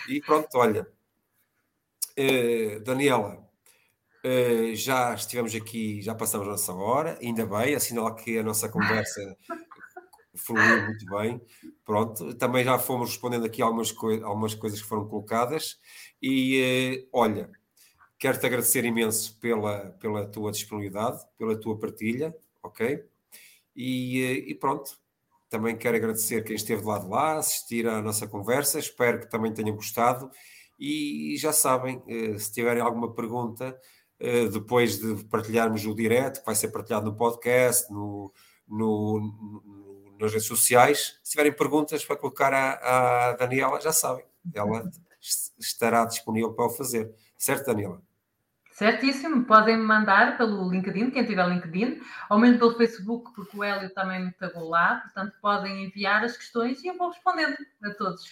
E 0.08 0.20
pronto, 0.20 0.48
olha, 0.56 0.84
uh, 2.18 2.80
Daniela, 2.80 3.38
uh, 4.24 4.74
já 4.74 5.14
estivemos 5.14 5.54
aqui, 5.54 6.02
já 6.02 6.14
passamos 6.14 6.46
a 6.46 6.50
nossa 6.50 6.72
hora, 6.72 7.18
ainda 7.20 7.46
bem, 7.46 7.74
assinala 7.74 8.14
que 8.14 8.38
a 8.38 8.42
nossa 8.42 8.68
conversa 8.68 9.36
fluiu 10.34 10.84
muito 10.84 11.04
bem. 11.06 11.40
Pronto, 11.84 12.34
também 12.34 12.64
já 12.64 12.78
fomos 12.78 13.10
respondendo 13.10 13.44
aqui 13.44 13.62
algumas, 13.62 13.92
coi 13.92 14.22
algumas 14.22 14.54
coisas 14.54 14.80
que 14.80 14.88
foram 14.88 15.06
colocadas. 15.08 15.78
E 16.20 17.08
olha, 17.12 17.50
Quero-te 18.22 18.46
agradecer 18.46 18.84
imenso 18.84 19.36
pela, 19.40 19.96
pela 19.98 20.24
tua 20.24 20.52
disponibilidade, 20.52 21.26
pela 21.36 21.58
tua 21.58 21.76
partilha, 21.76 22.32
ok? 22.62 23.04
E, 23.74 24.22
eh, 24.22 24.50
e, 24.50 24.54
pronto, 24.54 24.96
também 25.50 25.76
quero 25.76 25.96
agradecer 25.96 26.44
quem 26.44 26.54
esteve 26.54 26.82
do 26.82 26.88
lado 26.88 27.06
de 27.06 27.10
lá, 27.10 27.38
assistir 27.38 27.84
à 27.88 28.00
nossa 28.00 28.28
conversa, 28.28 28.78
espero 28.78 29.18
que 29.18 29.28
também 29.28 29.52
tenham 29.52 29.74
gostado. 29.74 30.30
E 30.84 31.36
já 31.36 31.52
sabem, 31.52 32.02
eh, 32.08 32.36
se 32.36 32.52
tiverem 32.52 32.82
alguma 32.82 33.14
pergunta, 33.14 33.78
eh, 34.18 34.48
depois 34.48 34.98
de 34.98 35.22
partilharmos 35.26 35.86
o 35.86 35.94
direto, 35.94 36.40
que 36.40 36.46
vai 36.46 36.56
ser 36.56 36.72
partilhado 36.72 37.06
no 37.06 37.16
podcast, 37.16 37.88
no, 37.92 38.32
no, 38.66 39.20
no, 39.20 40.16
nas 40.18 40.32
redes 40.32 40.48
sociais, 40.48 41.20
se 41.22 41.30
tiverem 41.30 41.52
perguntas 41.52 42.04
para 42.04 42.16
colocar 42.16 42.52
à, 42.52 43.28
à 43.28 43.32
Daniela, 43.34 43.80
já 43.80 43.92
sabem, 43.92 44.24
ela 44.52 44.90
estará 45.56 46.04
disponível 46.04 46.52
para 46.52 46.66
o 46.66 46.70
fazer. 46.70 47.14
Certo, 47.38 47.66
Daniela? 47.66 48.02
Certíssimo, 48.72 49.44
podem 49.44 49.76
me 49.76 49.84
mandar 49.84 50.36
pelo 50.36 50.68
LinkedIn, 50.68 51.12
quem 51.12 51.24
tiver 51.24 51.46
LinkedIn, 51.46 52.00
ou 52.28 52.40
mesmo 52.40 52.58
pelo 52.58 52.76
Facebook, 52.76 53.32
porque 53.36 53.56
o 53.56 53.62
Hélio 53.62 53.94
também 53.94 54.24
me 54.24 54.32
pagou 54.32 54.68
lá, 54.68 54.96
portanto 54.96 55.32
podem 55.40 55.84
enviar 55.84 56.24
as 56.24 56.36
questões 56.36 56.82
e 56.82 56.88
eu 56.88 56.98
vou 56.98 57.10
respondendo 57.10 57.56
a 57.84 57.90
todos. 57.94 58.24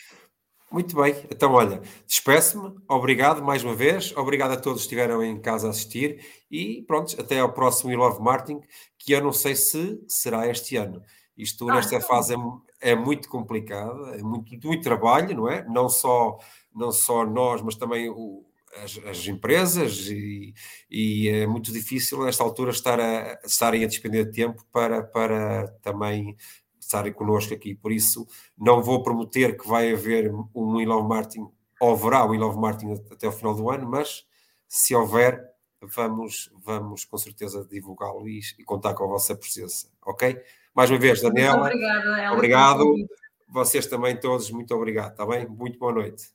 Muito 0.71 0.95
bem, 0.95 1.17
então 1.29 1.53
olha, 1.53 1.83
despeço-me, 2.07 2.77
obrigado 2.89 3.43
mais 3.43 3.65
uma 3.65 3.75
vez, 3.75 4.17
obrigado 4.17 4.53
a 4.53 4.57
todos 4.57 4.83
que 4.83 4.87
estiveram 4.87 5.21
em 5.21 5.41
casa 5.41 5.67
a 5.67 5.71
assistir. 5.71 6.25
E 6.49 6.83
pronto, 6.83 7.21
até 7.21 7.41
ao 7.41 7.53
próximo 7.53 7.91
We 7.91 7.97
Love 7.97 8.23
Marketing, 8.23 8.61
que 8.97 9.13
eu 9.13 9.21
não 9.21 9.33
sei 9.33 9.57
se 9.57 10.01
será 10.07 10.47
este 10.49 10.77
ano. 10.77 11.03
Isto 11.37 11.69
ah, 11.69 11.75
nesta 11.75 11.97
então... 11.97 12.07
fase 12.07 12.35
é, 12.35 12.93
é 12.93 12.95
muito 12.95 13.29
complicado, 13.29 14.15
é 14.15 14.23
muito, 14.23 14.65
muito 14.65 14.83
trabalho, 14.85 15.37
não 15.37 15.49
é? 15.49 15.65
Não 15.69 15.89
só, 15.89 16.39
não 16.73 16.93
só 16.93 17.27
nós, 17.27 17.63
mas 17.63 17.75
também 17.75 18.09
o, 18.09 18.45
as, 18.77 18.97
as, 19.07 19.27
empresas 19.27 20.07
e, 20.09 20.55
e, 20.89 21.29
é 21.29 21.47
muito 21.49 21.73
difícil 21.73 22.23
nesta 22.23 22.45
altura 22.45 22.71
estar 22.71 23.01
a, 23.01 23.41
estarem 23.45 23.83
a 23.83 23.89
despender 23.89 24.27
de 24.27 24.33
tempo 24.33 24.65
para, 24.73 25.03
para 25.03 25.67
também 25.83 26.37
estarem 26.91 27.13
connosco 27.13 27.55
aqui. 27.55 27.75
Por 27.75 27.93
isso, 27.93 28.27
não 28.59 28.83
vou 28.83 29.03
prometer 29.03 29.57
que 29.57 29.67
vai 29.67 29.93
haver 29.93 30.33
um 30.55 30.81
Elon 30.81 31.07
Martin, 31.07 31.49
ou 31.81 31.93
haverá 31.93 32.27
um 32.27 32.35
Elon 32.35 32.57
Martin 32.57 32.93
até 33.11 33.29
o 33.29 33.33
final 33.33 33.55
do 33.55 33.71
ano, 33.71 33.89
mas 33.89 34.27
se 34.69 34.95
houver, 34.95 35.49
vamos, 35.81 36.51
vamos 36.63 37.05
com 37.05 37.17
certeza 37.17 37.67
divulgá-lo 37.71 38.29
e, 38.29 38.41
e, 38.59 38.65
contar 38.65 38.95
com 38.95 39.05
a 39.05 39.09
vossa 39.09 39.35
presença, 39.35 39.89
ok? 40.05 40.43
Mais 40.75 40.91
uma 40.91 40.99
vez, 40.99 41.23
Daniela. 41.23 41.61
Muito 41.61 41.77
obrigada, 41.77 42.33
Obrigado. 42.33 42.85
Vocês 43.49 43.87
também 43.87 44.19
todos, 44.19 44.51
muito 44.51 44.75
obrigado, 44.75 45.13
está 45.13 45.27
bem? 45.27 45.47
Muito 45.47 45.79
boa 45.79 45.93
noite. 45.93 46.31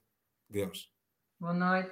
Deus. 0.49 0.90
Boa 1.40 1.53
noite. 1.53 1.91